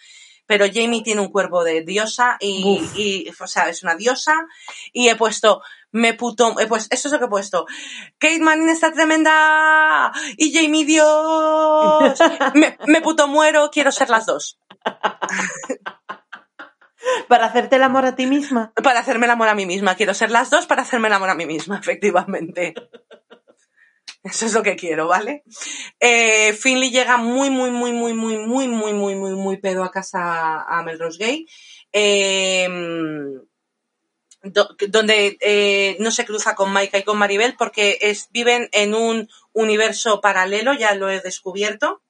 [0.47, 4.47] Pero Jamie tiene un cuerpo de diosa y, o sea, es una diosa
[4.93, 5.61] y he puesto,
[5.91, 7.65] me puto, pues, eso es lo que he puesto.
[8.17, 12.19] Kate Manning está tremenda y Jamie Dios.
[12.55, 14.59] Me, me puto muero, quiero ser las dos.
[17.27, 18.73] Para hacerte el amor a ti misma.
[18.83, 19.95] Para hacerme el amor a mí misma.
[19.95, 22.73] Quiero ser las dos para hacerme el amor a mí misma, efectivamente.
[24.29, 25.43] Eso es lo que quiero, ¿vale?
[25.99, 29.91] Eh, Finley llega muy, muy, muy, muy, muy, muy, muy, muy, muy, muy pedo a
[29.91, 31.45] casa a Melrose Gay.
[31.93, 32.67] Eh,
[34.43, 38.93] do- donde eh, no se cruza con Maika y con Maribel porque es, viven en
[38.95, 42.01] un universo paralelo, ya lo he descubierto,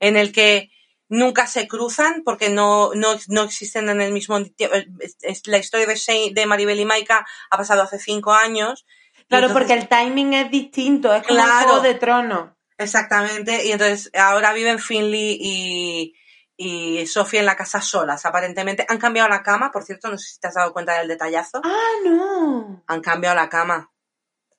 [0.00, 0.70] en el que
[1.08, 4.76] nunca se cruzan porque no, no, no existen en el mismo tiempo.
[5.22, 8.86] Es- La historia de, de Maribel y Maika ha pasado hace cinco años.
[9.28, 11.66] Claro, entonces- porque el timing es distinto, es como el Claro.
[11.68, 12.50] Juego de Tronos.
[12.76, 16.14] Exactamente, y entonces ahora viven Finley y,
[16.56, 18.84] y Sophie en la casa solas, aparentemente.
[18.88, 21.60] Han cambiado la cama, por cierto, no sé si te has dado cuenta del detallazo.
[21.64, 22.82] Ah, no.
[22.86, 23.90] Han cambiado la cama.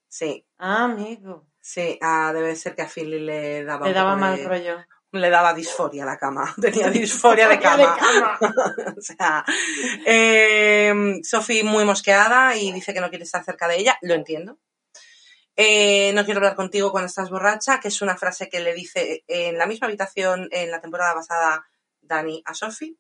[0.08, 1.46] Sí, Ah, amigo.
[1.60, 4.78] sí, ah, debe ser que a Finley le daba, Le daba mal de- rollo.
[5.20, 7.98] Le daba disforia a la cama, tenía disforia de cama.
[8.98, 9.46] o sea,
[10.06, 14.58] eh, Sophie muy mosqueada y dice que no quiere estar cerca de ella, lo entiendo.
[15.58, 19.24] Eh, no quiero hablar contigo cuando estás borracha, que es una frase que le dice
[19.28, 21.66] en la misma habitación en la temporada pasada
[22.02, 22.98] Dani a Sophie.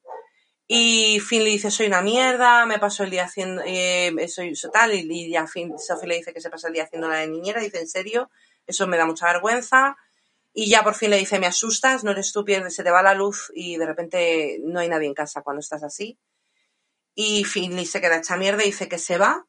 [0.67, 4.71] Y Finn le dice, soy una mierda, me paso el día haciendo, eh, soy soy
[4.71, 7.17] tal, y, y ya Finn, Sophie le dice que se pasa el día haciendo la
[7.17, 8.31] de niñera, dice, ¿en serio?
[8.65, 9.95] Eso me da mucha vergüenza.
[10.57, 13.03] Y ya por fin le dice, me asustas, no eres tú, pierdes, se te va
[13.03, 16.17] la luz y de repente no hay nadie en casa cuando estás así.
[17.13, 19.45] Y Finley se queda hecha mierda y dice que se va.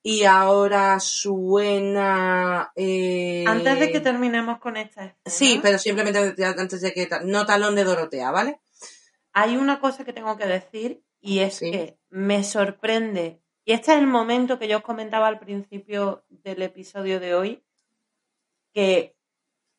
[0.00, 2.70] Y ahora suena...
[2.76, 7.08] eh, Antes de que terminemos con esta escena, Sí, pero simplemente antes de que...
[7.24, 8.60] No talón de Dorotea, ¿vale?
[9.32, 11.70] hay una cosa que tengo que decir y es Sí.
[11.70, 16.62] que me sorprende, y este es el momento que yo os comentaba al principio del
[16.62, 17.64] episodio de hoy,
[18.72, 19.14] que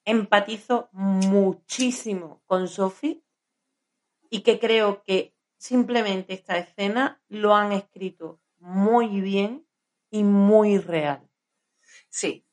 [0.10, 3.24] empatizo muchísimo con Sophie
[4.30, 9.66] y que creo que simplemente esta escena lo han escrito muy bien
[10.12, 11.28] y muy real.
[12.10, 12.46] Sí.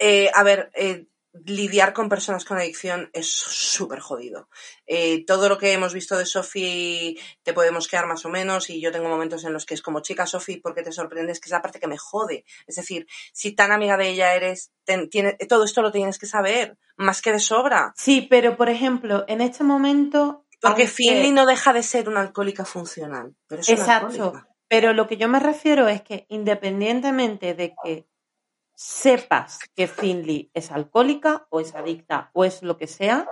[0.00, 1.07] Eh, a ver, eh,
[1.46, 4.48] lidiar con personas con adicción es súper jodido.
[4.86, 8.80] Eh, todo lo que hemos visto de Sophie te podemos quedar más o menos y
[8.80, 11.52] yo tengo momentos en los que es como chica Sophie porque te sorprendes que es
[11.52, 12.44] la parte que me jode.
[12.66, 14.72] Es decir, si tan amiga de ella eres,
[15.10, 17.92] tiene, todo esto lo tienes que saber, más que de sobra.
[17.96, 20.44] Sí, pero por ejemplo, en este momento...
[20.60, 20.88] Porque aunque...
[20.88, 23.36] Finley no deja de ser una alcohólica funcional.
[23.46, 24.32] Pero es Exacto.
[24.68, 28.06] Pero lo que yo me refiero es que independientemente de que
[28.78, 33.28] sepas que Finley es alcohólica o es adicta o es lo que sea,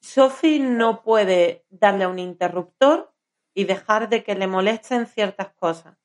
[0.00, 3.12] Sophie no puede darle a un interruptor
[3.52, 5.98] y dejar de que le molesten ciertas cosas.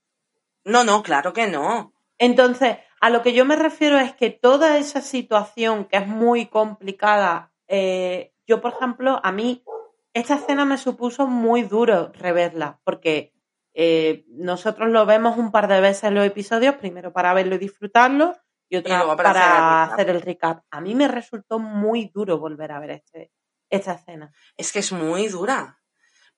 [0.65, 1.93] No, no, claro que no.
[2.17, 6.47] Entonces, a lo que yo me refiero es que toda esa situación que es muy
[6.47, 9.63] complicada, eh, yo, por ejemplo, a mí,
[10.13, 13.36] esta escena me supuso muy duro reverla, porque
[13.79, 17.59] eh, nosotros lo vemos un par de veces en los episodios, primero para verlo y
[17.59, 18.35] disfrutarlo
[18.67, 20.63] y otra para, hacer, el recap.
[20.71, 23.31] A mí me resultó muy duro volver a ver este,
[23.69, 24.33] esta escena.
[24.57, 25.79] Es que es muy dura.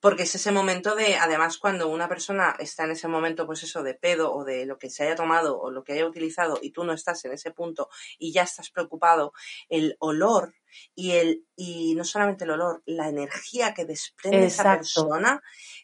[0.02, 3.84] Porque es ese momento de, además, cuando una persona está en ese momento, pues eso,
[3.84, 6.72] de pedo o de lo que se haya tomado o lo que haya utilizado y
[6.72, 9.34] tú no estás en ese punto y ya estás preocupado,
[9.68, 10.56] el olor
[10.96, 15.42] y el, y no solamente el olor, la energía que desprende esa persona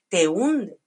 [0.07, 0.80] te hunde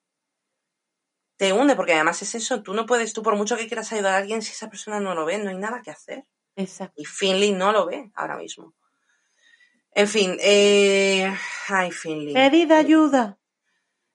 [1.39, 4.15] te hunde, porque además es eso, tú no puedes, tú por mucho que quieras ayudar
[4.15, 6.27] a alguien, si esa persona no lo ve, no hay nada que hacer.
[6.56, 7.01] Exacto.
[7.01, 8.74] Y Finley no lo ve ahora mismo.
[9.93, 11.32] En fin, eh...
[11.69, 12.35] ay, Finley.
[12.35, 13.39] Pedid ayuda.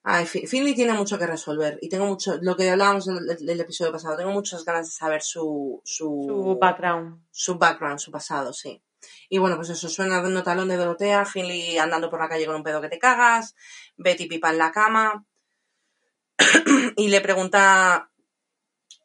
[0.04, 4.18] Ay, Finley tiene mucho que resolver y tengo mucho, lo que hablábamos del, episodio pasado,
[4.18, 7.24] tengo muchas ganas de saber su, su, su background.
[7.32, 8.84] Su background, su pasado, sí.
[9.30, 12.46] Y bueno, pues eso suena de un talón de Dorotea, Finley andando por la calle
[12.46, 13.56] con un pedo que te cagas,
[13.96, 15.26] Betty pipa en la cama,
[16.98, 18.12] y le pregunta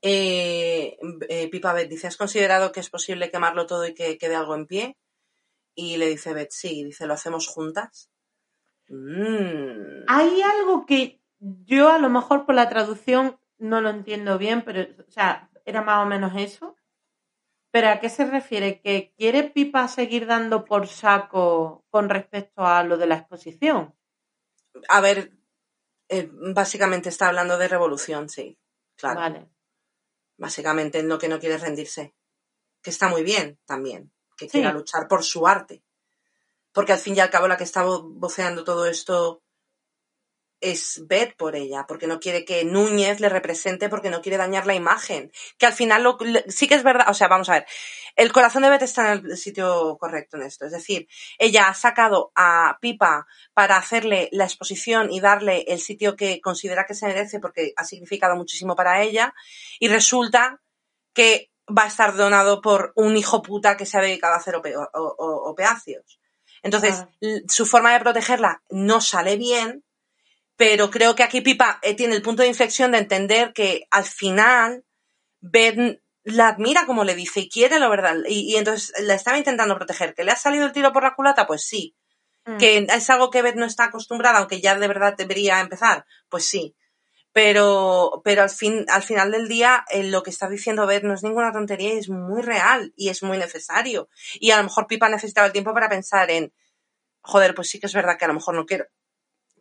[0.02, 0.96] eh,
[1.28, 4.54] eh, Pipa Beth, dice, ¿has considerado que es posible quemarlo todo y que quede algo
[4.54, 4.96] en pie?
[5.74, 8.10] Y le dice Beth, sí, dice, ¿lo hacemos juntas?
[8.88, 10.04] Mm.
[10.06, 14.82] Hay algo que yo a lo mejor por la traducción no lo entiendo bien, pero,
[15.06, 16.76] o sea, era más o menos eso.
[17.70, 18.80] ¿Pero a qué se refiere?
[18.80, 23.94] ¿Que quiere Pipa seguir dando por saco con respecto a lo de la exposición?
[24.88, 25.37] A ver,
[26.08, 28.58] eh, básicamente está hablando de revolución, sí,
[28.96, 29.20] claro.
[29.20, 29.50] Vale.
[30.36, 32.14] Básicamente en lo que no quiere rendirse.
[32.80, 35.82] Que está muy bien también, que quiera luchar por su arte.
[36.72, 39.42] Porque al fin y al cabo la que está voceando todo esto
[40.60, 44.66] es Beth por ella, porque no quiere que Núñez le represente, porque no quiere dañar
[44.66, 45.32] la imagen.
[45.56, 46.18] Que al final lo,
[46.48, 47.66] sí que es verdad, o sea, vamos a ver,
[48.16, 50.66] el corazón de Beth está en el sitio correcto en esto.
[50.66, 51.08] Es decir,
[51.38, 56.86] ella ha sacado a Pipa para hacerle la exposición y darle el sitio que considera
[56.86, 59.34] que se merece, porque ha significado muchísimo para ella,
[59.78, 60.60] y resulta
[61.12, 64.56] que va a estar donado por un hijo puta que se ha dedicado a hacer
[64.94, 66.20] opeacios.
[66.62, 67.08] Entonces, ah.
[67.48, 69.84] su forma de protegerla no sale bien,
[70.58, 74.04] pero creo que aquí Pipa eh, tiene el punto de inflexión de entender que al
[74.04, 74.84] final
[75.40, 78.16] Ben la admira como le dice y quiere lo verdad.
[78.28, 80.14] Y, entonces la estaba intentando proteger.
[80.14, 81.46] ¿Que le ha salido el tiro por la culata?
[81.46, 81.96] Pues sí.
[82.44, 82.56] Mm.
[82.58, 86.04] ¿Que es algo que Beth no está acostumbrada, aunque ya de verdad debería empezar?
[86.28, 86.74] Pues sí.
[87.32, 91.14] Pero, pero al, fin, al final del día eh, lo que está diciendo Beth no
[91.14, 94.08] es ninguna tontería y es muy real y es muy necesario.
[94.40, 96.52] Y a lo mejor Pipa necesitaba el tiempo para pensar en,
[97.20, 98.86] joder, pues sí que es verdad que a lo mejor no quiero,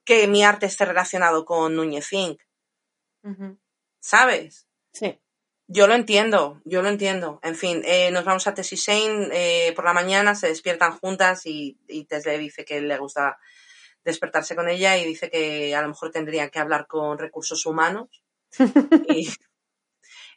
[0.07, 2.41] que mi arte esté relacionado con Núñez Inc.
[3.99, 4.65] ¿Sabes?
[4.93, 5.19] Sí.
[5.67, 7.41] Yo lo entiendo, yo lo entiendo.
[7.43, 10.97] En fin, eh, nos vamos a Tess y Shane eh, por la mañana, se despiertan
[10.97, 13.37] juntas y, y Tess le dice que le gusta
[14.05, 18.23] despertarse con ella y dice que a lo mejor tendría que hablar con recursos humanos
[19.09, 19.29] y,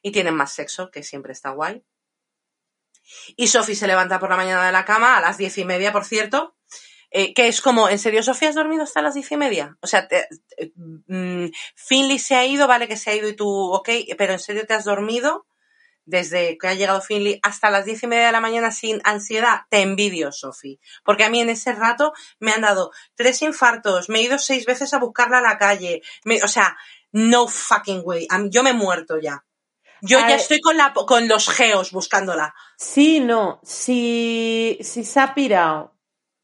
[0.03, 1.85] y tienen más sexo, que siempre está guay.
[3.37, 5.93] Y Sophie se levanta por la mañana de la cama, a las diez y media,
[5.93, 6.57] por cierto,
[7.11, 9.77] eh, que es como, ¿en serio Sofía has dormido hasta las diez y media?
[9.81, 10.09] O sea,
[11.07, 14.39] mm, Finley se ha ido, vale que se ha ido y tú, ok, pero ¿en
[14.39, 15.47] serio te has dormido?
[16.05, 19.63] Desde que ha llegado Finley hasta las diez y media de la mañana sin ansiedad,
[19.71, 20.81] te envidio, Sophie.
[21.05, 24.65] Porque a mí en ese rato me han dado tres infartos, me he ido seis
[24.65, 26.03] veces a buscarla a la calle,
[26.43, 26.77] o sea,
[27.13, 28.29] no fucking way.
[28.51, 29.45] yo me he muerto ya.
[30.03, 32.55] Yo ya estoy con, la, con los geos buscándola.
[32.79, 33.61] Sí, no.
[33.63, 36.00] Si, si se ha pirado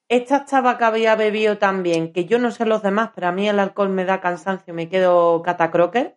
[0.09, 3.49] esta estaba que había bebido también, que yo no sé los demás, pero a mí
[3.49, 6.17] el alcohol me da cansancio, me quedo catacroker.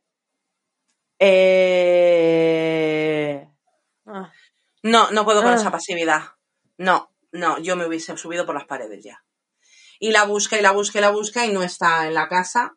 [1.19, 2.19] Eh...
[4.05, 4.31] Ah.
[4.83, 5.55] No, no puedo con ah.
[5.55, 6.21] esa pasividad.
[6.77, 9.23] No, no, yo me hubiese subido por las paredes ya.
[9.99, 12.75] Y la busca y la busca y la busca y no está en la casa.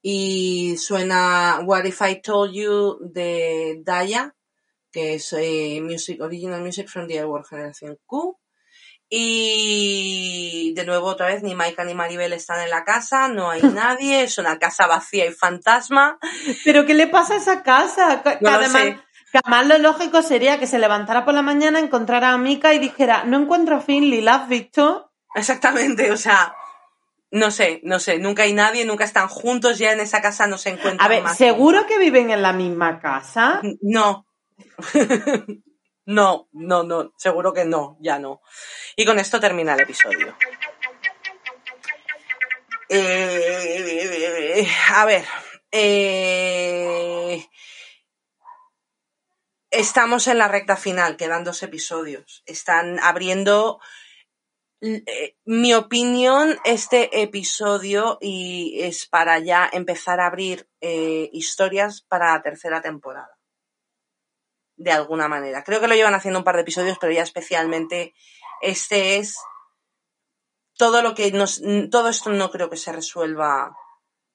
[0.00, 4.34] Y suena What If I Told You de Daya
[4.92, 8.38] que es eh, music, Original Music from the World Generación Q.
[9.14, 13.60] Y de nuevo, otra vez, ni Maika ni Maribel están en la casa, no hay
[13.62, 16.18] nadie, es una casa vacía y fantasma.
[16.64, 18.22] ¿Pero qué le pasa a esa casa?
[18.40, 18.98] No lo además, sé.
[19.30, 22.78] que además lo lógico sería que se levantara por la mañana, encontrara a Mika y
[22.78, 25.12] dijera, no encuentro a Finley, ¿la has visto?
[25.34, 26.54] Exactamente, o sea,
[27.30, 30.56] no sé, no sé, nunca hay nadie, nunca están juntos, ya en esa casa no
[30.56, 33.60] se encuentran A ver, más ¿seguro que viven en la misma casa?
[33.82, 34.24] No.
[36.04, 38.42] no, no, no, seguro que no, ya no.
[38.96, 40.36] Y con esto termina el episodio.
[42.88, 45.24] Eh, a ver,
[45.70, 47.46] eh,
[49.70, 52.42] estamos en la recta final, quedan dos episodios.
[52.46, 53.80] Están abriendo,
[54.80, 62.34] eh, mi opinión, este episodio y es para ya empezar a abrir eh, historias para
[62.34, 63.38] la tercera temporada
[64.82, 65.62] de alguna manera.
[65.62, 68.14] Creo que lo llevan haciendo un par de episodios, pero ya especialmente
[68.60, 69.36] este es
[70.76, 73.76] todo lo que nos, todo esto no creo que se resuelva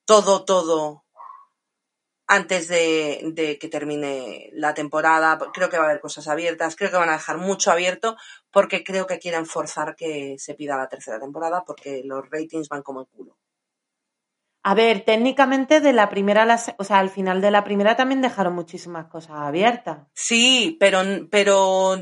[0.06, 1.04] todo, todo
[2.26, 5.38] antes de, de que termine la temporada.
[5.52, 8.16] Creo que va a haber cosas abiertas, creo que van a dejar mucho abierto
[8.50, 12.82] porque creo que quieren forzar que se pida la tercera temporada porque los ratings van
[12.82, 13.36] como el culo.
[14.70, 17.96] A ver, técnicamente de la primera a la o sea, al final de la primera
[17.96, 20.00] también dejaron muchísimas cosas abiertas.
[20.12, 21.00] Sí, pero,
[21.30, 21.96] pero,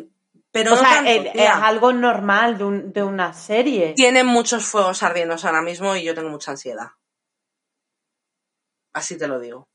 [0.50, 3.92] pero o no sea, tanto, es algo normal de, un- de una serie.
[3.92, 6.88] Tienen muchos fuegos ardiendo ahora mismo y yo tengo mucha ansiedad.
[8.92, 9.68] Así te lo digo.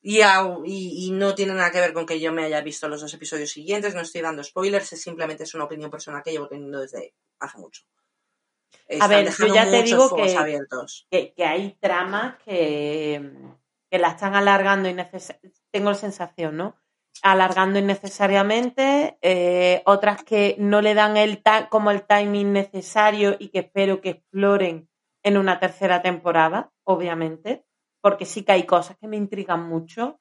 [0.00, 3.12] Y, y no tiene nada que ver con que yo me haya visto los dos
[3.12, 6.78] episodios siguientes, no estoy dando spoilers, es simplemente es una opinión personal que llevo teniendo
[6.78, 7.82] desde hace mucho.
[8.86, 11.06] Están ver, yo ya te digo que- abiertos.
[11.10, 13.32] que, que hay tramas que,
[13.90, 16.76] que la están alargando innecesariamente, tengo la sensación, ¿no?
[17.22, 23.48] Alargando innecesariamente, eh, otras que no le dan el ta- como el timing necesario y
[23.48, 24.88] que espero que exploren
[25.22, 27.64] en una tercera temporada, obviamente,
[28.00, 30.20] porque sí que hay cosas que me intrigan mucho.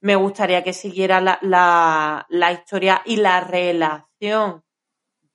[0.00, 4.62] Me gustaría que siguiera la, la, la historia y la relación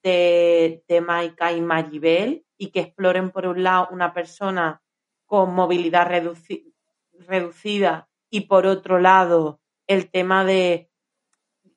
[0.03, 4.83] de, de Maika y Maribel y que exploren por un lado una persona
[5.25, 6.71] con movilidad reduci-
[7.13, 10.91] reducida y por otro lado el tema de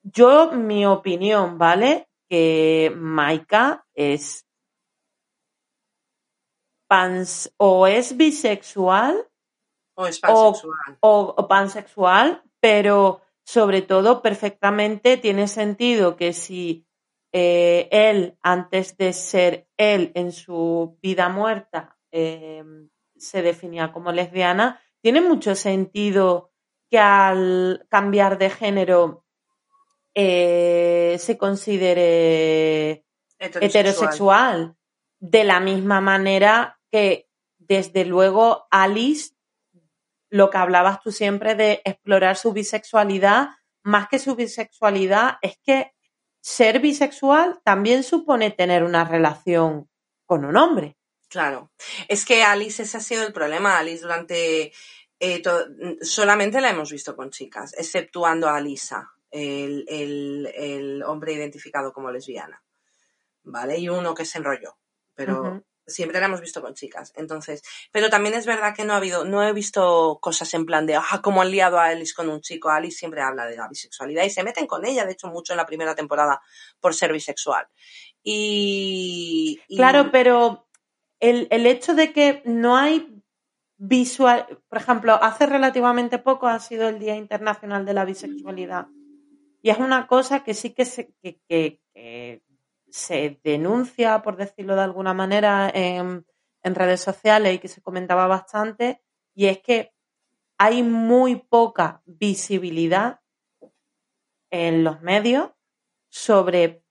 [0.02, 4.46] yo mi opinión vale que Maika es
[6.88, 9.28] pans o es bisexual
[9.94, 10.98] O es pansexual.
[11.00, 16.86] o, o pansexual, pero sobre todo perfectamente tiene sentido que si
[17.32, 22.62] eh, él, antes de ser él en su vida muerta, eh,
[23.16, 26.52] se definía como lesbiana, tiene mucho sentido
[26.90, 29.24] que al cambiar de género
[30.14, 33.06] eh, se considere
[33.38, 34.76] heterosexual.
[35.18, 37.28] De la misma manera que,
[37.58, 39.34] desde luego, Alice,
[40.28, 43.50] lo que hablabas tú siempre de explorar su bisexualidad,
[43.82, 45.92] más que su bisexualidad, es que
[46.42, 49.88] ser bisexual también supone tener una relación
[50.26, 50.98] con un hombre.
[51.28, 51.70] Claro.
[52.08, 53.78] Es que Alice, ese ha sido el problema.
[53.78, 54.72] Alice durante...
[55.18, 55.66] eh, to-
[56.02, 62.10] solamente la hemos visto con chicas, exceptuando a Lisa, el, el- el hombre identificado como
[62.10, 62.62] lesbiana.
[63.44, 63.78] ¿Vale?
[63.78, 64.76] Y uno que se enrolló.
[65.14, 65.64] Pero.
[65.86, 67.12] Siempre la hemos visto con chicas.
[67.16, 70.86] Entonces, pero también es verdad que no ha habido, no he visto cosas en plan
[70.86, 72.70] de, ah, como han liado a Alice con un chico.
[72.70, 75.58] Alice siempre habla de la bisexualidad y se meten con ella, de hecho, mucho en
[75.58, 76.40] la primera temporada
[76.80, 77.66] por ser bisexual.
[78.22, 79.60] Y.
[79.76, 80.66] Claro, pero
[81.20, 83.22] el, el hecho de que no hay
[83.76, 88.86] visual, por ejemplo, hace relativamente poco ha sido el Día Internacional de la Bisexualidad.
[89.60, 91.80] Y es una cosa que sí que se, que
[92.92, 96.26] se denuncia, por decirlo de alguna manera, en,
[96.62, 99.02] en redes sociales y que se comentaba bastante,
[99.34, 99.94] y es que
[100.58, 103.20] hay muy poca visibilidad
[104.50, 105.50] en los medios
[106.08, 106.84] sobre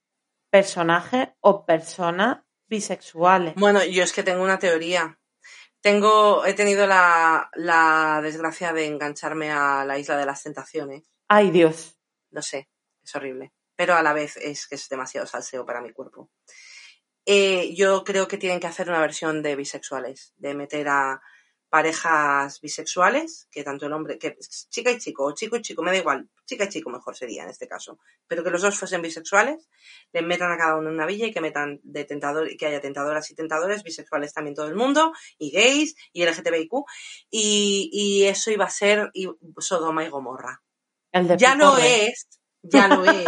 [0.49, 3.55] personajes o personas bisexuales.
[3.55, 5.19] Bueno, yo es que tengo una teoría.
[5.79, 11.11] Tengo, he tenido la, la desgracia de engancharme a la Isla de las Tentaciones.
[11.27, 11.97] Ay, Dios.
[12.29, 12.69] Lo sé,
[13.03, 13.53] es horrible.
[13.81, 16.29] Pero a la vez es que es demasiado salseo para mi cuerpo.
[17.25, 21.19] Eh, yo creo que tienen que hacer una versión de bisexuales, de meter a
[21.67, 24.37] parejas bisexuales, que tanto el hombre, que
[24.69, 27.41] chica y chico, o chico y chico, me da igual, chica y chico mejor sería
[27.41, 27.97] en este caso,
[28.27, 29.67] pero que los dos fuesen bisexuales,
[30.13, 32.81] le metan a cada uno en una villa y que metan de tentador, que haya
[32.81, 36.71] tentadoras y tentadores, bisexuales también todo el mundo, y gays, y LGTBIQ,
[37.31, 39.27] y, y eso iba a ser y-
[39.57, 40.61] Sodoma y Gomorra.
[41.11, 42.27] El de Ya no es,
[42.63, 43.25] Ya lo es.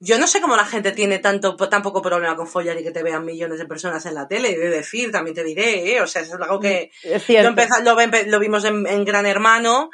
[0.00, 2.90] Yo no sé cómo la gente tiene tanto, tan poco problema con follar y que
[2.90, 4.56] te vean millones de personas en la tele.
[4.58, 6.00] De decir, también te diré, ¿eh?
[6.02, 7.48] O sea, es algo que Es lo, cierto.
[7.48, 7.80] empeza-
[8.26, 9.88] lo, vimos en, en Gran Hermano,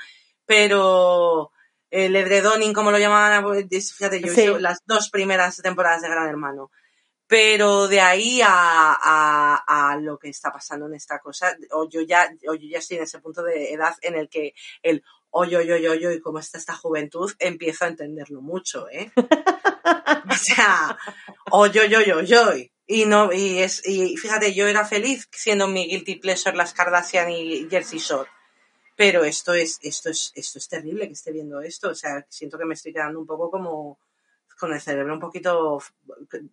[0.47, 1.53] pero
[1.91, 4.47] el edredoning, como lo llamaban, pues, fíjate, yo Sí.
[4.59, 6.71] las dos primeras temporadas de Gran Hermano.
[7.29, 8.49] Pero de ahí a,
[9.01, 12.79] a, a lo que está pasando en esta cosa, o yo ya, o yo ya
[12.79, 14.53] estoy en ese punto de edad en el que
[14.83, 19.11] el oye, oye, oye, oye, y cómo está esta juventud, empiezo a entenderlo mucho, ¿eh?
[20.31, 20.97] O sea,
[21.51, 22.73] oye, oye, oye, oye.
[22.87, 27.31] Y no, y es, y fíjate, yo era feliz siendo mi guilty pleasure las Kardashian
[27.31, 28.29] y Jersey Shore.
[28.97, 31.91] Pero esto es, esto es, esto es terrible que esté viendo esto.
[31.91, 33.99] O sea, siento que me estoy quedando un poco como
[34.59, 35.81] con el cerebro un poquito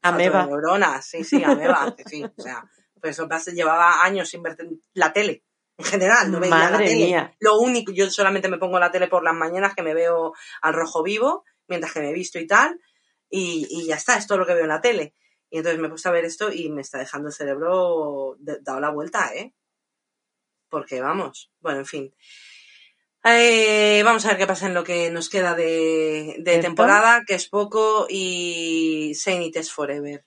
[0.04, 0.46] Ameba.
[0.46, 1.06] neuronas.
[1.06, 1.96] Sí, sí, ameba.
[1.96, 2.64] que sí, o sea,
[3.02, 4.58] pues eso llevaba años sin ver
[4.94, 5.44] la tele.
[5.78, 7.06] En general, no veía la Madre tele.
[7.06, 7.36] mía.
[7.40, 10.74] Lo único, yo solamente me pongo la tele por las mañanas que me veo al
[10.74, 12.80] rojo vivo, mientras que me he visto y tal,
[13.30, 15.14] y, y ya está, es todo lo que veo en la tele.
[15.50, 18.58] Y entonces me he puesto a ver esto y me está dejando el cerebro de-
[18.62, 19.54] dado la vuelta, ¿eh?
[20.70, 22.16] Porque vamos, bueno, en fin.
[23.24, 27.48] Eh, vamos a ver qué pasa en lo que nos queda de, temporada, que es
[27.50, 30.26] poco, y Saint It is Forever.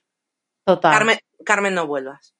[0.65, 0.91] Total.
[0.91, 2.35] Carmen, Carmen, no vuelvas.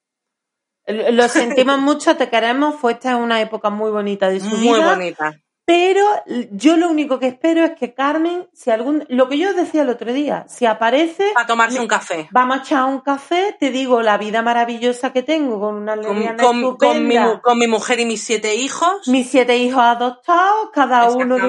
[0.92, 2.76] Lo sentimos mucho, te queremos.
[2.76, 4.96] Fue esta una época muy bonita de su Muy vida.
[4.96, 5.34] bonita.
[5.64, 6.04] Pero
[6.52, 9.90] yo lo único que espero es que Carmen, si algún, lo que yo decía el
[9.90, 12.28] otro día, si aparece, A tomarse un café.
[12.32, 16.18] vamos a echar un café, te digo la vida maravillosa que tengo con una Con,
[16.38, 19.08] con- con mi, con mi mujer y mis siete hijos.
[19.08, 21.42] mis siete hijos adoptados, cada uno de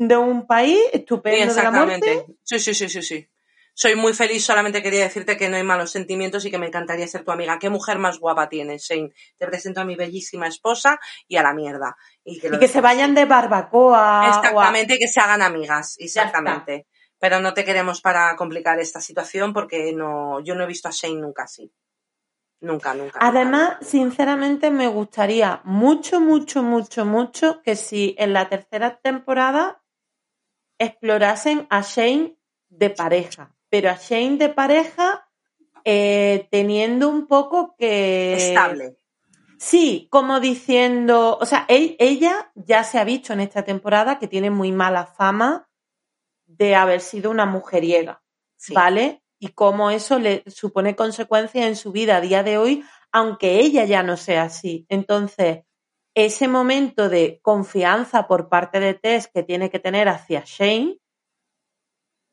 [0.00, 2.26] un, de un país, estupendo de la muerte.
[2.42, 3.28] Sí, sí, sí, sí, sí.
[3.76, 7.08] Soy muy feliz, solamente quería decirte que no hay malos sentimientos y que me encantaría
[7.08, 7.58] ser tu amiga.
[7.58, 9.12] ¿Qué mujer más guapa tienes, Shane?
[9.36, 11.96] Te presento a mi bellísima esposa y a la mierda.
[12.22, 14.22] Y que, lo Y que se vayan de barbacoa.
[14.22, 16.86] a- Exactamente, y que se hagan amigas, exactamente.
[17.18, 20.92] Pero no te queremos para complicar esta situación porque no, yo no he visto a
[20.92, 21.72] Shane nunca así.
[22.60, 23.18] Nunca, nunca.
[23.18, 23.26] nunca.
[23.26, 29.82] Además, sinceramente, me gustaría mucho, mucho, mucho, mucho que si en la tercera temporada
[30.78, 32.36] explorasen a Shane
[32.68, 35.28] de pareja, pero a Shane de pareja
[35.84, 38.34] eh, teniendo un poco que...
[38.34, 38.98] Estable.
[39.58, 44.28] Sí, como diciendo, o sea, él- ella ya se ha visto en esta temporada que
[44.28, 45.68] tiene muy mala fama
[46.46, 48.22] de haber sido una mujeriega.
[48.54, 48.74] Sí.
[48.74, 49.24] ¿vale?
[49.40, 53.84] Y cómo eso le supone consecuencias en su vida a día de hoy, aunque ella
[53.86, 54.86] ya no sea así.
[54.88, 55.64] Entonces,
[56.14, 61.00] ese momento de confianza por parte de Tess que tiene que tener hacia Shane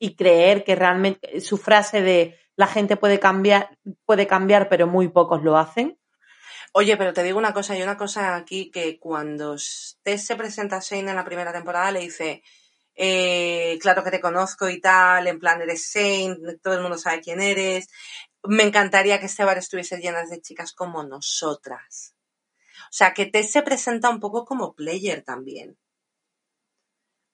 [0.04, 5.10] y creer que realmente su frase de la gente puede cambiar, puede cambiar, pero muy
[5.10, 6.00] pocos lo hacen.
[6.74, 9.56] Oye, pero te digo una cosa, hay una cosa aquí que cuando
[10.02, 12.42] Tess se presenta a Shane en la primera temporada le dice,
[12.96, 17.22] eh, claro que te conozco y tal, en plan eres Shane, todo el mundo sabe
[17.22, 17.88] quién eres.
[18.42, 22.16] Me encantaría que este bar estuviese lleno de chicas como nosotras.
[22.86, 25.78] O sea, que Tess se presenta un poco como player también.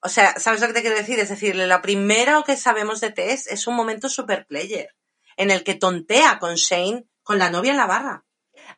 [0.03, 1.19] O sea, ¿sabes lo que te quiero decir?
[1.19, 4.95] Es decir, lo primero que sabemos de Tess es un momento super player,
[5.37, 8.25] en el que tontea con Shane, con la novia en la barra.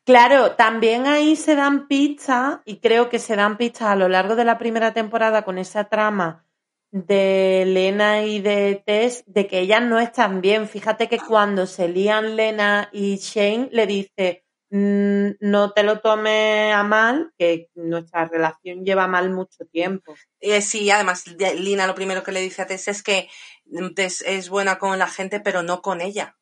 [0.05, 4.35] Claro, también ahí se dan pistas, y creo que se dan pistas a lo largo
[4.35, 6.45] de la primera temporada con esa trama
[6.91, 10.67] de Lena y de Tess, de que ellas no están bien.
[10.67, 16.73] Fíjate que cuando se lían Lena y Shane, le dice, "Mm, no te lo tomes
[16.73, 20.13] a mal, que nuestra relación lleva mal mucho tiempo.
[20.39, 23.29] Eh, sí, además, de- Lina lo primero que le dice a Tess es que
[23.65, 26.37] mm, Tess es buena con la gente, pero no con ella.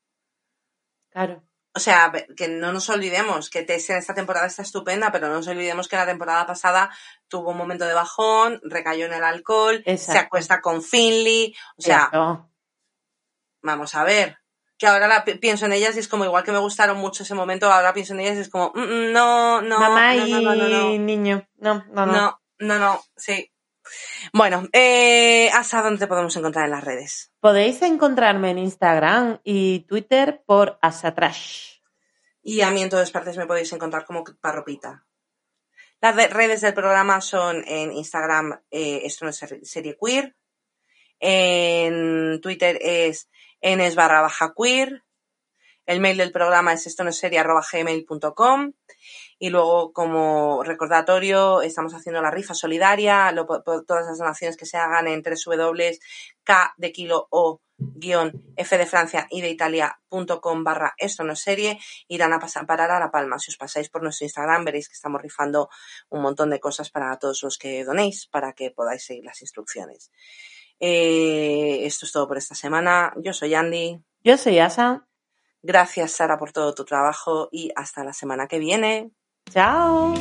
[1.10, 1.44] Claro.
[1.74, 5.36] O sea, que no nos olvidemos que Tess en esta temporada está estupenda, pero no
[5.36, 6.90] nos olvidemos que la temporada pasada
[7.28, 11.56] tuvo un momento de bajón, recayó en el alcohol, se acuesta con Finley.
[11.78, 12.10] O sea,
[13.62, 14.38] vamos a ver.
[14.78, 17.24] Que ahora la pi- pienso en ellas y es como igual que me gustaron mucho
[17.24, 20.28] ese momento, ahora pienso en ellas y es como, "Mm, mm, no, no, Mamá no,
[20.28, 20.90] y no, no, no, no.
[21.00, 21.48] niño.
[21.58, 22.12] No, no, no.
[22.14, 23.52] No, no, no, sí.
[24.34, 27.32] Bueno, eh, ¿hasta dónde te podemos encontrar en las redes?
[27.40, 31.78] Podéis encontrarme en Instagram y Twitter por Asatrash.
[32.44, 35.06] Y a mí en todas partes me podéis encontrar como Parropita.
[36.02, 40.36] Las de- redes del programa son en Instagram, eh, esto no es ser- serie queer.
[41.20, 43.30] En Twitter es
[43.72, 45.04] enes barra baja queer.
[45.86, 48.74] El mail del programa es esto no es serie arroba gmail.com.
[49.40, 53.32] Y luego, como recordatorio, estamos haciendo la rifa solidaria.
[53.32, 58.32] Lo po- po- todas las donaciones que se hagan en www.k de kilo o guion
[58.58, 62.90] f de Francia y de Italia.com barra esto no es serie irán a pasar, parar
[62.92, 63.38] a La Palma.
[63.40, 65.70] Si os pasáis por nuestro Instagram veréis que estamos rifando
[66.10, 70.12] un montón de cosas para todos los que donéis para que podáis seguir las instrucciones.
[70.80, 73.14] Eh, esto es todo por esta semana.
[73.18, 74.00] Yo soy Andy.
[74.24, 75.08] Yo soy Asa.
[75.62, 79.12] Gracias, Sara, por todo tu trabajo y hasta la semana que viene.
[79.52, 80.14] Chao.